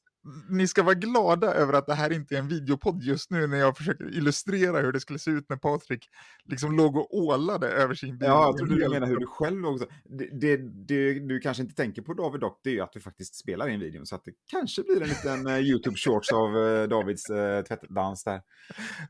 Ni 0.50 0.68
ska 0.68 0.84
vara 0.84 0.96
glada 0.96 1.54
över 1.54 1.74
att 1.74 1.88
det 1.88 1.94
här 1.94 2.12
inte 2.12 2.36
är 2.36 2.40
en 2.40 2.48
videopodd 2.48 3.04
just 3.04 3.32
nu 3.32 3.48
när 3.48 3.58
jag 3.58 3.78
försöker 3.78 4.18
illustrera 4.18 4.80
hur 4.80 4.92
det 4.92 5.00
skulle 5.00 5.20
se 5.20 5.32
ut 5.32 5.50
när 5.50 5.58
Patrik 5.58 6.10
liksom 6.46 6.78
låg 6.78 6.96
och 6.98 7.18
ålade 7.18 7.68
över 7.68 7.94
sin 7.94 8.18
bil. 8.18 8.28
Ja, 8.28 8.46
jag 8.46 8.58
trodde 8.58 8.76
du 8.76 8.90
menade 8.90 9.06
hur 9.06 9.18
du 9.18 9.26
själv 9.28 9.66
också. 9.66 9.86
Det, 10.04 10.30
det, 10.42 10.58
det 10.88 11.20
du 11.20 11.40
kanske 11.40 11.64
inte 11.64 11.76
tänker 11.76 12.02
på 12.02 12.14
David 12.14 12.42
dock, 12.42 12.60
det 12.64 12.70
är 12.70 12.74
ju 12.74 12.82
att 12.82 12.94
du 12.94 13.00
faktiskt 13.00 13.36
spelar 13.36 13.70
in 13.70 13.80
videon. 13.80 14.06
Så 14.06 14.16
att 14.16 14.26
det 14.26 14.32
kanske 14.52 14.84
blir 14.84 15.02
en 15.02 15.08
liten 15.08 15.48
eh, 15.48 15.60
YouTube 15.60 15.98
shorts 15.98 16.32
av 16.32 16.58
eh, 16.58 16.88
Davids 16.88 17.30
eh, 17.30 17.64
tvättdans 17.64 18.24
där. 18.24 18.42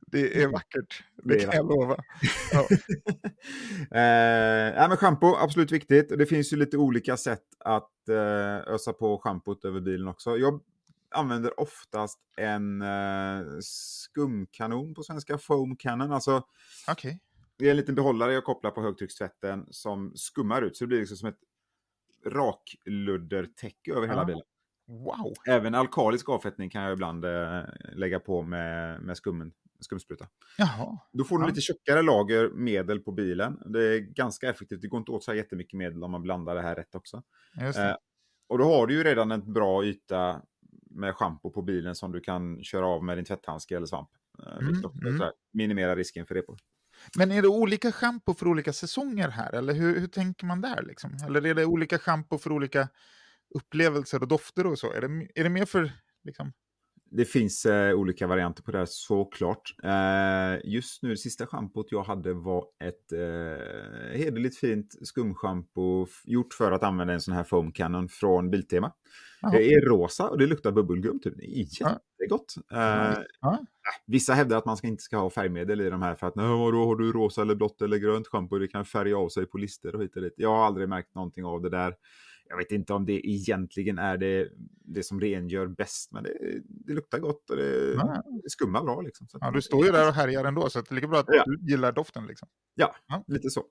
Det 0.02 0.44
är 0.44 0.48
vackert, 0.48 1.04
det, 1.24 1.34
Det 1.34 1.40
kan 1.40 1.56
jag 1.56 1.66
lova. 1.66 1.98
Ja. 2.52 2.68
eh, 3.82 4.90
men 4.90 4.98
schampo, 4.98 5.36
absolut 5.36 5.72
viktigt. 5.72 6.18
Det 6.18 6.26
finns 6.26 6.54
ju 6.54 6.58
lite 6.58 6.78
olika 6.78 7.18
sätt 7.18 7.44
att 7.60 8.10
eh, 8.10 8.74
ösa 8.74 8.94
på 8.94 9.18
schampot 9.18 9.66
över 9.66 9.82
bilen 9.82 10.08
också. 10.08 10.38
Jag 10.38 10.62
använder 11.12 11.60
oftast 11.60 12.20
en 12.38 12.82
eh, 12.82 13.42
skumkanon 13.62 14.94
på 14.94 15.04
svenska, 15.04 15.38
foam 15.38 15.76
cannon. 15.76 16.12
Alltså, 16.12 16.44
Okej. 16.88 17.20
det 17.58 17.66
är 17.66 17.72
en 17.72 17.78
liten 17.78 17.96
behållare 17.96 18.34
jag 18.34 18.44
kopplar 18.44 18.72
på 18.72 18.82
högtryckstvätten 18.82 19.66
som 19.72 20.12
skummar 20.16 20.62
ut. 20.62 20.78
Så 20.78 20.84
det 20.84 20.88
blir 20.88 21.00
liksom 21.00 21.18
som 21.18 21.30
ett 21.30 21.40
rakluddertäcke 22.26 23.94
över 23.94 24.08
hela 24.08 24.26
bilen. 24.26 24.42
Wow. 24.88 25.34
Även 25.48 25.76
alkalisk 25.76 26.30
avfettning 26.30 26.70
kan 26.70 26.84
jag 26.84 26.94
ibland 26.94 27.26
eh, 27.26 27.62
lägga 27.94 28.20
på 28.20 28.42
med, 28.42 29.02
med 29.02 29.18
skummen, 29.18 29.52
skumspruta. 29.80 30.28
Jaha. 30.58 30.98
Då 31.12 31.24
får 31.24 31.38
du 31.38 31.44
Ja. 31.44 31.48
lite 31.48 31.62
tjockare 31.62 32.02
lager 32.02 32.50
medel 32.50 33.00
på 33.00 33.12
bilen. 33.12 33.62
Det 33.66 33.84
är 33.96 34.00
ganska 34.00 34.50
effektivt. 34.50 34.82
Det 34.82 34.88
går 34.88 34.98
inte 35.00 35.12
åt 35.12 35.24
så 35.24 35.32
här 35.32 35.38
jättemycket 35.38 35.78
medel 35.78 36.04
om 36.04 36.12
man 36.12 36.22
blandar 36.22 36.56
det 36.56 36.62
här 36.62 36.76
rätt 36.76 36.96
också. 36.96 37.24
Eh, 37.62 37.96
och 38.48 38.58
då 38.58 38.64
har 38.64 38.88
du 38.88 38.94
ju 38.94 39.04
redan 39.04 39.32
en 39.32 39.54
bra 39.54 39.86
yta 39.86 40.42
med 40.92 41.16
schampo 41.16 41.52
på 41.52 41.62
bilen 41.62 41.96
som 41.96 42.12
du 42.12 42.20
kan 42.20 42.64
köra 42.64 42.88
av 42.88 43.04
med 43.04 43.18
din 43.18 43.26
tvätthandske 43.26 43.76
eller 43.76 43.86
svamp. 43.86 44.10
Eh, 44.40 44.58
Mm, 44.58 44.86
också 44.86 45.08
mm. 45.08 45.32
minimerar 45.54 45.96
risken 45.96 46.26
för 46.26 46.36
repor. 46.36 46.58
Men 47.18 47.32
är 47.32 47.42
det 47.42 47.48
olika 47.48 47.92
schampo 47.92 48.34
för 48.34 48.48
olika 48.48 48.74
säsonger 48.74 49.30
här? 49.30 49.54
Eller 49.54 49.74
hur, 49.74 50.00
hur 50.00 50.08
tänker 50.08 50.46
man 50.46 50.62
där? 50.62 50.84
Liksom? 50.84 51.18
Eller 51.26 51.46
är 51.46 51.56
det 51.56 51.66
olika 51.66 52.00
schampo 52.00 52.38
för 52.38 52.52
olika 52.52 52.90
upplevelser 53.56 54.22
och 54.22 54.28
dofter 54.28 54.68
och 54.68 54.80
så? 54.80 54.92
Är 54.92 55.02
det, 55.02 55.28
är 55.36 55.44
det 55.44 55.50
mer 55.50 55.66
för... 55.66 55.92
Liksom... 56.24 56.54
Det 57.14 57.26
finns 57.26 57.66
eh, 57.66 57.94
olika 57.96 58.28
varianter 58.28 58.64
på 58.64 58.72
det 58.72 58.78
här 58.78 58.86
såklart. 58.90 59.76
Eh, 59.84 60.72
just 60.72 61.04
nu, 61.04 61.10
det 61.10 61.18
sista 61.18 61.48
schampot 61.48 61.88
jag 61.92 62.04
hade 62.04 62.34
var 62.34 62.66
ett 62.84 63.12
eh, 63.12 64.20
hederligt 64.20 64.58
fint 64.58 64.96
skumschampo 65.08 66.08
gjort 66.26 66.54
för 66.54 66.72
att 66.72 66.84
använda 66.84 67.14
en 67.14 67.22
sån 67.22 67.34
här 67.34 67.44
foam 67.44 67.72
cannon 67.72 68.10
från 68.10 68.50
Biltema. 68.50 68.92
Jaha. 69.42 69.52
Det 69.52 69.74
är 69.74 69.82
rosa 69.82 70.30
och 70.30 70.38
det 70.38 70.46
luktar 70.48 70.72
bubbelgum. 70.72 71.20
Typ. 71.20 71.34
Det 71.38 71.44
är 71.46 71.58
jättegott. 71.58 72.56
Eh, 72.72 73.24
Ja. 73.42 73.60
Vissa 74.06 74.34
hävdar 74.34 74.58
att 74.58 74.66
man 74.66 74.78
ska 74.78 74.88
inte 74.88 75.04
ska 75.04 75.18
ha 75.18 75.30
färgmedel 75.30 75.82
i 75.82 75.90
de 75.90 76.02
här 76.02 76.16
för 76.16 76.28
att 76.28 76.36
"Nej, 76.36 76.48
vadå, 76.48 76.86
har 76.86 76.96
du 76.96 77.12
rosa 77.12 77.42
eller 77.42 77.56
blått 77.56 77.82
eller 77.82 77.98
grönt 77.98 78.28
schampo? 78.28 78.58
Det 78.60 78.68
kan 78.68 78.86
färga 78.86 79.18
av 79.18 79.30
sig 79.30 79.46
på 79.46 79.58
lister 79.58 79.96
och 79.96 80.04
hit 80.04 80.16
och 80.16 80.22
dit. 80.22 80.34
Jag 80.38 80.50
har 80.50 80.66
aldrig 80.66 80.90
märkt 80.90 81.16
någonting 81.16 81.46
av 81.46 81.62
det 81.62 81.70
där. 81.70 81.94
Jag 82.52 82.58
vet 82.58 82.72
inte 82.72 82.94
om 82.94 83.06
det 83.06 83.28
egentligen 83.30 83.98
är 84.00 84.18
det, 84.18 84.50
det 84.86 85.04
som 85.04 85.22
rengör 85.22 85.68
bäst, 85.68 86.12
men 86.12 86.24
det, 86.24 86.32
det 86.64 86.94
luktar 86.94 87.20
gott 87.20 87.50
och 87.50 87.56
det, 87.58 87.94
Ja. 87.94 88.24
det 88.44 88.50
skummar 88.50 88.84
bra. 88.84 89.02
Liksom. 89.02 89.28
Så 89.28 89.38
Ja, 89.42 89.52
du 89.52 89.62
står 89.62 89.86
ju 89.86 89.92
där 89.92 90.08
och 90.08 90.14
härjar 90.14 90.46
ändå, 90.46 90.70
så 90.70 90.82
det 90.82 90.92
är 90.92 90.96
lika 90.96 91.08
bra 91.08 91.20
att 91.20 91.26
Ja. 91.28 91.44
du 91.46 91.72
gillar 91.72 91.92
doften. 91.92 92.28
Liksom. 92.28 92.48
Ja, 92.76 92.96
Ja. 93.08 93.24
lite 93.28 93.50
så. 93.50 93.64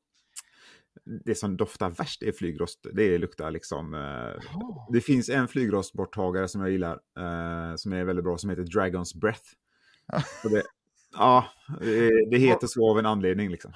Det 1.24 1.34
som 1.34 1.56
doftar 1.56 1.90
värst 1.90 2.22
är 2.22 2.32
flygrost. 2.32 2.86
Det 2.92 3.18
luktar 3.18 3.50
liksom... 3.50 3.92
Jaha. 3.94 4.86
det 4.92 5.00
finns 5.00 5.28
en 5.28 5.48
flygrostborttagare 5.48 6.48
som 6.48 6.60
jag 6.60 6.70
gillar, 6.70 6.92
eh, 7.18 7.76
som 7.76 7.92
är 7.92 8.04
väldigt 8.04 8.24
bra, 8.24 8.38
som 8.38 8.50
heter 8.50 8.62
Dragons 8.62 9.14
Breath. 9.14 9.44
Det, 10.42 10.62
ja, 11.14 11.44
det, 11.80 12.30
det 12.30 12.38
heter 12.38 12.66
så 12.66 12.90
av 12.90 12.98
en 12.98 13.06
anledning. 13.06 13.50
Liksom. 13.50 13.72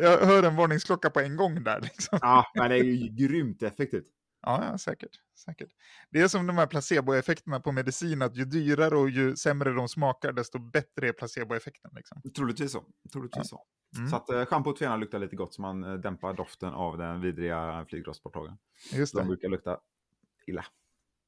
Jag 0.00 0.18
hör 0.18 0.42
en 0.42 0.56
varningsklocka 0.56 1.10
på 1.10 1.20
en 1.20 1.36
gång 1.36 1.64
där. 1.64 1.80
Liksom. 1.80 2.18
Ja, 2.22 2.46
men 2.54 2.70
det 2.70 2.76
är 2.78 2.84
ju 2.84 3.08
grymt 3.28 3.62
effektivt. 3.62 4.06
Ja, 4.42 4.64
ja 4.64 4.78
säkert, 4.78 5.10
säkert. 5.34 5.70
Det 6.10 6.20
är 6.20 6.28
som 6.28 6.46
de 6.46 6.56
här 6.58 6.66
placeboeffekterna 6.66 7.60
på 7.60 7.72
medicin, 7.72 8.22
att 8.22 8.36
ju 8.36 8.44
dyrare 8.44 8.96
och 8.96 9.10
ju 9.10 9.36
sämre 9.36 9.72
de 9.72 9.88
smakar, 9.88 10.32
desto 10.32 10.58
bättre 10.58 11.08
är 11.08 11.12
placeboeffekten. 11.12 11.90
Liksom. 11.94 12.22
Troligtvis 12.36 12.72
så. 12.72 12.84
Troligtvis 13.12 13.48
så. 13.48 13.62
Mm. 13.96 14.08
Så 14.10 14.16
att 14.16 14.30
eh, 14.30 14.44
schampot 14.44 14.78
får 14.78 14.84
gärna 14.84 14.96
lukta 14.96 15.18
lite 15.18 15.36
gott 15.36 15.54
så 15.54 15.62
man 15.62 15.84
eh, 15.84 15.94
dämpar 15.94 16.34
doften 16.34 16.72
av 16.72 16.98
den 16.98 17.20
vidriga 17.20 17.86
flygrostborttagaren. 17.88 18.58
Just 18.92 19.14
De 19.14 19.20
det. 19.20 19.26
brukar 19.26 19.48
lukta 19.48 19.78
illa. 20.46 20.64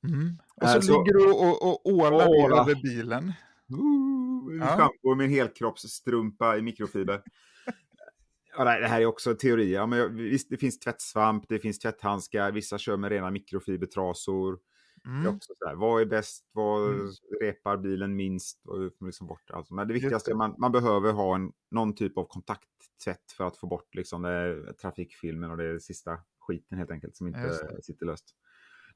Mm. 0.09 0.39
Och 0.55 0.63
Äh, 0.63 0.73
så, 0.73 0.83
så- 0.83 1.03
ligger 1.03 1.13
du 1.19 1.33
och, 1.33 1.63
och, 1.63 1.87
ålar 1.93 2.29
Åla. 2.29 2.61
över 2.61 2.75
bilen. 2.83 3.33
Ooh, 3.69 4.57
Ja. 4.61 4.67
Schampo 4.77 5.15
med 5.15 5.25
en 5.25 5.31
helkroppsstrumpa 5.31 6.57
i 6.57 6.63
mikrofiber. 6.63 7.23
Ja, 8.57 8.65
det 8.65 8.87
här 8.89 9.01
är 9.01 9.07
också 9.07 9.35
teorier. 9.35 9.75
Ja, 9.75 9.87
men 9.87 10.17
visst, 10.17 10.51
det 10.51 10.57
finns 10.57 10.79
tvättsvamp, 10.79 11.45
det 11.49 11.59
finns 11.59 11.79
tvätthandskar, 11.79 12.53
vissa 12.53 12.79
kör 12.79 12.97
med 12.97 13.11
rena 13.11 13.31
mikrofibertrasor. 13.31 14.59
Det 15.05 15.11
är 15.11 15.15
Mm. 15.21 15.35
också 15.37 15.53
så 15.59 15.69
här, 15.69 15.75
vad 15.75 16.01
är 16.03 16.07
bäst? 16.07 16.45
Vad 16.53 16.93
Mm. 16.93 17.11
repar 17.41 17.77
bilen 17.77 18.17
minst? 18.17 18.67
Är 18.67 19.07
liksom 19.07 19.27
bort? 19.27 19.51
Alltså, 19.51 19.75
men 19.75 19.89
det 19.89 19.95
viktigaste 19.95 20.31
är 20.31 20.35
man, 20.35 20.55
man 20.59 20.73
behöver 20.73 21.13
ha 21.13 21.35
en, 21.35 21.53
någon 21.71 21.95
typ 21.95 22.19
av 22.19 22.25
kontakttvätt 22.25 23.33
för 23.37 23.45
att 23.47 23.57
få 23.57 23.67
bort 23.67 23.95
liksom, 23.95 24.23
det, 24.23 24.73
trafikfilmen 24.75 25.51
och 25.51 25.57
det 25.57 25.81
sista 25.81 26.19
skiten 26.41 26.79
helt 26.79 26.91
enkelt 26.91 27.17
som 27.17 27.27
inte 27.27 27.83
sitter 27.83 28.07
löst. 28.07 28.25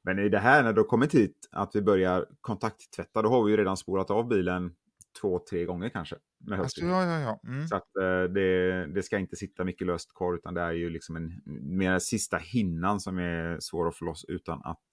Men 0.01 0.19
i 0.19 0.29
det 0.29 0.39
här 0.39 0.63
när 0.63 0.73
du 0.73 0.81
har 0.81 0.87
kommit 0.87 1.15
hit 1.15 1.49
att 1.51 1.75
vi 1.75 1.81
börjar 1.81 2.25
kontakttvätta, 2.41 3.21
då 3.21 3.29
har 3.29 3.43
vi 3.43 3.51
ju 3.51 3.57
redan 3.57 3.77
spolat 3.77 4.11
av 4.11 4.27
bilen 4.27 4.75
två, 5.21 5.39
tre 5.49 5.65
gånger 5.65 5.89
kanske. 5.89 6.15
Med 6.39 6.59
Alltså, 6.59 6.81
ja, 6.81 7.05
ja, 7.05 7.19
ja. 7.19 7.49
Mm. 7.49 7.67
Så 7.67 7.75
att 7.75 7.95
eh, 7.95 8.23
det, 8.33 8.87
det 8.93 9.03
ska 9.03 9.17
inte 9.17 9.35
sitta 9.35 9.63
mycket 9.63 9.87
löst 9.87 10.13
kvar 10.13 10.35
utan 10.35 10.53
det 10.53 10.61
är 10.61 10.71
ju 10.71 10.89
liksom 10.89 11.15
en 11.15 11.41
mer 11.77 11.99
sista 11.99 12.37
hinnan 12.37 12.99
som 12.99 13.17
är 13.17 13.57
svår 13.59 13.87
att 13.87 13.97
få 13.97 14.05
loss 14.05 14.25
utan 14.27 14.61
att 14.63 14.83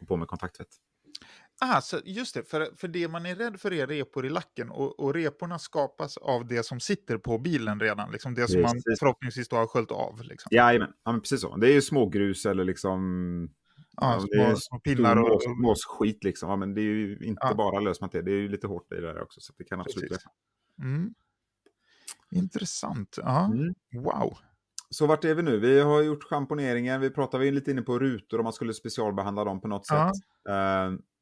gå 0.00 0.06
på 0.06 0.16
med 0.16 0.28
kontakttvätt. 0.28 0.68
Ah, 1.60 1.80
så 1.80 1.98
just 2.04 2.34
det, 2.34 2.42
för, 2.42 2.68
för 2.76 2.88
det 2.88 3.08
man 3.08 3.26
är 3.26 3.34
rädd 3.34 3.60
för 3.60 3.72
är 3.72 3.86
repor 3.86 4.26
i 4.26 4.30
lacken 4.30 4.70
och, 4.70 5.00
och 5.00 5.14
reporna 5.14 5.58
skapas 5.58 6.16
av 6.16 6.46
det 6.46 6.62
som 6.62 6.80
sitter 6.80 7.18
på 7.18 7.38
bilen 7.38 7.80
redan, 7.80 8.12
liksom 8.12 8.34
det 8.34 8.48
som 8.48 8.62
man 8.62 8.72
Precis. 8.72 8.98
förhoppningsvis 8.98 9.48
då 9.48 9.56
har 9.56 9.66
sköljt 9.66 9.90
av. 9.90 10.22
Liksom. 10.22 10.48
Jajamän, 10.52 10.92
ja, 11.04 11.12
men 11.12 11.20
precis 11.20 11.40
så. 11.40 11.56
Det 11.56 11.68
är 11.68 11.72
ju 11.72 11.82
smågrus 11.82 12.46
eller 12.46 12.64
liksom 12.64 13.00
Ja, 14.00 14.14
är 14.14 14.20
små, 14.20 14.56
små 14.56 14.78
pinnar 14.78 15.16
och... 15.16 15.28
mås, 15.28 15.44
måsskit 15.62 16.24
liksom. 16.24 16.50
Ja, 16.50 16.56
men 16.56 16.74
det 16.74 16.80
är 16.80 16.84
ju 16.84 17.18
inte 17.22 17.46
Ja. 17.46 17.54
bara 17.54 17.80
lösmaterial, 17.80 18.24
det 18.24 18.32
är 18.32 18.40
ju 18.40 18.48
lite 18.48 18.66
hårt 18.66 18.92
i 18.92 18.94
det 18.94 19.12
där 19.12 19.22
också. 19.22 19.40
Så 19.40 19.52
det 19.58 19.64
kan 19.64 19.80
absolut 19.80 20.08
Precis. 20.10 20.24
Mm. 20.78 21.14
Intressant. 22.30 23.18
Ja, 23.22 23.44
Mm. 23.44 23.74
wow. 23.94 24.38
Så 24.90 25.06
vart 25.06 25.24
är 25.24 25.34
vi 25.34 25.42
nu? 25.42 25.58
Vi 25.58 25.80
har 25.80 26.02
gjort 26.02 26.22
schamponeringen, 26.24 27.00
vi 27.00 27.10
pratade 27.10 27.50
lite 27.50 27.70
inne 27.70 27.82
på 27.82 27.98
rutor 27.98 28.38
om 28.38 28.44
man 28.44 28.52
skulle 28.52 28.74
specialbehandla 28.74 29.44
dem 29.44 29.60
på 29.60 29.68
något 29.68 29.86
Ja. 29.90 30.12
sätt. 30.14 30.24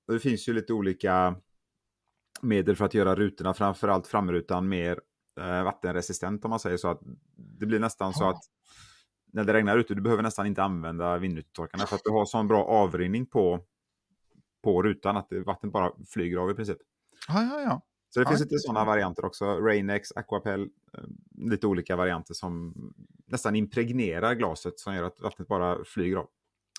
Och 0.06 0.14
det 0.14 0.20
finns 0.20 0.48
ju 0.48 0.52
lite 0.52 0.72
olika 0.72 1.36
medel 2.42 2.76
för 2.76 2.84
att 2.84 2.94
göra 2.94 3.14
rutorna, 3.14 3.54
framförallt 3.54 4.06
framrutan, 4.06 4.68
mer 4.68 5.00
eh, 5.40 5.62
vattenresistent 5.64 6.44
om 6.44 6.50
man 6.50 6.60
säger 6.60 6.76
så. 6.76 6.88
att 6.88 7.00
Det 7.36 7.66
blir 7.66 7.78
nästan 7.80 8.12
så 8.14 8.24
Ja. 8.24 8.30
att 8.30 8.42
när 9.32 9.44
det 9.44 9.52
regnar 9.52 9.78
ute, 9.78 9.94
du 9.94 10.00
behöver 10.02 10.22
nästan 10.22 10.46
inte 10.46 10.62
använda 10.62 11.18
vindrutetorkarna 11.18 11.86
för 11.86 11.96
att 11.96 12.04
du 12.04 12.10
har 12.10 12.24
sån 12.24 12.48
bra 12.48 12.64
avrinning 12.64 13.26
på, 13.26 13.60
på 14.62 14.82
rutan 14.82 15.16
att 15.16 15.28
vattnet 15.46 15.72
bara 15.72 15.92
flyger 16.08 16.36
av 16.38 16.50
i 16.50 16.54
princip. 16.54 16.78
Ja, 17.28 17.42
ja, 17.42 17.60
ja. 17.60 17.82
Så 18.16 18.20
det 18.20 18.24
Ja, 18.24 18.28
finns 18.28 18.40
lite 18.40 18.58
sådana 18.58 18.84
varianter 18.84 19.24
också. 19.24 19.44
Rainex, 19.44 20.12
Aquapel, 20.16 20.60
eh, 20.62 21.04
lite 21.50 21.66
olika 21.66 21.96
varianter 21.96 22.34
som 22.34 22.74
nästan 23.26 23.56
impregnerar 23.56 24.34
glaset 24.34 24.78
som 24.80 24.94
gör 24.94 25.02
att 25.04 25.20
vattnet 25.20 25.48
bara 25.48 25.84
flyger 25.84 26.16
av. 26.16 26.28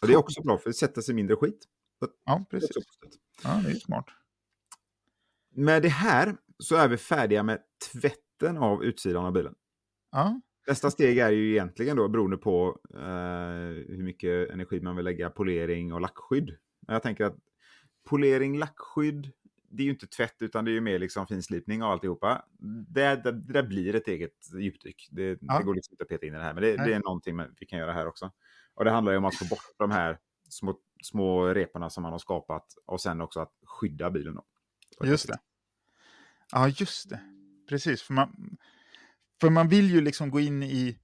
Och 0.02 0.08
det 0.08 0.14
är 0.14 0.18
också 0.18 0.42
bra 0.42 0.58
för 0.58 0.70
det 0.70 0.74
sätter 0.74 1.02
sig 1.02 1.16
mindre 1.16 1.36
skit. 1.36 1.66
Ja, 2.26 2.46
precis. 2.50 2.70
Ja, 3.44 3.62
det 3.66 3.72
är 3.72 3.76
smart. 3.76 4.06
Med 5.56 5.82
det 5.82 5.90
här 5.90 6.38
så 6.60 6.76
är 6.76 6.88
vi 6.88 6.98
färdiga 6.98 7.44
med 7.44 7.60
tvätten 7.92 8.58
av 8.58 8.84
utsidan 8.84 9.26
av 9.26 9.34
bilen. 9.34 9.56
Ja, 10.12 10.42
Nästa 10.68 10.92
steg 10.92 11.18
är 11.18 11.32
ju 11.32 11.52
egentligen 11.52 11.98
då 11.98 12.08
beroende 12.08 12.38
på 12.38 12.80
eh, 12.94 13.86
hur 13.88 14.04
mycket 14.04 14.50
energi 14.50 14.82
man 14.82 14.96
vill 14.96 15.06
lägga 15.06 15.30
polering 15.30 15.94
och 15.94 16.02
lackskydd. 16.02 16.58
Men 16.88 16.94
jag 16.94 17.04
tänker 17.04 17.26
att 17.26 17.38
polering, 18.10 18.58
lackskydd, 18.58 19.32
det 19.70 19.84
är 19.84 19.86
ju 19.86 19.92
inte 19.92 20.08
tvätt 20.08 20.36
utan 20.40 20.66
det 20.66 20.72
är 20.72 20.74
ju 20.74 20.82
mer 20.82 21.00
liksom 21.00 21.28
finslipning 21.28 21.84
och 21.84 21.90
alltihopa. 21.90 22.46
Det, 22.88 23.16
det, 23.16 23.32
det 23.32 23.54
där 23.54 23.64
blir 23.64 23.96
ett 23.96 24.08
eget 24.08 24.36
djupdyk. 24.60 25.08
Det, 25.12 25.38
Ja. 25.42 25.58
det 25.58 25.64
går 25.64 25.76
liksom 25.76 25.94
inte 25.94 26.04
att 26.04 26.10
peta 26.10 26.26
in 26.26 26.34
i 26.34 26.38
det 26.38 26.44
här, 26.44 26.54
men 26.54 26.64
det, 26.64 26.76
det 26.78 26.94
är 26.94 27.00
någonting 27.00 27.38
vi 27.60 27.66
kan 27.66 27.80
göra 27.80 27.94
här 27.94 28.08
också. 28.08 28.32
Och 28.74 28.86
det 28.86 28.92
handlar 28.92 29.12
ju 29.12 29.18
om 29.18 29.26
att 29.26 29.36
få 29.36 29.46
bort 29.46 29.76
de 29.78 29.92
här 29.92 30.20
små, 30.50 30.80
små 31.04 31.48
reporna 31.48 31.90
som 31.90 32.04
man 32.04 32.12
har 32.12 32.20
skapat 32.20 32.66
och 32.86 33.02
sen 33.02 33.22
också 33.22 33.40
att 33.40 33.54
skydda 33.66 34.12
bilen. 34.12 34.36
Då. 34.36 35.06
just 35.06 35.28
det. 35.28 35.38
Ja, 36.52 36.68
just 36.68 37.10
det. 37.10 37.20
Precis, 37.70 38.02
för 38.02 38.14
man, 38.14 38.58
för 39.42 39.50
man 39.50 39.70
vill 39.70 39.92
ju 39.92 40.02
liksom 40.02 40.30
gå 40.32 40.40
in 40.40 40.64
i, 40.64 41.00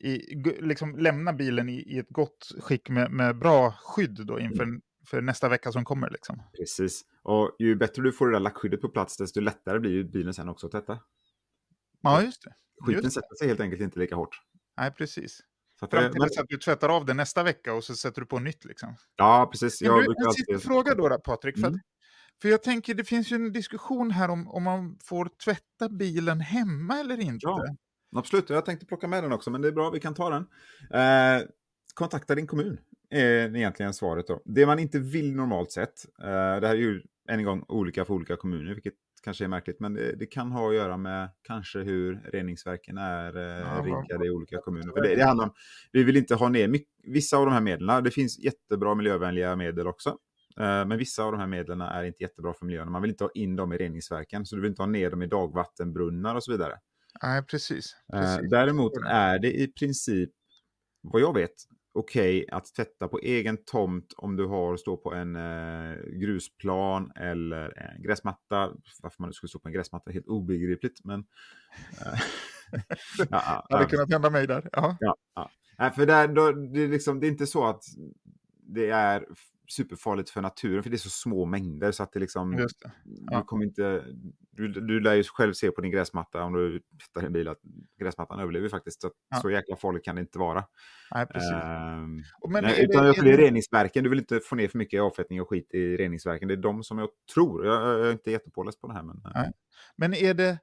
i 0.00 0.34
liksom 0.60 0.98
lämna 0.98 1.32
bilen 1.32 1.68
i, 1.68 1.74
i 1.74 1.98
ett 1.98 2.10
gott 2.10 2.52
skick 2.60 2.88
med, 2.88 3.10
med 3.10 3.38
bra 3.38 3.72
skydd 3.72 4.26
då 4.26 4.40
inför 4.40 4.80
för 5.06 5.20
nästa 5.20 5.48
vecka 5.48 5.72
som 5.72 5.84
kommer. 5.84 6.10
Liksom. 6.10 6.42
Precis. 6.58 7.04
Och 7.22 7.56
ju 7.58 7.74
bättre 7.76 8.02
du 8.02 8.12
får 8.12 8.26
det 8.26 8.32
där 8.34 8.40
lackskyddet 8.40 8.80
på 8.80 8.88
plats, 8.88 9.16
desto 9.16 9.40
lättare 9.40 9.78
blir 9.78 9.90
ju 9.90 10.04
bilen 10.04 10.34
sen 10.34 10.48
också 10.48 10.66
att 10.66 10.72
tvätta. 10.72 10.98
Ja, 12.02 12.22
just 12.22 12.42
det. 12.42 12.54
Skiten 12.80 12.92
Just 13.02 13.04
det. 13.04 13.10
sätter 13.10 13.34
sig 13.38 13.48
helt 13.48 13.60
enkelt 13.60 13.82
inte 13.82 13.98
lika 13.98 14.14
hårt. 14.14 14.40
Nej, 14.76 14.90
precis. 14.92 15.40
Så 15.78 15.84
att, 15.84 15.90
Fram 15.90 16.02
det- 16.04 16.12
till 16.12 16.20
men, 16.20 16.28
att 16.42 16.48
du 16.48 16.56
tvättar 16.56 16.88
av 16.88 17.04
det 17.06 17.14
nästa 17.14 17.42
vecka 17.42 17.74
och 17.74 17.84
så 17.84 17.94
sätter 17.94 18.20
du 18.20 18.26
på 18.26 18.38
nytt. 18.38 18.64
Liksom. 18.64 18.96
ja, 19.16 19.48
precis. 19.52 19.80
Men 19.82 19.90
Jag 19.90 20.00
du, 20.00 20.04
brukar 20.04 20.22
en 20.22 20.26
alltid... 20.28 20.62
fråga 20.62 20.94
då, 20.94 21.08
då 21.08 21.18
Patrik. 21.18 21.58
För, 21.58 21.66
Mm. 21.66 21.74
att, 21.74 21.80
för 22.42 22.48
jag 22.48 22.62
tänker, 22.62 22.94
det 22.94 23.04
finns 23.04 23.32
ju 23.32 23.36
en 23.36 23.52
diskussion 23.52 24.10
här 24.10 24.28
om, 24.30 24.48
om 24.48 24.62
man 24.62 24.98
får 25.04 25.30
tvätta 25.44 25.88
bilen 25.88 26.40
hemma 26.40 27.00
eller 27.00 27.20
inte. 27.20 27.38
Ja. 27.46 27.64
Absolut, 28.16 28.50
jag 28.50 28.64
tänkte 28.64 28.86
plocka 28.86 29.08
med 29.08 29.24
den 29.24 29.32
också, 29.32 29.50
men 29.50 29.60
det 29.62 29.68
är 29.68 29.72
bra, 29.72 29.90
vi 29.90 30.00
kan 30.00 30.14
ta 30.14 30.30
den. 30.30 30.46
Eh, 31.00 31.42
kontakta 31.94 32.34
din 32.34 32.46
kommun, 32.46 32.78
är 33.10 33.56
egentligen 33.56 33.94
svaret 33.94 34.26
då. 34.26 34.42
Det 34.44 34.66
man 34.66 34.78
inte 34.78 34.98
vill 34.98 35.34
normalt 35.36 35.72
sett, 35.72 36.04
eh, 36.22 36.26
det 36.60 36.66
här 36.66 36.74
är 36.74 36.74
ju 36.74 37.02
än 37.28 37.38
en 37.38 37.44
gång 37.44 37.64
olika 37.68 38.04
för 38.04 38.14
olika 38.14 38.36
kommuner, 38.36 38.74
vilket 38.74 38.94
kanske 39.22 39.44
är 39.44 39.48
märkligt, 39.48 39.80
men 39.80 39.94
det, 39.94 40.16
det 40.16 40.26
kan 40.26 40.52
ha 40.52 40.68
att 40.68 40.74
göra 40.74 40.96
med 40.96 41.30
kanske 41.42 41.78
hur 41.78 42.20
reningsverken 42.32 42.98
är 42.98 43.36
eh, 43.36 43.82
riggade 43.82 44.26
i 44.26 44.30
olika 44.30 44.58
kommuner. 44.58 44.92
För 44.92 45.02
det, 45.02 45.14
det 45.14 45.24
handlar 45.24 45.44
om, 45.44 45.52
vi 45.92 46.04
vill 46.04 46.16
inte 46.16 46.34
ha 46.34 46.48
ner 46.48 46.68
mycket, 46.68 46.88
vissa 47.02 47.36
av 47.36 47.44
de 47.44 47.52
här 47.52 47.60
medlen, 47.60 48.04
det 48.04 48.10
finns 48.10 48.38
jättebra 48.38 48.94
miljövänliga 48.94 49.56
medel 49.56 49.86
också. 49.86 50.18
Eh, 50.60 50.86
Men 50.86 50.98
vissa 50.98 51.24
av 51.24 51.32
de 51.32 51.38
här 51.40 51.46
medlen 51.46 51.80
är 51.80 52.04
inte 52.04 52.22
jättebra 52.22 52.54
för 52.54 52.66
miljön. 52.66 52.92
Man 52.92 53.02
vill 53.02 53.10
inte 53.10 53.24
ha 53.24 53.30
in 53.34 53.56
dem 53.56 53.72
i 53.72 53.76
reningsverken, 53.76 54.46
så 54.46 54.56
du 54.56 54.62
vill 54.62 54.70
inte 54.70 54.82
ha 54.82 54.86
ner 54.86 55.10
dem 55.10 55.22
i 55.22 55.26
dagvattenbrunnar 55.26 56.34
och 56.34 56.44
så 56.44 56.52
vidare. 56.52 56.78
Nej, 57.22 57.42
precis. 57.42 57.96
Eh, 58.14 58.20
precis. 58.20 58.50
däremot 58.50 58.92
förstår 58.92 59.08
det. 59.08 59.14
är 59.14 59.38
det 59.38 59.52
i 59.60 59.68
princip, 59.68 60.30
vad 61.02 61.22
jag 61.22 61.34
vet, 61.34 61.54
okej 61.92 62.46
att 62.52 62.74
tvätta 62.74 63.08
på 63.08 63.18
egen 63.18 63.64
tomt 63.64 64.12
om 64.16 64.36
du 64.36 64.46
har 64.46 64.76
stå 64.76 64.96
på 64.96 65.14
en 65.14 65.36
eh, 65.36 65.96
grusplan 66.06 67.12
eller 67.16 67.78
en 67.78 68.02
gräsmatta. 68.02 68.72
Varför 69.02 69.22
man 69.22 69.32
skulle 69.32 69.48
stå 69.48 69.58
på 69.58 69.68
en 69.68 69.74
gräsmatta 69.74 70.10
är 70.10 70.14
helt 70.14 70.28
obegripligt. 70.28 71.04
Men, 71.04 71.20
eh, 72.00 72.20
ja, 73.18 73.26
ja, 73.30 73.66
hade 73.70 73.84
ja. 73.84 73.88
kunnat 73.88 74.10
hända 74.10 74.30
mig 74.30 74.46
där. 74.46 74.68
Ja. 74.72 74.96
Ja, 75.00 75.16
ja. 75.34 75.50
Nej, 75.78 75.90
för 75.90 76.06
där, 76.06 76.28
då, 76.28 76.52
det, 76.52 76.80
är 76.80 76.88
liksom, 76.88 77.20
det 77.20 77.26
är 77.26 77.30
inte 77.30 77.46
så 77.46 77.64
att 77.64 77.84
det 78.74 78.90
är 78.90 79.26
superfarligt 79.68 80.30
för 80.30 80.40
naturen, 80.42 80.82
för 80.82 80.90
det 80.90 80.96
är 80.96 80.98
så 80.98 81.10
små 81.10 81.44
mängder 81.46 81.92
så 81.92 82.02
att 82.02 82.12
det 82.12 82.20
liksom, 82.20 82.56
det. 82.56 82.68
Ja. 83.30 83.38
du 83.38 83.44
kommer 83.44 83.64
inte, 83.64 84.04
du, 84.50 84.68
du 84.68 85.00
lär 85.00 85.14
ju 85.14 85.24
själv 85.24 85.52
se 85.52 85.70
på 85.70 85.80
din 85.80 85.90
gräsmatta 85.90 86.44
om 86.44 86.52
du 86.52 86.82
hittar 87.02 87.26
en 87.26 87.32
bil 87.32 87.48
att 87.48 87.60
gräsmattan 88.00 88.40
överlever 88.40 88.68
faktiskt. 88.68 89.00
Så, 89.02 89.10
Ja. 89.30 89.36
så 89.40 89.50
jäkla 89.50 89.76
farligt 89.76 90.04
kan 90.04 90.14
det 90.14 90.20
inte 90.20 90.38
vara. 90.38 90.64
Nej, 91.14 91.26
precis. 91.26 91.52
Ehm, 91.52 92.22
Men 92.48 92.64
nej, 92.64 92.84
utan 92.84 93.02
det, 93.02 93.08
jag 93.08 93.18
är 93.18 93.22
det, 93.36 93.36
reningsverken, 93.36 94.04
du 94.04 94.10
vill 94.10 94.18
inte 94.18 94.40
få 94.40 94.56
ner 94.56 94.68
för 94.68 94.78
mycket 94.78 95.02
avfettning 95.02 95.40
och 95.40 95.48
skit 95.48 95.74
i 95.74 95.96
reningsverken. 95.96 96.48
Det 96.48 96.54
är 96.54 96.62
de 96.62 96.84
som 96.84 96.98
jag 96.98 97.08
tror, 97.34 97.66
jag, 97.66 97.82
jag 97.98 98.06
är 98.08 98.12
inte 98.12 98.30
jättepåläst 98.30 98.80
på 98.80 98.86
det 98.88 98.94
här. 98.94 99.02
Men, 99.02 99.20
Nej. 99.34 99.52
men 99.96 100.14
är 100.14 100.34
det 100.34 100.58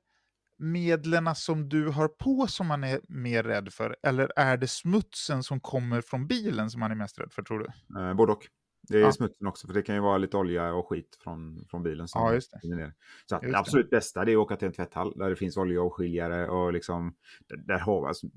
medlen 0.58 1.36
som 1.36 1.70
du 1.70 1.88
har 1.88 2.08
på 2.08 2.48
som 2.48 2.68
man 2.68 2.84
är 2.84 3.00
mer 3.08 3.44
rädd 3.44 3.74
för? 3.74 3.96
Eller 4.04 4.32
är 4.36 4.58
det 4.58 4.68
smutsen 4.68 5.44
som 5.44 5.60
kommer 5.60 6.02
från 6.02 6.28
bilen 6.28 6.70
som 6.70 6.80
man 6.80 6.92
är 6.92 6.96
mest 6.96 7.20
rädd 7.20 7.32
för, 7.32 7.44
tror 7.44 7.60
du? 7.60 8.00
Eh, 8.02 8.14
både 8.14 8.32
och. 8.32 8.48
Det 8.82 8.98
är 8.98 9.02
Ja. 9.02 9.12
smutsen 9.12 9.48
också, 9.48 9.68
för 9.68 9.74
det 9.74 9.82
kan 9.82 9.96
ju 9.96 10.02
vara 10.02 10.18
lite 10.18 10.38
olja 10.38 10.74
och 10.74 10.90
skit 10.90 11.18
från, 11.24 11.66
från 11.70 11.84
bilen. 11.84 12.08
Som 12.08 12.22
Ja, 12.22 12.34
just 12.34 12.52
det. 12.62 12.76
ner. 12.76 12.94
Så 13.26 13.36
att 13.36 13.42
Just 13.44 13.52
det 13.52 13.56
det. 13.56 13.60
absolut 13.60 13.90
bästa 13.90 14.26
det 14.26 14.32
är 14.32 14.36
att 14.36 14.42
åka 14.42 14.56
till 14.56 14.66
en 14.68 14.74
tvätthall 14.74 15.14
där 15.18 15.30
det 15.30 15.36
finns 15.36 15.58
oljeavskiljare 15.58 16.48
och 16.50 16.74
liksom, 16.74 17.16
där, 17.48 17.58
där 17.58 17.80
har 17.80 18.08
alltså, 18.08 18.28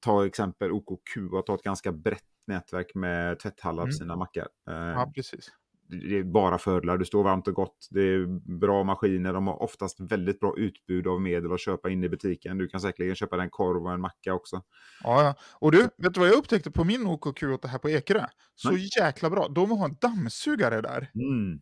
ta 0.00 0.26
exempel 0.26 0.72
OKQ 0.72 1.16
och 1.32 1.46
ta 1.46 1.54
ett 1.54 1.62
ganska 1.62 1.92
brett 1.92 2.24
nätverk 2.46 2.94
med 2.94 3.38
tvätthallar 3.38 3.82
Mm. 3.82 3.90
på 3.90 3.92
sina 3.96 4.16
mackar. 4.16 4.48
Eh, 4.70 4.74
Ja, 4.76 5.12
precis. 5.14 5.50
Det 5.88 6.18
är 6.18 6.22
bara 6.22 6.58
fördelar, 6.58 6.98
du 6.98 7.04
står 7.04 7.24
varmt 7.24 7.48
och 7.48 7.54
gott, 7.54 7.88
det 7.90 8.00
är 8.00 8.26
bra 8.58 8.84
maskiner, 8.84 9.32
de 9.32 9.46
har 9.46 9.62
oftast 9.62 10.00
väldigt 10.00 10.40
bra 10.40 10.54
utbud 10.56 11.06
av 11.06 11.20
medel 11.20 11.52
att 11.52 11.60
köpa 11.60 11.90
in 11.90 12.04
i 12.04 12.08
butiken. 12.08 12.58
Du 12.58 12.68
kan 12.68 12.80
säkerligen 12.80 13.16
köpa 13.16 13.42
en 13.42 13.50
korv 13.50 13.86
och 13.86 13.92
en 13.92 14.00
macka 14.00 14.34
också. 14.34 14.62
Ja, 15.04 15.22
ja. 15.22 15.34
Och 15.60 15.72
du, 15.72 15.82
vet 15.82 16.14
du 16.14 16.20
vad 16.20 16.28
jag 16.28 16.36
upptäckte 16.36 16.70
på 16.70 16.84
min 16.84 17.06
OKQ8 17.06 17.66
här 17.66 17.78
på 17.78 17.90
Ekerö? 17.90 18.26
Så 18.54 18.70
Nej. 18.70 18.88
jäkla 19.00 19.30
bra. 19.30 19.48
De 19.48 19.70
har 19.70 19.84
en 19.84 19.96
dammsugare 20.00 20.80
där. 20.80 21.10
Mm. 21.14 21.60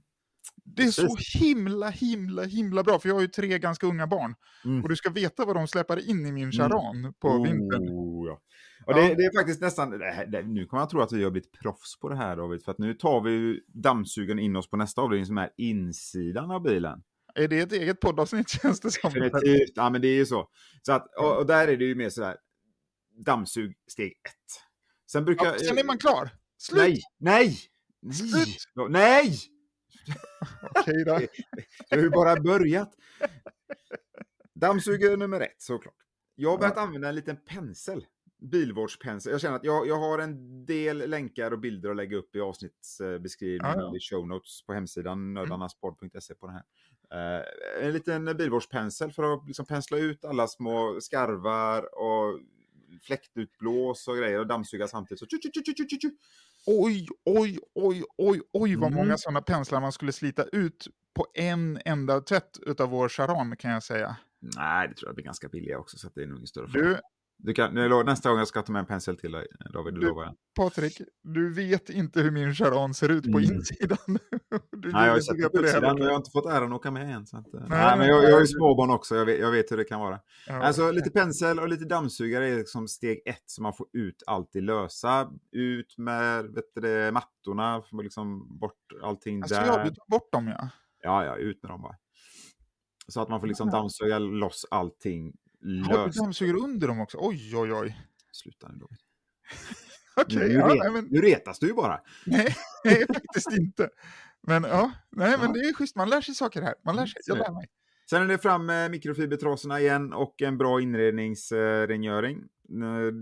Det 0.64 0.82
är 0.82 0.90
så 0.90 1.16
Precis. 1.16 1.42
himla, 1.42 1.90
himla, 1.90 2.42
himla 2.42 2.82
bra. 2.82 2.98
För 2.98 3.08
jag 3.08 3.16
har 3.16 3.22
ju 3.22 3.28
tre 3.28 3.58
ganska 3.58 3.86
unga 3.86 4.06
barn. 4.06 4.34
Mm. 4.64 4.82
Och 4.82 4.88
du 4.88 4.96
ska 4.96 5.10
veta 5.10 5.44
vad 5.44 5.56
de 5.56 5.68
släpar 5.68 6.10
in 6.10 6.26
i 6.26 6.32
min 6.32 6.52
charan 6.52 7.14
på 7.20 7.42
vintern. 7.42 7.88
Oh, 7.88 8.26
ja. 8.28 8.40
Och 8.86 8.92
Ja. 8.92 8.96
det, 8.96 9.14
det 9.14 9.22
är 9.24 9.38
faktiskt 9.38 9.60
nästan, 9.60 9.90
det 9.90 10.26
det, 10.28 10.42
nu 10.42 10.66
kommer 10.66 10.82
jag 10.82 10.90
tro 10.90 11.00
att 11.00 11.12
vi 11.12 11.24
har 11.24 11.30
blivit 11.30 11.52
proffs 11.52 11.98
på 12.00 12.08
det 12.08 12.16
här 12.16 12.36
David, 12.36 12.64
för 12.64 12.72
att 12.72 12.78
nu 12.78 12.94
tar 12.94 13.20
vi 13.20 13.60
dammsugaren 13.66 14.38
in 14.38 14.56
oss 14.56 14.70
på 14.70 14.76
nästa 14.76 15.00
avdelning 15.02 15.26
som 15.26 15.38
är 15.38 15.50
insidan 15.56 16.50
av 16.50 16.62
bilen. 16.62 17.02
Är 17.34 17.48
det 17.48 17.60
ett 17.60 17.72
eget 17.72 18.00
poddavsnitt 18.00 18.48
känns 18.62 18.80
det 18.80 18.90
som? 18.90 19.12
Definitivt, 19.12 19.72
ja 19.74 19.90
men 19.90 20.00
det 20.00 20.08
är 20.08 20.14
ju 20.16 20.26
så. 20.26 20.48
så 20.82 20.92
att, 20.92 21.06
och, 21.18 21.36
och 21.36 21.46
där 21.46 21.68
är 21.68 21.76
det 21.76 21.84
ju 21.84 21.94
mer 21.94 22.10
sådär, 22.10 22.36
dammsug 23.24 23.74
steg 23.90 24.12
ett. 24.12 24.62
Sen 25.12 25.24
brukar... 25.24 25.46
Ja, 25.46 25.58
sen 25.58 25.78
är 25.78 25.84
man 25.84 25.98
klar. 25.98 26.30
Slut! 26.58 26.78
Nej, 26.78 27.00
nej! 27.18 27.58
Nej! 28.02 28.56
Nej! 28.88 29.38
Okej 30.62 31.04
då. 31.04 31.20
Jag 31.88 31.98
har 31.98 32.04
ju 32.04 32.10
bara 32.10 32.40
börjat. 32.40 32.94
Dammsugare 34.54 35.16
nummer 35.16 35.40
ett 35.40 35.62
såklart. 35.62 35.94
Jag 36.34 36.50
har 36.50 36.58
börjat 36.58 36.78
använda 36.78 37.08
en 37.08 37.14
liten 37.14 37.36
pensel. 37.36 38.06
Bilvårdspensel. 38.38 39.32
Jag 39.32 39.40
känner 39.40 39.56
att 39.56 39.64
jag, 39.64 39.88
jag 39.88 39.96
har 39.96 40.18
en 40.18 40.66
del 40.66 41.10
länkar 41.10 41.50
och 41.50 41.58
bilder 41.58 41.90
att 41.90 41.96
lägga 41.96 42.16
upp 42.16 42.36
i 42.36 42.40
avsnittsbeskrivningen 42.40 43.78
Ja, 43.78 43.90
ja. 43.92 43.96
i 43.96 44.00
show 44.00 44.28
notes 44.28 44.62
på 44.66 44.72
hemsidan 44.72 45.34
nördlarnaspodd.se 45.34 46.34
på 46.34 46.46
den 46.46 46.54
här. 46.54 46.64
Eh, 47.10 47.86
en 47.86 47.92
liten 47.92 48.36
bilvårdspensel 48.36 49.12
för 49.12 49.34
att 49.34 49.46
liksom 49.46 49.66
pensla 49.66 49.98
ut 49.98 50.24
alla 50.24 50.46
små 50.46 50.98
skarvar 51.00 51.98
och 51.98 52.40
fläktutblås 53.02 54.08
och 54.08 54.16
grejer 54.16 54.38
och 54.38 54.46
dammsuga 54.46 54.88
samtidigt. 54.88 55.18
Så 55.18 55.26
tju, 55.26 55.38
tju, 55.76 55.98
tju, 56.00 56.16
Oj, 56.66 57.06
oj, 57.24 57.58
oj, 57.74 58.04
oj, 58.18 58.40
oj 58.52 58.76
vad 58.76 58.92
Mm. 58.92 58.94
många 58.94 59.16
sådana 59.18 59.42
penslar 59.42 59.80
man 59.80 59.92
skulle 59.92 60.12
slita 60.12 60.44
ut 60.44 60.86
på 61.14 61.26
en 61.34 61.78
enda 61.84 62.20
tvätt 62.20 62.58
utav 62.66 62.88
vår 62.90 63.08
charan 63.08 63.56
kan 63.56 63.70
jag 63.70 63.82
säga. 63.82 64.16
Nej, 64.56 64.88
det 64.88 64.94
tror 64.94 65.08
jag 65.08 65.14
blir 65.14 65.24
ganska 65.24 65.48
billiga 65.48 65.78
också 65.78 65.98
så 65.98 66.06
att 66.06 66.14
det 66.14 66.22
är 66.22 66.26
nog 66.26 66.36
ingen 66.38 66.46
större 66.46 66.68
fara. 66.68 66.82
Du, 66.82 66.98
Du 67.38 67.52
kan, 67.52 67.74
nästa 68.06 68.28
gång 68.28 68.38
jag 68.38 68.48
ska 68.48 68.62
ta 68.62 68.72
med 68.72 68.80
en 68.80 68.86
pensel 68.86 69.16
till 69.16 69.32
dig, 69.32 69.46
David, 69.72 69.94
det 69.94 70.00
lovar 70.00 70.24
jag. 70.24 70.34
Patrik, 70.56 71.00
du 71.22 71.54
vet 71.54 71.90
inte 71.90 72.20
hur 72.20 72.30
min 72.30 72.54
charan 72.54 72.94
ser 72.94 73.08
ut 73.08 73.32
på 73.32 73.38
mm. 73.38 73.52
insidan. 73.52 73.98
du 74.72 74.92
nej, 74.92 75.06
jag 75.06 75.12
har 75.12 75.20
sett 75.20 75.52
på 75.52 75.58
utsidan, 75.58 75.94
men 75.94 76.04
jag 76.04 76.10
har 76.10 76.16
inte 76.16 76.30
fått 76.30 76.46
äran 76.46 76.72
att 76.72 76.76
åka 76.76 76.90
med 76.90 77.14
än. 77.14 77.26
Så 77.26 77.36
att, 77.36 77.46
nej, 77.52 77.62
nej, 77.68 77.98
men 77.98 78.08
jag, 78.08 78.24
jag 78.24 78.32
har 78.32 78.40
ju 78.40 78.46
småbarn 78.46 78.90
också, 78.90 79.16
jag 79.16 79.26
vet, 79.26 79.40
jag 79.40 79.50
vet, 79.50 79.72
hur 79.72 79.76
det 79.76 79.84
kan 79.84 80.00
vara. 80.00 80.20
Ja, 80.46 80.62
alltså 80.62 80.90
lite 80.90 81.10
pensel 81.10 81.58
och 81.58 81.68
lite 81.68 81.84
dammsugare 81.84 82.48
är 82.48 82.56
liksom 82.56 82.88
steg 82.88 83.22
ett, 83.26 83.44
så 83.46 83.62
man 83.62 83.72
får 83.72 83.86
ut 83.92 84.22
allt 84.26 84.50
det 84.52 84.60
lösa. 84.60 85.30
Ut 85.52 85.98
med 85.98 86.44
vet 86.44 86.74
du, 86.74 87.10
mattorna, 87.12 87.82
liksom 88.02 88.58
bort 88.58 88.92
allting 89.02 89.42
alltså, 89.42 89.54
där. 89.54 89.66
Ja, 89.66 89.84
du 89.84 89.90
tar 89.90 90.10
bort 90.10 90.32
dem 90.32 90.48
ja. 90.48 90.68
Ja, 91.02 91.24
ja, 91.24 91.36
ut 91.36 91.62
med 91.62 91.70
dem 91.70 91.82
bara. 91.82 91.96
Så 93.08 93.20
att 93.20 93.28
man 93.28 93.40
får 93.40 93.46
liksom 93.46 93.70
dammsuga 93.70 94.18
loss 94.18 94.66
allting 94.70 95.32
löst. 95.66 95.90
Har 95.90 96.08
du 96.08 96.12
dammsugare 96.12 96.56
under 96.56 96.88
dem 96.88 97.00
också? 97.00 97.18
Oj, 97.20 97.56
oj, 97.56 97.72
oj. 97.72 98.00
Sluta 98.32 98.68
nu 98.68 98.78
David. 98.78 98.98
okay, 100.26 100.48
nu, 100.48 100.54
ja, 100.54 100.90
men... 100.92 101.04
nu 101.10 101.20
retas 101.20 101.58
du 101.58 101.66
ju 101.66 101.74
bara. 101.74 102.00
nej, 102.26 102.56
nej, 102.84 103.06
faktiskt 103.06 103.52
inte. 103.52 103.88
Men 104.46 104.62
ja, 104.62 104.92
nej, 105.10 105.38
men 105.38 105.52
det 105.52 105.60
är 105.60 105.74
schysst. 105.74 105.96
Man 105.96 106.10
lär 106.10 106.20
sig 106.20 106.34
saker 106.34 106.62
här. 106.62 106.74
Man 106.84 106.96
lär 106.96 107.06
sig. 107.06 107.20
Jag 107.26 107.38
lär 107.38 107.52
mig. 107.52 107.66
Sen 108.10 108.22
är 108.22 108.26
det 108.26 108.38
fram 108.38 108.66
med 108.66 108.90
mikrofibertrasorna 108.90 109.80
igen 109.80 110.12
och 110.12 110.42
en 110.42 110.58
bra 110.58 110.80
inredningsrengöring. 110.80 112.42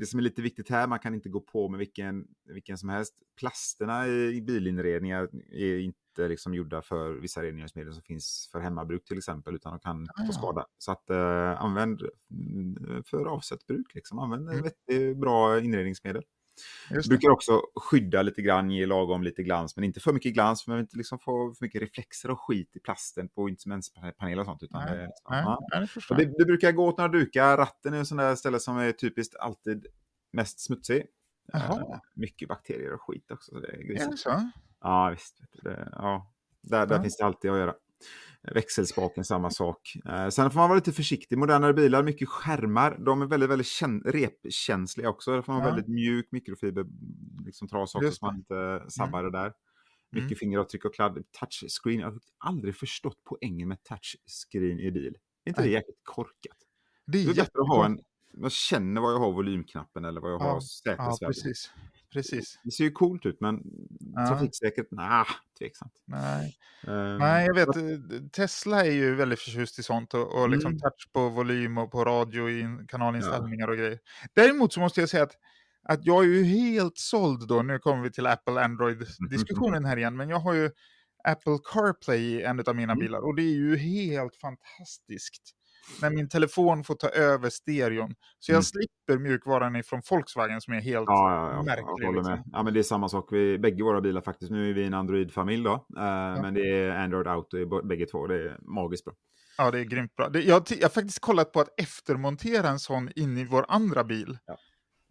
Det 0.01 0.07
som 0.07 0.19
är 0.19 0.23
lite 0.23 0.43
viktigt 0.43 0.71
här, 0.71 0.87
man 0.87 0.99
kan 0.99 1.15
inte 1.15 1.29
gå 1.29 1.41
på 1.41 1.69
med 1.69 1.79
vilken, 1.79 2.25
vilken 2.45 2.79
som 2.79 2.89
helst. 2.89 3.15
Plasterna 3.39 4.07
i 4.09 4.43
bilinredningar 4.43 5.29
är 5.53 5.79
inte 6.15 6.29
liksom 6.29 6.55
gjorda 6.55 6.83
för 6.83 7.11
vissa 7.11 7.43
rengöringsmedel 7.43 7.93
som 7.95 8.03
finns 8.03 8.49
för 8.53 8.61
hemmabruk 8.61 9.05
till 9.05 9.19
exempel, 9.19 9.55
utan 9.55 9.73
de 9.73 9.81
kan 9.81 10.07
ah, 10.15 10.27
få 10.27 10.33
skada. 10.33 10.67
Så 10.79 10.93
att 10.93 11.11
eh, 11.11 11.63
använd 11.63 12.03
mm, 12.31 13.03
för 13.07 13.27
avsett 13.27 13.67
bruk, 13.67 13.95
liksom. 13.95 14.19
använd 14.19 14.49
mm. 14.49 14.63
vettig, 14.63 15.19
bra 15.19 15.61
inredningsmedel. 15.61 16.23
Just 16.91 17.09
brukar 17.09 17.31
också 17.31 17.63
skydda 17.77 18.23
lite 18.23 18.43
grann, 18.43 18.71
ge 18.71 18.87
lagom 18.87 19.23
lite 19.23 19.43
glans, 19.43 19.77
men 19.77 19.85
inte 19.85 20.01
för 20.01 20.13
mycket 20.13 20.35
glans, 20.35 20.65
för 20.65 20.71
man 20.71 20.77
vill 20.77 20.85
inte 20.85 20.97
liksom 20.97 21.19
få 21.19 21.55
för 21.55 21.65
mycket 21.65 21.83
reflexer 21.83 22.31
och 22.31 22.41
skit 22.41 22.77
i 22.77 22.81
plasten 22.81 23.29
på 23.29 23.49
instrumentspanel 23.49 24.39
och 24.39 24.47
sånt. 24.47 24.63
Utan 24.63 24.83
nej, 24.87 24.97
det, 24.97 25.11
nej, 25.31 25.43
ja. 25.45 25.87
det, 26.09 26.15
det, 26.17 26.35
det, 26.39 26.45
brukar 26.45 26.73
gå 26.73 26.87
åt 26.87 26.99
några 26.99 27.13
dukar, 27.13 27.57
ratten 27.57 27.95
är 27.95 27.99
en 27.99 28.07
sån 28.07 28.17
där 28.17 28.35
ställe 28.35 28.61
som 28.61 28.77
är 28.79 28.93
typiskt 28.93 29.37
alltid 29.37 29.87
mest 30.33 30.61
smutsig. 30.61 31.07
Jaha. 31.53 32.01
mycket 32.15 32.49
bakterier 32.49 32.93
och 32.93 33.03
skit 33.03 33.31
också. 33.31 33.51
Så 33.51 33.61
det 33.61 33.69
är, 33.69 34.03
är 34.03 34.11
det 34.11 34.17
så? 34.17 34.51
Ja, 34.85 35.11
visst. 35.11 35.41
Det, 35.63 35.89
ja. 35.93 36.33
Där, 36.63 36.87
där 36.87 36.97
ja. 36.97 37.03
finns 37.03 37.17
det 37.17 37.25
alltid 37.25 37.51
att 37.51 37.59
göra. 37.59 37.75
Växelspaken, 38.55 39.25
samma 39.25 39.51
sak. 39.51 39.97
Eh, 40.07 40.29
sen 40.29 40.51
får 40.51 40.61
man 40.61 40.69
vara 40.69 40.77
lite 40.77 40.93
försiktig. 40.93 41.39
Modernare 41.39 41.75
bilar, 41.75 42.03
mycket 42.03 42.29
skärmar. 42.29 42.99
De 42.99 43.23
är 43.23 43.27
väldigt, 43.27 43.51
väldigt 43.51 43.83
repkänsliga 44.05 45.09
också. 45.09 45.31
Där 45.31 45.43
får 45.43 45.53
man 45.53 45.63
ja. 45.63 45.69
väldigt 45.69 45.89
mjuk 45.89 46.29
mikrofiber, 46.33 46.87
liksom 47.45 47.69
tras 47.69 47.95
också, 47.95 48.13
så 48.13 48.27
man 48.27 48.37
inte 48.37 48.85
sabbar 48.89 49.21
mm. 49.21 49.33
det 49.33 49.39
där. 49.39 49.53
Mycket 50.11 50.31
mm. 50.31 50.37
fingeravtryck 50.37 50.85
och 50.85 50.95
kladd. 50.95 51.25
Touchscreen. 51.41 52.01
Jag 52.01 52.11
har 52.11 52.19
aldrig 52.39 52.77
förstått 52.77 53.19
poängen 53.29 53.69
med 53.69 53.79
touchscreen 53.83 54.81
i 54.81 54.91
bil. 54.91 55.17
Är 55.45 55.49
inte 55.49 55.61
Nej. 55.61 55.71
det 55.71 55.75
jäkligt 55.75 56.01
korkat? 56.03 56.59
Det 57.07 57.19
är, 57.19 57.25
det 57.25 57.31
är 57.31 57.35
bättre 57.35 57.61
att 57.61 57.69
ha 57.69 57.87
en... 57.87 57.99
Jag 58.33 58.53
känner 58.53 59.01
var 59.01 59.13
jag 59.13 59.19
har 59.19 59.33
volymknappen 59.33 60.05
eller 60.05 60.21
vad 60.21 60.33
jag 60.33 60.41
ja. 60.41 60.45
har 60.45 60.61
säkerhetsvärde. 60.61 61.17
Ja, 61.21 61.29
precis 61.29 61.71
precis. 62.15 62.59
Det 62.65 62.71
ser 62.71 62.85
ju 62.85 62.91
coolt 62.91 63.27
ut, 63.27 63.41
men 63.41 63.63
ja. 64.15 64.27
trafiksäkert, 64.27 64.91
nah, 64.91 65.27
tveksamt. 65.59 65.93
Nej. 66.07 66.57
Uh, 66.89 67.19
Nej, 67.19 67.47
jag 67.47 67.55
vet, 67.55 67.77
eh, 67.77 67.83
Tesla 68.33 68.87
är 68.87 68.91
ju 68.91 69.15
väldigt 69.15 69.41
förtjust 69.41 69.79
i 69.79 69.83
sånt 69.83 70.15
och, 70.15 70.43
och 70.43 70.51
liksom 70.51 70.71
mm. 70.71 70.81
touch 70.81 71.09
på 71.13 71.29
volym 71.29 71.79
och 71.79 71.91
på 71.93 72.05
radio 72.05 72.51
i 72.51 72.87
kanalinställningar 72.89 73.67
ja. 73.67 73.73
och 73.73 73.79
grejer. 73.79 73.99
Däremot 74.35 74.73
så 74.73 74.81
måste 74.81 75.01
jag 75.01 75.09
säga 75.09 75.23
att 75.23 75.37
att 75.89 76.07
jag 76.07 76.25
är 76.25 76.29
ju 76.29 76.45
helt 76.45 76.99
såld 76.99 77.49
då, 77.49 77.63
nu 77.63 77.79
kommer 77.79 78.03
vi 78.03 78.11
till 78.11 78.27
Apple 78.27 78.61
Android-diskussionen 78.61 79.85
här 79.85 79.97
igen, 79.97 80.17
men 80.17 80.29
jag 80.29 80.39
har 80.39 80.55
ju 80.55 80.71
Apple 81.25 81.59
CarPlay 81.73 82.21
i 82.21 82.43
en 82.43 82.61
av 82.67 82.77
mina 82.77 82.93
mm. 82.93 82.99
bilar 83.05 83.21
och 83.21 83.35
det 83.35 83.43
är 83.43 83.55
ju 83.55 83.77
helt 83.77 84.37
fantastiskt 84.37 85.43
när 86.03 86.11
min 86.11 86.29
telefon 86.29 86.85
får 86.85 86.95
ta 86.95 87.09
över 87.09 87.51
stereon. 87.51 88.15
Så 88.39 88.53
jag 88.53 88.57
mm. 88.57 88.63
slipper 88.63 89.19
mjukvaran 89.19 89.77
ifrån 89.77 90.03
Volkswagen 90.11 90.61
som 90.61 90.75
är 90.75 90.81
helt 90.81 91.05
ja, 91.07 91.31
ja, 91.31 91.53
ja, 91.53 91.63
märklig. 91.63 92.15
Liksom. 92.15 92.43
Ja, 92.53 92.63
men 92.63 92.75
det 92.75 92.81
är 92.81 92.83
samma 92.83 93.09
sak. 93.09 93.29
Vi, 93.33 93.59
bägge 93.59 93.85
våra 93.85 94.01
bilar 94.01 94.21
faktiskt. 94.21 94.53
Nu 94.53 94.71
är 94.71 94.75
vi 94.75 94.85
en 94.85 94.95
Android-familj 94.95 95.65
då. 95.65 95.73
Uh, 95.73 95.81
ja. 95.97 96.43
Men 96.43 96.55
det 96.55 96.61
är 96.61 96.91
Android 96.91 97.27
Auto 97.27 97.59
i 97.59 97.67
bägge 97.67 98.07
två. 98.07 98.27
Det 98.27 98.35
är 98.35 98.59
magiskt 98.61 99.05
bra. 99.05 99.15
Ja, 99.59 99.71
det 99.71 99.79
är 99.81 99.85
grymt 99.85 100.17
bra. 100.17 100.29
Det, 100.29 100.43
jag, 100.43 100.63
jag 100.69 100.83
har 100.83 100.89
faktiskt 100.89 101.21
kollat 101.21 101.53
på 101.53 101.61
att 101.61 101.81
eftermontera 101.81 102.69
en 102.69 102.79
sån 102.79 103.11
in 103.17 103.39
i 103.39 103.45
vår 103.45 103.65
andra 103.69 104.05
bil. 104.05 104.39
Ja. 104.47 104.57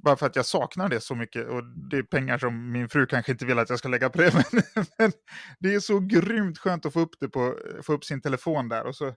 Bara 0.04 0.16
för 0.16 0.26
att 0.26 0.36
jag 0.36 0.46
saknar 0.46 0.90
det 0.90 1.00
så 1.00 1.16
mycket. 1.16 1.48
Och 1.48 1.64
det 1.90 1.98
är 1.98 2.04
pengar 2.04 2.38
som 2.38 2.72
min 2.72 2.90
fru 2.90 3.06
kanske 3.06 3.32
inte 3.32 3.46
vill 3.46 3.60
att 3.60 3.70
jag 3.70 3.80
ska 3.80 3.90
lägga 3.90 4.10
på 4.10 4.18
det. 4.18 4.34
Men, 4.54 4.86
men 4.98 5.12
det 5.60 5.74
är 5.74 5.80
så 5.80 6.00
grymt 6.00 6.58
skönt 6.58 6.86
att 6.86 6.94
få 6.94 7.00
upp 7.00 7.16
det 7.20 7.30
på, 7.30 7.58
få 7.84 7.94
upp 7.94 8.04
sin 8.04 8.22
telefon 8.22 8.70
där. 8.70 8.86
Och 8.86 8.96
så 8.96 9.14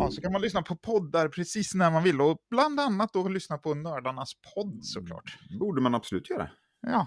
Ja, 0.00 0.10
så 0.10 0.20
kan 0.20 0.32
man 0.32 0.40
lyssna 0.42 0.62
på 0.62 0.76
poddar 0.76 1.28
precis 1.28 1.74
när 1.74 1.90
man 1.90 2.02
vill 2.02 2.20
och 2.20 2.38
bland 2.50 2.80
annat 2.80 3.12
då 3.12 3.28
lyssna 3.28 3.58
på 3.58 3.74
Nördarnas 3.74 4.32
podd 4.54 4.84
såklart. 4.84 5.38
borde 5.60 5.80
man 5.80 5.94
absolut 5.94 6.30
göra. 6.30 6.50
Ja. 6.82 7.06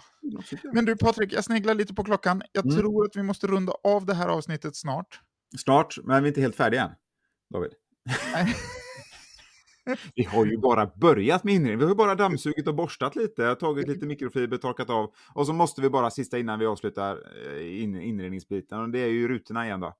Men 0.73 0.85
du 0.85 0.97
Patrik, 0.97 1.33
jag 1.33 1.43
sneglar 1.43 1.73
lite 1.73 1.93
på 1.93 2.03
klockan. 2.03 2.41
Jag 2.51 2.65
mm. 2.65 2.77
tror 2.77 3.05
att 3.05 3.15
vi 3.15 3.23
måste 3.23 3.47
runda 3.47 3.73
av 3.83 4.05
det 4.05 4.13
här 4.13 4.27
avsnittet 4.27 4.75
snart. 4.75 5.19
Snart, 5.57 5.97
men 6.03 6.23
vi 6.23 6.27
är 6.27 6.31
inte 6.31 6.41
helt 6.41 6.55
färdiga 6.55 6.83
än, 6.83 6.91
David. 7.53 7.71
vi 10.15 10.23
har 10.23 10.45
ju 10.45 10.57
bara 10.57 10.91
börjat 10.95 11.43
med 11.43 11.53
inredning. 11.53 11.79
Vi 11.79 11.85
har 11.85 11.95
bara 11.95 12.15
dammsugit 12.15 12.67
och 12.67 12.75
borstat 12.75 13.15
lite, 13.15 13.55
tagit 13.55 13.87
lite 13.87 14.05
mikrofiber, 14.05 14.57
torkat 14.57 14.89
av. 14.89 15.13
Och 15.33 15.45
så 15.47 15.53
måste 15.53 15.81
vi 15.81 15.89
bara 15.89 16.11
sista 16.11 16.39
innan 16.39 16.59
vi 16.59 16.65
avslutar 16.65 17.19
eh, 17.57 17.83
inredningsbiten. 17.83 18.79
Och 18.79 18.89
det 18.89 18.99
är 18.99 19.07
ju 19.07 19.27
rutorna 19.27 19.65
igen 19.65 19.79
då. 19.79 19.93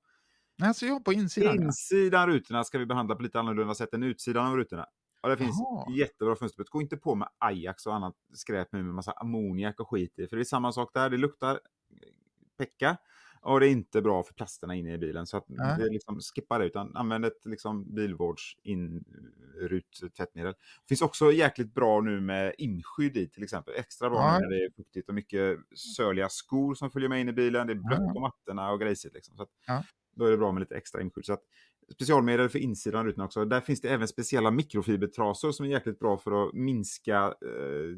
Alltså 0.62 0.86
jag 0.86 1.04
på 1.04 1.12
insidan? 1.12 1.62
Insidan 1.62 2.28
rutorna 2.28 2.64
ska 2.64 2.78
vi 2.78 2.86
behandla 2.86 3.14
på 3.14 3.22
lite 3.22 3.40
annorlunda 3.40 3.74
sätt 3.74 3.94
än 3.94 4.02
utsidan 4.02 4.46
av 4.46 4.56
rutorna. 4.56 4.86
Och 5.22 5.28
det 5.30 5.36
finns 5.36 5.60
Aha. 5.60 5.86
jättebra 5.90 6.36
fönsterputs. 6.36 6.70
Gå 6.70 6.80
inte 6.80 6.96
på 6.96 7.14
med 7.14 7.28
Ajax 7.38 7.86
och 7.86 7.94
annat 7.94 8.14
skräp 8.34 8.72
med 8.72 8.84
massa 8.84 9.12
ammoniak 9.12 9.80
och 9.80 9.90
skit 9.90 10.18
i. 10.18 10.26
För 10.26 10.36
det 10.36 10.42
är 10.42 10.44
samma 10.44 10.72
sak 10.72 10.90
där. 10.94 11.10
Det 11.10 11.16
luktar 11.16 11.60
pecka. 12.58 12.96
Och 13.40 13.60
det 13.60 13.68
är 13.68 13.70
inte 13.70 14.02
bra 14.02 14.22
för 14.22 14.34
plasterna 14.34 14.74
inne 14.74 14.94
i 14.94 14.98
bilen. 14.98 15.26
Så 15.26 15.36
att 15.36 15.50
äh. 15.50 15.76
det 15.78 15.88
liksom 15.88 16.20
skippa 16.34 16.58
det. 16.58 16.64
Utan 16.64 16.96
använd 16.96 17.24
ett 17.24 17.44
liksom 17.44 17.94
bilvårds 17.94 18.56
tvättmedel. 20.16 20.52
Det 20.52 20.88
finns 20.88 21.02
också 21.02 21.32
jäkligt 21.32 21.74
bra 21.74 22.00
nu 22.00 22.20
med 22.20 22.54
inskydd 22.58 23.16
i 23.16 23.28
till 23.28 23.42
exempel. 23.42 23.74
Extra 23.76 24.10
bra 24.10 24.28
äh. 24.28 24.40
när 24.40 24.48
det 24.48 24.64
är 24.64 24.70
fuktigt 24.76 25.08
och 25.08 25.14
mycket 25.14 25.58
söliga 25.96 26.28
skor 26.28 26.74
som 26.74 26.90
följer 26.90 27.08
med 27.08 27.20
in 27.20 27.28
i 27.28 27.32
bilen. 27.32 27.66
Det 27.66 27.72
är 27.72 27.88
blött 27.88 28.00
äh. 28.00 28.12
på 28.12 28.20
mattorna 28.20 28.70
och 28.70 28.80
grejsigt. 28.80 29.14
Liksom. 29.14 29.36
Så 29.36 29.42
att, 29.42 29.50
då 30.16 30.24
är 30.26 30.30
det 30.30 30.36
bra 30.36 30.52
med 30.52 30.60
lite 30.60 30.76
extra 30.76 31.02
inskydd. 31.02 31.24
Så 31.24 31.32
att, 31.32 31.42
specialmedel 31.92 32.48
för 32.48 32.58
insidan 32.58 33.00
av 33.00 33.06
rutorna 33.06 33.24
också. 33.24 33.44
Där 33.44 33.60
finns 33.60 33.80
det 33.80 33.88
även 33.88 34.08
speciella 34.08 34.50
mikrofibertrasor 34.50 35.52
som 35.52 35.66
är 35.66 35.70
jäkligt 35.70 35.98
bra 35.98 36.18
för 36.18 36.46
att 36.46 36.54
minska 36.54 37.34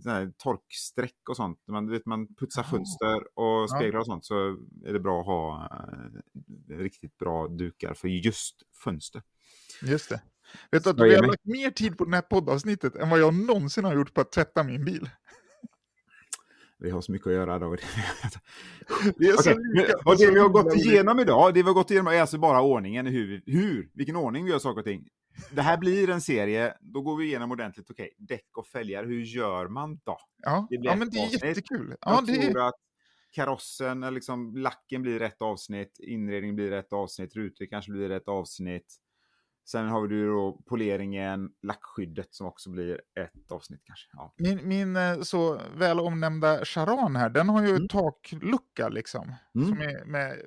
eh, 0.07 0.29
torksträck 0.37 1.29
och 1.29 1.37
sånt. 1.37 1.59
Man, 1.69 1.91
vet, 1.91 2.07
man 2.07 2.35
putsar 2.35 2.63
oh. 2.63 2.71
fönster 2.71 3.39
och 3.39 3.71
speglar 3.71 4.01
och 4.01 4.07
sånt 4.07 4.25
så 4.25 4.57
är 4.85 4.93
det 4.93 5.01
bra 5.01 5.21
att 5.21 5.27
ha 5.27 5.69
eh, 6.71 6.79
riktigt 6.79 7.19
bra 7.19 7.49
dukar 7.49 7.95
för 7.95 8.09
just 8.09 8.57
fönster. 8.85 9.23
Just 9.83 10.11
det. 10.11 10.23
Vet 10.71 10.85
du 10.85 10.91
att 10.91 11.01
vi 11.01 11.15
har 11.15 11.23
lagt 11.23 11.45
mer 11.45 11.71
tid 11.71 11.99
på 11.99 12.05
det 12.05 12.15
här 12.15 12.23
poddavsnittet 12.23 12.97
än 12.97 13.11
vad 13.11 13.21
jag 13.21 13.35
någonsin 13.35 13.85
har 13.85 13.95
gjort 13.95 14.15
på 14.15 14.21
att 14.21 14.33
tvätta 14.33 14.63
min 14.63 14.85
bil. 14.85 15.11
Vi 16.87 16.93
har 16.93 17.01
så 17.01 17.13
mycket 17.13 17.27
att 17.27 17.33
göra 17.33 17.59
David. 17.59 17.81
det, 19.17 19.33
okay. 19.35 19.55
och 20.05 20.17
det 20.19 20.31
vi 20.31 20.39
har 20.39 20.49
gått 20.49 20.77
igenom 20.77 21.21
idag, 21.21 21.55
det 21.55 21.63
vi 21.63 21.67
har 21.67 21.75
gått 21.75 21.91
igenom 21.91 22.13
är 22.13 22.21
alltså 22.21 22.39
bara 22.39 22.63
ordningen, 22.63 23.07
hur, 23.07 23.43
hur 23.47 23.91
vilken 23.95 24.17
ordning 24.17 24.45
vi 24.45 24.51
gör 24.51 24.59
saker 24.59 24.79
och 24.79 24.85
ting. 24.85 25.09
Det 25.51 25.63
här 25.63 25.79
blir 25.79 26.11
en 26.11 26.21
serie, 26.21 26.75
då 26.81 27.03
går 27.03 27.17
vi 27.17 27.25
igenom 27.25 27.51
ordentligt, 27.51 27.91
okej, 27.91 28.05
okay, 28.05 28.37
däck 28.37 28.57
och 28.57 28.67
fälgar, 28.67 29.05
hur 29.05 29.21
gör 29.21 29.69
man 29.69 30.01
då? 30.05 30.19
Ja, 30.43 30.67
det 30.71 30.77
ja 30.83 30.97
men 30.97 31.11
det 31.11 31.19
är 31.19 31.25
avsnitt. 31.25 31.45
jättekul. 31.45 31.95
Ja, 32.01 32.15
Jag 32.15 32.27
det... 32.27 32.43
tror 32.43 32.69
att 32.69 32.75
karossen, 33.33 34.15
liksom, 34.15 34.57
lacken 34.57 35.03
blir 35.03 35.19
rätt 35.19 35.43
avsnitt, 35.43 35.99
inredning 35.99 36.55
blir 36.55 36.71
rätt 36.71 36.93
avsnitt, 36.93 37.37
rutor 37.37 37.67
kanske 37.67 37.93
blir 37.93 38.09
rätt 38.09 38.29
avsnitt. 38.29 38.97
Sen 39.67 39.89
har 39.89 40.07
vi 40.07 40.27
då 40.27 40.63
poleringen, 40.67 41.51
lackskyddet 41.63 42.35
som 42.35 42.47
också 42.47 42.71
blir 42.71 43.01
ett 43.21 43.53
avsnitt 43.53 43.81
kanske. 43.85 44.09
Ja. 44.13 44.35
Min, 44.37 44.69
min 44.69 44.97
eh, 44.97 45.21
så 45.21 45.61
väl 45.77 46.01
omnämnda 46.01 46.65
Charan 46.65 47.17
här, 47.17 47.31
den 47.31 47.49
har 47.49 47.63
ju 47.63 47.71
mm. 47.71 47.89
taklucka 47.89 48.89
liksom. 48.89 49.35
Mm. 49.55 49.69
Som 49.69 49.81
är 49.81 50.05
med 50.05 50.43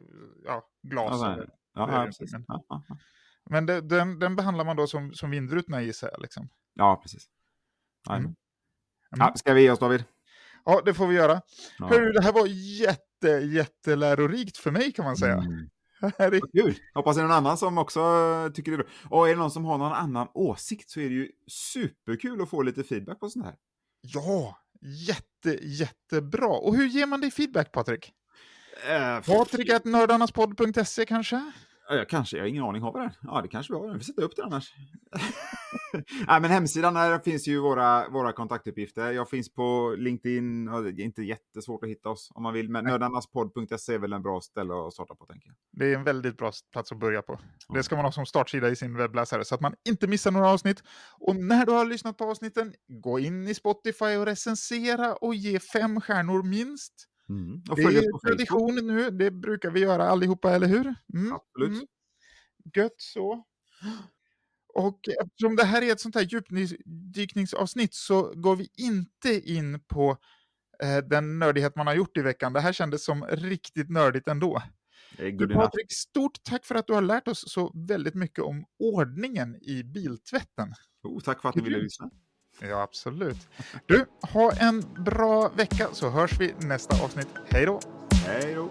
ja, 0.46 0.64
glas. 0.84 1.22
Ja, 1.22 1.46
ja, 1.74 2.04
precis. 2.06 2.32
Men, 2.32 2.46
ja, 2.48 2.84
men 3.50 3.66
det, 3.66 3.82
den, 3.82 4.20
den, 4.20 4.36
behandlar 4.36 4.66
man 4.66 4.76
då 4.76 4.88
som, 4.88 5.14
som 5.14 5.30
vindrutorna 5.30 5.82
gissar 5.82 6.10
jag. 6.12 6.22
Liksom. 6.22 6.50
Ja, 6.74 7.00
precis. 7.02 7.26
Mm. 8.10 8.36
Ja, 9.10 9.34
ska 9.36 9.54
vi 9.54 9.62
ge 9.62 9.72
oss 9.72 9.80
David? 9.80 10.04
Ja, 10.66 10.82
det 10.86 10.94
får 10.94 11.08
vi 11.08 11.16
göra. 11.16 11.42
Ja. 11.80 11.88
Hör, 11.88 12.14
det 12.14 12.24
här 12.24 12.34
var 12.34 12.48
jätte, 12.82 13.28
jättelärorikt 13.30 14.58
för 14.58 14.72
mig 14.72 14.92
kan 14.92 15.06
man 15.06 15.18
säga. 15.18 15.34
Mm. 15.34 15.70
Kul! 16.54 16.76
Hoppas 16.94 17.16
det 17.16 17.22
är 17.22 17.24
någon 17.24 17.38
annan 17.38 17.58
som 17.58 17.78
också 17.78 18.02
tycker 18.54 18.72
det 18.72 18.76
är 18.76 18.78
bra. 18.78 18.88
Och 19.10 19.30
är 19.30 19.34
det 19.34 19.40
någon 19.40 19.52
som 19.52 19.66
har 19.66 19.78
någon 19.78 19.94
annan 19.94 20.28
åsikt 20.34 20.90
så 20.90 21.00
är 21.00 21.10
det 21.10 21.16
ju 21.16 21.30
superkul 21.48 22.42
att 22.42 22.50
få 22.50 22.62
lite 22.62 22.84
feedback 22.84 23.20
på 23.20 23.30
sånt 23.30 23.46
här. 23.46 23.56
Ja, 24.02 24.58
jätte, 24.82 25.60
jättebra. 25.62 26.48
Och 26.48 26.76
hur 26.76 26.86
ger 26.86 27.06
man 27.06 27.22
dig 27.22 27.32
feedback, 27.32 27.72
Patrik? 27.72 28.14
Eh, 28.90 29.22
Patrik 29.22 29.86
nördarnaspodd.se 29.86 31.06
kanske? 31.06 31.52
Ja, 31.92 32.06
kanske, 32.06 32.38
jag 32.38 32.44
har 32.44 32.48
ingen 32.48 32.64
aning. 32.64 32.82
Har 32.82 32.94
vi 32.94 33.00
den? 33.00 33.12
Ja, 33.22 33.42
det 33.42 33.48
kanske 33.48 33.74
vi 33.74 33.80
har. 33.80 33.88
Vi 33.88 34.00
får 34.00 34.04
sätta 34.04 34.22
upp 34.22 34.36
den 34.36 34.46
annars. 34.46 34.74
Nej, 36.28 36.42
men 36.42 36.52
hemsidan 36.52 36.94
där 36.94 37.20
finns 37.20 37.48
ju 37.48 37.60
våra, 37.60 38.10
våra 38.10 38.32
kontaktuppgifter. 38.32 39.12
Jag 39.12 39.30
finns 39.30 39.54
på 39.54 39.96
LinkedIn. 39.98 40.66
Det 40.66 40.72
är 40.72 41.00
inte 41.00 41.22
jättesvårt 41.22 41.84
att 41.84 41.90
hitta 41.90 42.10
oss 42.10 42.32
om 42.36 42.44
man 42.44 42.54
vill. 42.54 42.70
Men 42.70 42.84
nördarnaspodd.se 42.84 43.94
är 43.94 44.00
väl 44.00 44.14
en 44.14 44.22
bra 44.22 44.42
ställe 44.42 44.74
att 44.74 44.94
starta 44.94 45.16
på, 45.16 45.26
tänker 45.26 45.48
jag. 45.48 45.56
Det 45.72 45.94
är 45.94 45.98
en 45.98 46.04
väldigt 46.04 46.38
bra 46.38 46.52
plats 46.72 46.92
att 46.92 47.00
börja 47.00 47.22
på. 47.22 47.40
Det 47.74 47.84
ska 47.84 47.96
man 47.96 48.06
ha 48.06 48.12
som 48.12 48.26
startsida 48.26 48.70
i 48.70 48.76
sin 48.76 48.98
webbläsare 48.98 49.46
så 49.46 49.56
att 49.56 49.62
man 49.62 49.74
inte 49.90 50.08
missar 50.08 50.32
några 50.32 50.50
avsnitt. 50.50 50.84
Och 51.20 51.36
när 51.36 51.66
du 51.66 51.72
har 51.72 51.86
lyssnat 51.86 52.18
på 52.18 52.24
avsnitten, 52.24 52.74
gå 52.88 53.20
in 53.20 53.48
i 53.48 53.54
Spotify 53.54 54.16
och 54.16 54.26
recensera 54.26 55.16
och 55.16 55.36
ge 55.36 55.60
fem 55.60 56.02
stjärnor 56.02 56.44
minst. 56.44 57.10
Mm. 57.30 57.62
Det 57.76 57.82
är 57.82 58.28
tradition 58.28 58.88
nu, 58.88 59.10
det 59.10 59.32
brukar 59.32 59.72
vi 59.72 59.80
göra 59.80 60.10
allihopa, 60.10 60.56
eller 60.56 60.68
hur? 60.68 60.96
Mm, 61.14 61.34
Absolut. 61.34 61.70
mm. 61.70 61.88
Gött 62.76 62.96
så. 62.98 63.46
Och 64.74 65.00
eftersom 65.24 65.56
det 65.56 65.64
här 65.64 65.82
är 65.82 65.92
ett 65.92 66.00
sånt 66.00 66.16
här 66.16 66.22
djupdykningsavsnitt 66.22 67.94
så 67.94 68.34
går 68.36 68.56
vi 68.56 68.70
inte 68.78 69.52
in 69.52 69.80
på 69.80 70.18
eh, 70.84 70.98
den 70.98 71.40
nördighet 71.40 71.76
man 71.76 71.88
har 71.88 71.96
gjort 71.96 72.18
i 72.18 72.22
veckan. 72.22 72.54
Det 72.54 72.60
här 72.60 72.74
kändes 72.74 73.06
som 73.06 73.26
riktigt 73.26 73.90
nördigt 73.90 74.28
ändå. 74.28 74.62
Patrik, 75.54 75.94
stort 75.94 76.44
tack 76.44 76.66
för 76.66 76.76
att 76.76 76.88
du 76.88 76.94
har 76.94 77.02
lärt 77.02 77.28
oss 77.28 77.44
så 77.48 77.72
väldigt 77.88 78.16
mycket 78.16 78.44
om 78.44 78.66
ordningen 78.80 79.56
i 79.62 79.84
biltvätten. 79.84 80.74
Oh, 81.04 81.20
tack 81.22 81.42
för 81.42 81.50
att 81.50 81.56
ni 81.56 81.62
ville 81.62 81.78
lyssna. 81.78 82.10
Ja, 82.62 82.82
absolut. 82.82 83.48
Du, 83.86 84.06
ha 84.22 84.52
en 84.52 84.84
bra 85.06 85.50
vecka 85.56 85.88
så 85.92 86.10
hörs 86.10 86.40
vi 86.40 86.54
nästa 86.58 87.04
avsnitt. 87.04 87.28
Hej 87.50 87.66
då! 87.66 87.80
Hej 88.26 88.54
då! 88.56 88.70